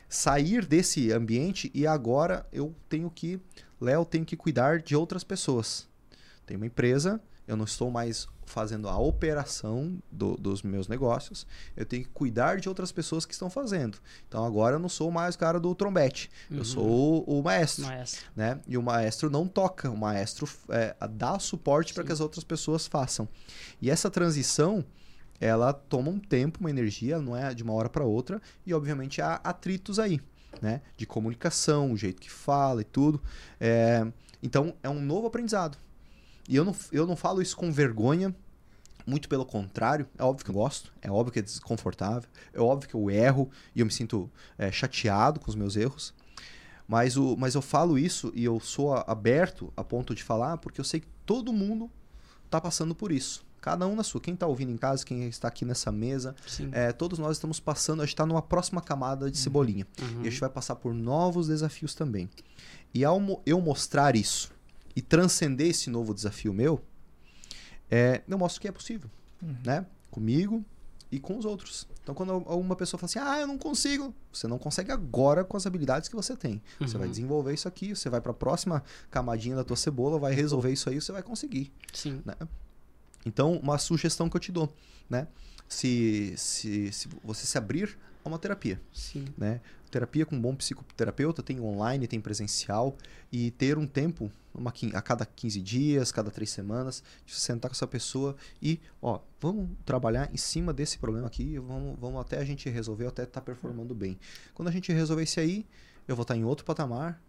[0.07, 3.39] sair desse ambiente e agora eu tenho que,
[3.81, 5.87] Léo, tenho que cuidar de outras pessoas.
[6.45, 11.45] Tem uma empresa, eu não estou mais fazendo a operação do, dos meus negócios,
[11.77, 13.99] eu tenho que cuidar de outras pessoas que estão fazendo.
[14.27, 16.57] Então agora eu não sou mais o cara do trombete, uhum.
[16.57, 18.59] eu sou o, o maestro, maestro, né?
[18.67, 22.87] E o maestro não toca, o maestro é, dá suporte para que as outras pessoas
[22.87, 23.29] façam.
[23.81, 24.83] E essa transição
[25.39, 29.21] ela toma um tempo, uma energia, não é de uma hora para outra, e obviamente
[29.21, 30.19] há atritos aí,
[30.61, 30.81] né?
[30.97, 33.21] De comunicação, o jeito que fala e tudo.
[33.59, 34.05] É...
[34.41, 35.77] Então é um novo aprendizado.
[36.49, 38.35] E eu não, eu não falo isso com vergonha,
[39.05, 40.07] muito pelo contrário.
[40.17, 43.51] É óbvio que eu gosto, é óbvio que é desconfortável, é óbvio que eu erro
[43.75, 44.27] e eu me sinto
[44.57, 46.11] é, chateado com os meus erros.
[46.87, 50.81] Mas, o, mas eu falo isso e eu sou aberto a ponto de falar porque
[50.81, 51.87] eu sei que todo mundo
[52.45, 53.45] está passando por isso.
[53.61, 54.19] Cada um na sua.
[54.19, 56.35] Quem está ouvindo em casa, quem está aqui nessa mesa,
[56.71, 59.43] é, todos nós estamos passando, a gente está numa próxima camada de uhum.
[59.43, 59.87] cebolinha.
[60.01, 60.23] Uhum.
[60.23, 62.27] E a gente vai passar por novos desafios também.
[62.91, 64.51] E ao eu mostrar isso
[64.99, 66.83] e transcender esse novo desafio meu,
[67.89, 69.09] é, eu mostro que é possível,
[69.41, 69.55] uhum.
[69.65, 69.85] né?
[70.11, 70.63] Comigo
[71.09, 71.87] e com os outros.
[72.03, 75.55] Então, quando uma pessoa fala assim, ah, eu não consigo, você não consegue agora com
[75.55, 76.61] as habilidades que você tem.
[76.81, 76.85] Uhum.
[76.87, 80.33] Você vai desenvolver isso aqui, você vai para a próxima camadinha da tua cebola, vai
[80.33, 81.71] resolver isso aí, você vai conseguir.
[81.93, 82.21] Sim.
[82.25, 82.35] Né?
[83.25, 84.75] Então, uma sugestão que eu te dou,
[85.09, 85.29] né?
[85.69, 89.23] Se, se, se você se abrir a uma terapia, Sim.
[89.37, 89.61] né?
[89.89, 92.95] Terapia com um bom psicoterapeuta tem online, tem presencial
[93.31, 97.75] e ter um tempo uma, a cada 15 dias, cada 3 semanas, de sentar com
[97.75, 102.45] essa pessoa e, ó, vamos trabalhar em cima desse problema aqui, vamos, vamos até a
[102.45, 104.17] gente resolver, até estar tá performando bem.
[104.53, 105.65] Quando a gente resolver isso aí,
[106.07, 107.21] eu vou estar tá em outro patamar,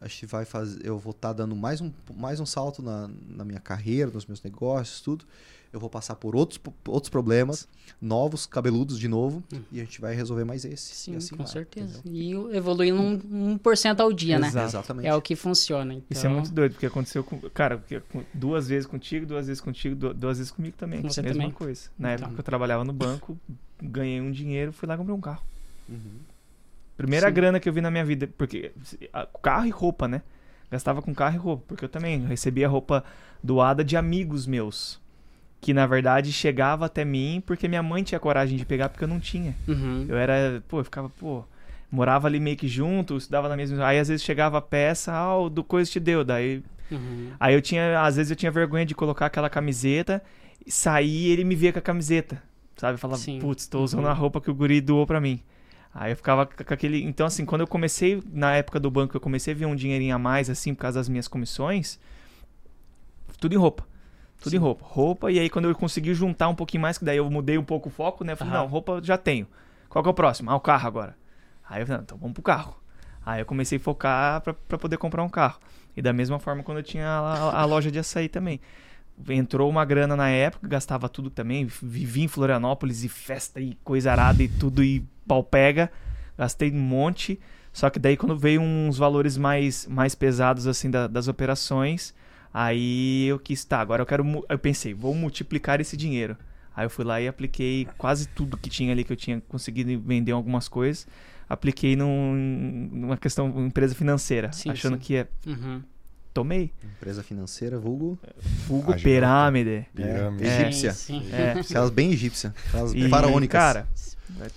[0.00, 3.08] a gente vai fazer, eu vou estar tá dando mais um, mais um salto na,
[3.28, 5.24] na minha carreira, nos meus negócios, tudo
[5.76, 7.68] eu vou passar por outros, outros problemas,
[8.00, 9.60] novos, cabeludos de novo, hum.
[9.70, 10.94] e a gente vai resolver mais esse.
[10.94, 12.00] Sim, assim com vai, certeza.
[12.04, 12.50] Entendeu?
[12.50, 14.48] E evoluindo um, 1% ao dia, né?
[14.48, 15.06] Exatamente.
[15.06, 15.92] É o que funciona.
[15.92, 16.06] Então...
[16.08, 17.38] Isso é muito doido, porque aconteceu com.
[17.50, 17.82] Cara,
[18.32, 21.02] duas vezes contigo, duas vezes contigo, duas vezes comigo também.
[21.02, 21.50] Você mesma também?
[21.50, 21.90] coisa.
[21.98, 22.24] Na então.
[22.24, 23.38] época que eu trabalhava no banco,
[23.82, 25.42] ganhei um dinheiro, fui lá e comprei um carro.
[25.88, 26.20] Uhum.
[26.96, 27.34] Primeira Sim.
[27.34, 28.72] grana que eu vi na minha vida, porque
[29.42, 30.22] carro e roupa, né?
[30.70, 33.04] Gastava com carro e roupa, porque eu também recebia roupa
[33.42, 35.00] doada de amigos meus
[35.60, 39.08] que na verdade chegava até mim porque minha mãe tinha coragem de pegar porque eu
[39.08, 39.54] não tinha.
[39.66, 40.06] Uhum.
[40.08, 41.44] Eu era, pô, eu ficava, pô,
[41.90, 43.84] morava ali meio que junto, estudava na mesma.
[43.84, 46.62] Aí às vezes chegava a peça, ah, o do coisa te deu, daí.
[46.90, 47.32] Uhum.
[47.40, 50.22] Aí eu tinha, às vezes eu tinha vergonha de colocar aquela camiseta,
[50.68, 52.40] sair e ele me via com a camiseta,
[52.76, 52.98] sabe?
[52.98, 54.10] Falava, putz, tô usando uhum.
[54.10, 55.42] a roupa que o guri doou pra mim.
[55.98, 57.02] Aí eu ficava com aquele.
[57.02, 60.14] Então, assim, quando eu comecei, na época do banco, eu comecei a ver um dinheirinho
[60.14, 61.98] a mais, assim, por causa das minhas comissões,
[63.40, 63.82] tudo em roupa.
[64.38, 64.56] Tudo Sim.
[64.56, 64.84] em roupa.
[64.86, 67.64] Roupa, e aí quando eu consegui juntar um pouquinho mais, que daí eu mudei um
[67.64, 68.36] pouco o foco, né?
[68.36, 68.60] Falei, uhum.
[68.60, 69.46] não, roupa já tenho.
[69.88, 70.50] Qual que é o próximo?
[70.50, 71.16] Ah, o carro agora.
[71.66, 72.76] Aí eu falei, então vamos pro carro.
[73.24, 75.58] Aí eu comecei a focar para poder comprar um carro.
[75.96, 78.60] E da mesma forma quando eu tinha a, a, loja de açaí também.
[79.28, 81.66] Entrou uma grana na época, gastava tudo também.
[81.82, 85.90] Vivi em Florianópolis e festa e coisa arada e tudo e pau pega.
[86.36, 87.40] Gastei um monte.
[87.72, 92.14] Só que daí quando veio uns valores mais, mais pesados assim da, das operações,
[92.52, 94.44] aí eu quis, tá, agora eu quero.
[94.48, 96.36] Eu pensei, vou multiplicar esse dinheiro.
[96.74, 99.98] Aí eu fui lá e apliquei quase tudo que tinha ali que eu tinha conseguido
[100.00, 101.06] vender algumas coisas.
[101.48, 105.00] Apliquei num, numa questão, empresa financeira, sim, achando sim.
[105.00, 105.28] que é.
[105.46, 105.82] Uhum.
[106.36, 106.70] Tomei.
[106.84, 108.18] Empresa financeira, vulgo.
[108.66, 109.86] Vulgo pirâmide.
[109.94, 110.44] pirâmide.
[110.46, 110.92] É, egípcia.
[110.92, 111.60] Sim, é.
[111.60, 112.52] Aquelas bem egípcias.
[112.68, 113.58] Aquelas e, faraônicas.
[113.58, 113.88] Cara,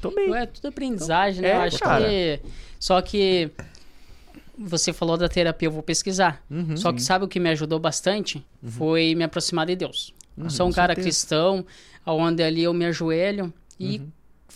[0.02, 0.30] tomei.
[0.34, 1.52] É tudo aprendizagem, né?
[1.52, 2.06] É, eu acho cara.
[2.06, 2.42] que.
[2.78, 3.50] Só que.
[4.58, 6.44] Você falou da terapia, eu vou pesquisar.
[6.52, 8.46] Uhum, Só que sabe o que me ajudou bastante?
[8.62, 8.70] Uhum.
[8.70, 10.14] Foi me aproximar de Deus.
[10.36, 11.08] Uhum, eu sou um cara certeza.
[11.08, 11.66] cristão,
[12.06, 14.12] onde ali eu me ajoelho e uhum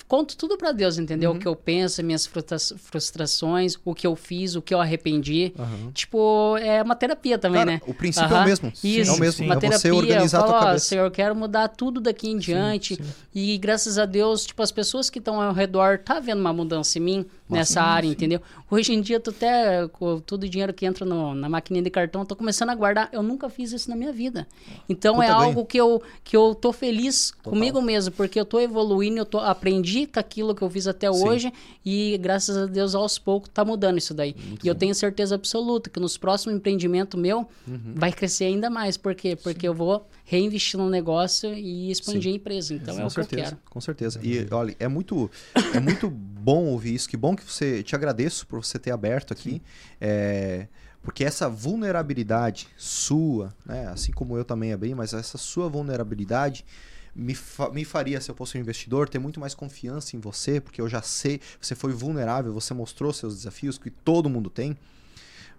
[0.08, 1.32] conto tudo para Deus, entendeu?
[1.32, 1.38] Uhum.
[1.38, 2.30] O que eu penso, minhas
[2.78, 5.54] frustrações, o que eu fiz, o que eu arrependi.
[5.58, 5.92] Uhum.
[5.92, 7.82] Tipo, é uma terapia também, Cara, né?
[7.86, 8.38] O princípio uhum.
[8.38, 8.74] é o mesmo.
[8.84, 9.46] Isso, é o mesmo.
[9.46, 10.86] Uma é terapia, você organizar eu falo, a tua cabeça.
[10.86, 12.96] Senhor, eu quero mudar tudo daqui em diante.
[12.96, 13.10] Sim, sim.
[13.34, 16.98] E graças a Deus, tipo, as pessoas que estão ao redor tá vendo uma mudança
[16.98, 18.42] em mim nessa sim, área, entendeu?
[18.70, 21.90] Hoje em dia, tu até, com todo o dinheiro que entra no, na maquininha de
[21.90, 23.10] cartão, eu tô começando a guardar.
[23.12, 24.48] Eu nunca fiz isso na minha vida.
[24.90, 25.40] Então Puta é ganho.
[25.42, 27.54] algo que eu, que eu tô feliz Total.
[27.54, 31.12] comigo mesmo, porque eu tô evoluindo, eu tô, aprendi com aquilo que eu fiz até
[31.12, 31.28] Sim.
[31.28, 31.54] hoje
[31.86, 34.36] e graças a Deus aos poucos tá mudando isso daí.
[34.38, 37.94] Muito e eu tenho certeza absoluta que nos próximos empreendimentos meu uhum.
[37.96, 38.98] vai crescer ainda mais.
[38.98, 39.36] Por quê?
[39.36, 39.68] Porque Sim.
[39.68, 42.30] eu vou reinvestir no negócio e expandir Sim.
[42.30, 42.74] a empresa.
[42.74, 43.58] Então é o certeza, que eu quero.
[43.70, 44.20] Com certeza.
[44.24, 45.30] E olha, é muito,
[45.74, 47.10] é muito bom ouvir isso.
[47.10, 47.84] Que bom que você.
[47.84, 49.62] Te agradeço por você ter aberto aqui.
[50.00, 50.68] É,
[51.02, 56.66] porque essa vulnerabilidade sua, né, assim como eu também abri, mas essa sua vulnerabilidade
[57.14, 60.62] me, fa me faria, se eu fosse um investidor, ter muito mais confiança em você,
[60.62, 64.78] porque eu já sei, você foi vulnerável, você mostrou seus desafios, que todo mundo tem.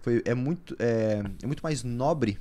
[0.01, 2.39] Foi, é, muito, é, é muito mais nobre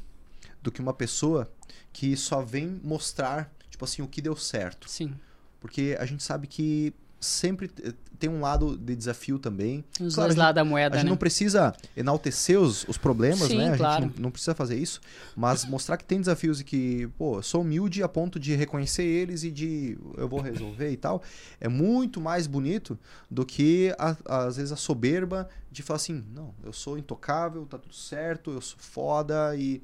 [0.64, 1.48] do que uma pessoa
[1.92, 4.88] que só vem mostrar, tipo assim, o que deu certo.
[4.88, 5.14] Sim.
[5.60, 7.70] Porque a gente sabe que sempre
[8.18, 9.84] tem um lado de desafio também.
[10.00, 11.10] Os claro, dois lados da moeda, A gente né?
[11.10, 13.72] não precisa enaltecer os, os problemas, Sim, né?
[13.72, 14.04] A claro.
[14.04, 15.00] gente não, não, precisa fazer isso,
[15.36, 19.42] mas mostrar que tem desafios e que, pô, sou humilde a ponto de reconhecer eles
[19.42, 21.22] e de eu vou resolver e tal,
[21.60, 22.98] é muito mais bonito
[23.30, 24.16] do que a,
[24.46, 28.60] às vezes a soberba de falar assim, não, eu sou intocável, tá tudo certo, eu
[28.60, 29.82] sou foda e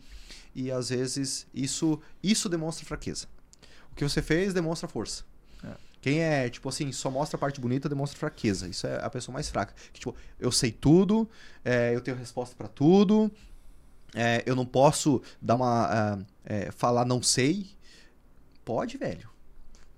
[0.54, 3.26] e às vezes isso isso demonstra fraqueza.
[3.92, 5.24] O que você fez demonstra força.
[6.00, 8.66] Quem é, tipo assim, só mostra a parte bonita, demonstra fraqueza.
[8.66, 9.74] Isso é a pessoa mais fraca.
[9.92, 11.28] Que, tipo, eu sei tudo,
[11.64, 13.30] é, eu tenho resposta para tudo,
[14.14, 16.16] é, eu não posso dar uma.
[16.16, 17.68] Uh, é, falar não sei.
[18.64, 19.28] Pode, velho.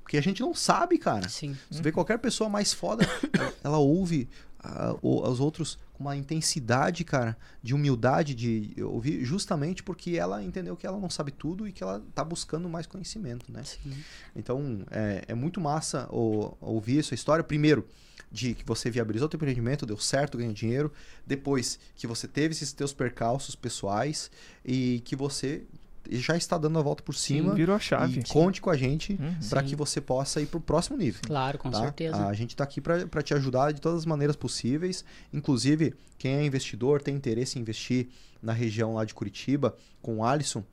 [0.02, 1.28] Porque a gente não sabe, cara.
[1.28, 1.56] Sim.
[1.70, 3.06] Você vê qualquer pessoa mais foda,
[3.62, 4.28] ela ouve
[4.64, 4.98] uh,
[5.30, 10.98] os outros uma intensidade, cara, de humildade, de ouvir, justamente porque ela entendeu que ela
[10.98, 13.62] não sabe tudo e que ela tá buscando mais conhecimento, né?
[13.62, 13.94] Sim.
[14.34, 17.44] Então, é, é muito massa o, ouvir essa história.
[17.44, 17.86] Primeiro,
[18.30, 20.92] de que você viabilizou o teu empreendimento, deu certo, ganhou dinheiro.
[21.24, 24.30] Depois, que você teve esses teus percalços pessoais
[24.64, 25.62] e que você
[26.10, 27.50] já está dando a volta por cima.
[27.50, 28.20] Sim, virou a chave.
[28.20, 29.36] E conte com a gente uhum.
[29.48, 31.20] para que você possa ir para o próximo nível.
[31.26, 31.80] Claro, com tá?
[31.80, 32.26] certeza.
[32.26, 35.04] A gente está aqui para te ajudar de todas as maneiras possíveis.
[35.32, 38.08] Inclusive, quem é investidor, tem interesse em investir
[38.42, 40.64] na região lá de Curitiba, com o Alisson,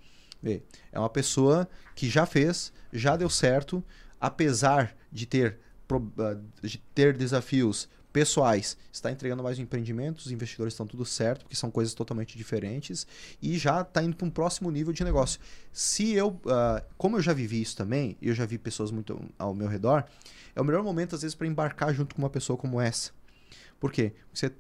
[0.41, 3.84] vê, é uma pessoa que já fez, já deu certo,
[4.19, 5.60] apesar de ter,
[5.91, 11.41] ah, de ter desafios pessoais está entregando mais um empreendimento, os investidores estão tudo certo,
[11.41, 13.07] porque são coisas totalmente diferentes,
[13.41, 15.40] e já está indo para um próximo nível de negócio.
[15.72, 19.19] Se eu, uh, como eu já vivi isso também, e eu já vi pessoas muito
[19.38, 20.03] ao meu redor,
[20.56, 23.11] é o melhor momento às vezes para embarcar junto com uma pessoa como essa.
[23.80, 24.11] Por quê?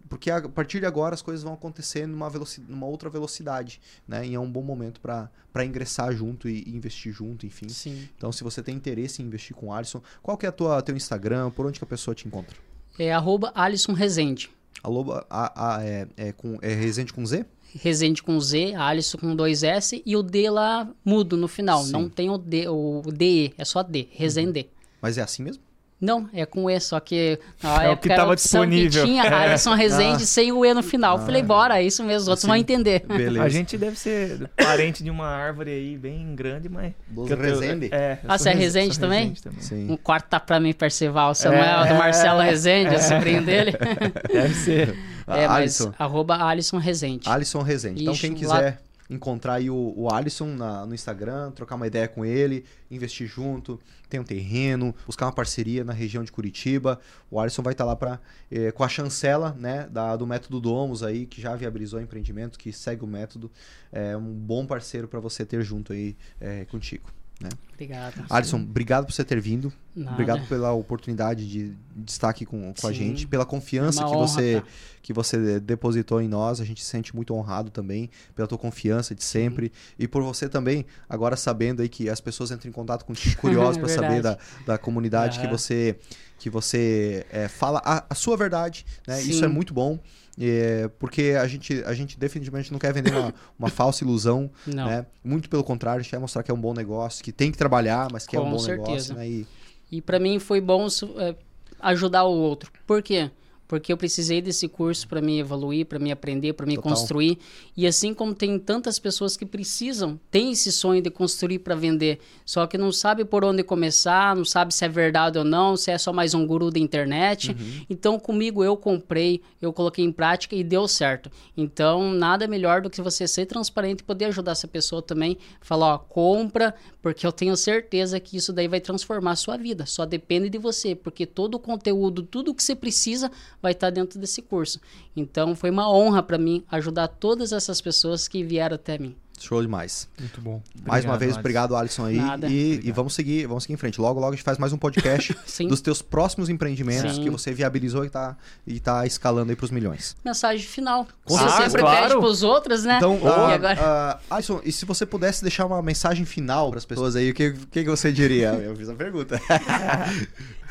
[0.07, 2.31] Porque a partir de agora as coisas vão acontecer numa,
[2.69, 4.25] numa outra velocidade, né?
[4.25, 7.67] E é um bom momento para ingressar junto e, e, investir junto, enfim.
[7.67, 8.07] Sim.
[8.15, 10.81] Então, se você tem interesse em investir com o Alisson, qual que é a tua
[10.81, 11.51] teu Instagram?
[11.51, 12.55] Por onde que a pessoa te encontra?
[12.99, 14.49] É arroba Alisson Rezende.
[14.83, 17.45] Arroba, a, a, é, é, com, é Rezende com Z?
[17.81, 21.81] Rezende com Z, Alisson com dois S e o D lá mudo no final.
[21.83, 21.91] Sim.
[21.93, 24.59] Não tem o D, o DE, é só D, Rezende.
[24.59, 24.65] Uhum.
[25.01, 25.63] Mas é assim mesmo?
[26.01, 29.03] Não, é com E, só que na é o que estava disponível.
[29.03, 29.33] Que tinha é.
[29.33, 30.25] Alisson Rezende ah.
[30.25, 31.17] sem o E no final.
[31.17, 31.19] Ah.
[31.19, 32.47] Falei, bora, é isso mesmo, os outros Sim.
[32.47, 33.05] vão entender.
[33.05, 33.43] Beleza.
[33.43, 36.93] A gente deve ser parente de uma árvore aí bem grande, mas.
[37.07, 37.89] Dos Rezende?
[37.91, 39.19] É, ah, você é Rezende também?
[39.29, 39.61] Rezende também?
[39.61, 39.91] Sim.
[39.91, 41.87] Um quarto tá pra mim, Percival Samuel, é.
[41.89, 42.97] do Marcelo Rezende, é.
[42.97, 43.73] o sobrinho dele.
[44.31, 44.95] Deve ser.
[45.27, 45.93] É, mas Alisson.
[45.99, 47.29] arroba Alisson Rezende.
[47.29, 48.01] Alisson Rezende.
[48.01, 48.47] Então, quem quiser.
[48.47, 53.27] Lá encontrar aí o, o Alisson na, no Instagram, trocar uma ideia com ele, investir
[53.27, 56.99] junto, tem um terreno, buscar uma parceria na região de Curitiba.
[57.31, 58.19] O Alisson vai estar lá pra,
[58.51, 62.71] eh, com a chancela né, da, do método Domus aí, que já viabilizou empreendimento, que
[62.71, 63.51] segue o método.
[63.91, 67.18] É um bom parceiro para você ter junto aí é, contigo.
[67.39, 67.49] Né?
[67.73, 68.25] Obrigado.
[68.29, 69.71] Alisson, obrigado por você ter vindo.
[69.95, 70.11] Nada.
[70.11, 74.15] Obrigado pela oportunidade de, de estar aqui com, com a gente, pela confiança é que,
[74.15, 74.63] você,
[75.01, 76.59] que você depositou em nós.
[76.59, 79.93] A gente se sente muito honrado também pela tua confiança de sempre Sim.
[79.97, 83.77] e por você também, agora sabendo aí que as pessoas entram em contato contigo curiosas
[83.77, 85.97] para saber da, da comunidade que você
[86.37, 89.21] que você é, fala a, a, sua verdade, né?
[89.21, 89.99] Isso é muito bom.
[90.41, 94.49] É, porque a gente, a gente definitivamente não quer vender uma, uma falsa ilusão.
[94.65, 95.05] Né?
[95.23, 97.57] Muito pelo contrário, a gente quer mostrar que é um bom negócio, que tem que
[97.57, 99.13] trabalhar, mas que Com é um bom certeza.
[99.13, 99.15] negócio.
[99.15, 99.27] Né?
[99.27, 99.47] E,
[99.91, 100.87] e para mim foi bom
[101.17, 101.35] é,
[101.81, 102.71] ajudar o outro.
[102.87, 103.29] Por quê?
[103.69, 106.91] Porque eu precisei desse curso para me evoluir, para me aprender, para me Total.
[106.91, 107.37] construir.
[107.77, 112.19] E assim como tem tantas pessoas que precisam, tem esse sonho de construir para vender,
[112.43, 115.91] só que não sabe por onde começar, não sabe se é verdade ou não, se
[115.91, 117.51] é só mais um guru da internet.
[117.51, 117.85] Uhum.
[117.87, 121.29] Então comigo eu comprei, eu coloquei em prática e deu certo.
[121.55, 125.93] Então nada melhor do que você ser transparente e poder ajudar essa pessoa também, falar,
[125.93, 126.73] ó, compra,
[127.03, 129.85] porque eu tenho certeza que isso daí vai transformar a sua vida.
[129.85, 133.29] Só depende de você, porque todo o conteúdo, tudo que você precisa
[133.61, 134.79] vai estar dentro desse curso.
[135.15, 139.15] Então foi uma honra para mim ajudar todas essas pessoas que vieram até mim.
[139.43, 140.09] Show demais.
[140.19, 140.61] Muito bom.
[140.69, 141.39] Obrigado, mais uma vez, Alisson.
[141.39, 142.17] obrigado, Alisson, aí.
[142.17, 142.47] Nada.
[142.47, 143.99] E, e, vamos seguir, vamos seguir em frente.
[143.99, 145.35] Logo, logo a gente faz mais um podcast
[145.67, 147.23] dos teus próximos empreendimentos Sim.
[147.23, 150.15] que você viabilizou e tá, e tá escalando aí pros milhões.
[150.23, 151.07] Mensagem final.
[151.23, 152.07] Com você ah, sempre claro.
[152.07, 152.97] pede pros outros, né?
[152.97, 154.19] Então, uh, e agora...
[154.29, 157.33] uh, Alisson, e se você pudesse deixar uma mensagem final para as pessoas aí, o
[157.33, 158.49] que, que, que você diria?
[158.61, 159.39] Eu fiz a pergunta.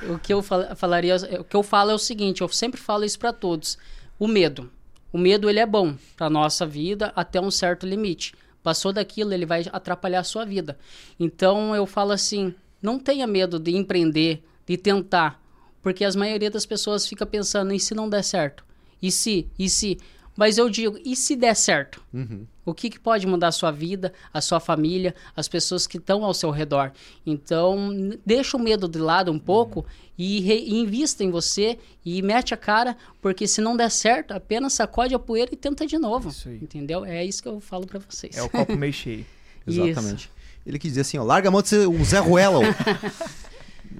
[0.08, 3.04] o que eu fal falaria, o que eu falo é o seguinte, eu sempre falo
[3.04, 3.78] isso para todos.
[4.18, 4.70] O medo.
[5.12, 8.34] O medo ele é bom para nossa vida até um certo limite.
[8.62, 10.78] Passou daquilo, ele vai atrapalhar a sua vida.
[11.18, 15.40] Então eu falo assim: não tenha medo de empreender, de tentar,
[15.82, 18.64] porque a maioria das pessoas fica pensando: e se não der certo?
[19.00, 19.48] E se?
[19.58, 19.98] E se?
[20.38, 22.00] Mas eu digo, e se der certo?
[22.14, 22.46] Uhum.
[22.64, 26.24] O que, que, pode mudar a sua vida, a sua família, as pessoas que estão
[26.24, 26.92] ao seu redor?
[27.26, 27.90] Então,
[28.24, 29.86] deixa o medo de lado um pouco uhum.
[30.16, 34.30] e, re, e invista em você e mete a cara, porque se não der certo,
[34.30, 36.32] apenas sacode a poeira e tenta de novo.
[36.62, 37.04] Entendeu?
[37.04, 38.36] É isso que eu falo para vocês.
[38.36, 39.26] É o copo meio cheio.
[39.66, 40.26] Exatamente.
[40.26, 40.30] Isso.
[40.64, 42.60] Ele quis dizer assim, ó, larga a mão de ser um Zé Ruela.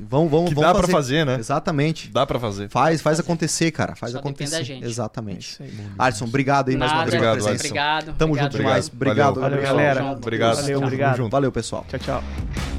[0.01, 0.83] Vão, vão, que vão dá fazer.
[0.87, 1.37] pra fazer, né?
[1.39, 2.11] Exatamente.
[2.11, 2.69] Dá pra fazer.
[2.69, 3.95] Faz, faz acontecer, cara.
[3.97, 4.57] Faz Só acontecer.
[4.57, 4.85] Da gente.
[4.85, 5.63] Exatamente.
[5.63, 5.69] É
[5.99, 8.15] Alisson, obrigado aí Nada, mais uma vez obrigado, Obrigado.
[8.19, 8.53] Tamo obrigado.
[8.53, 8.91] junto demais.
[8.93, 10.05] Obrigado, Valeu, galera.
[10.13, 10.57] Obrigado.
[10.57, 11.29] Valeu, obrigado.
[11.29, 11.85] Valeu, pessoal.
[11.89, 12.78] Tchau, tchau.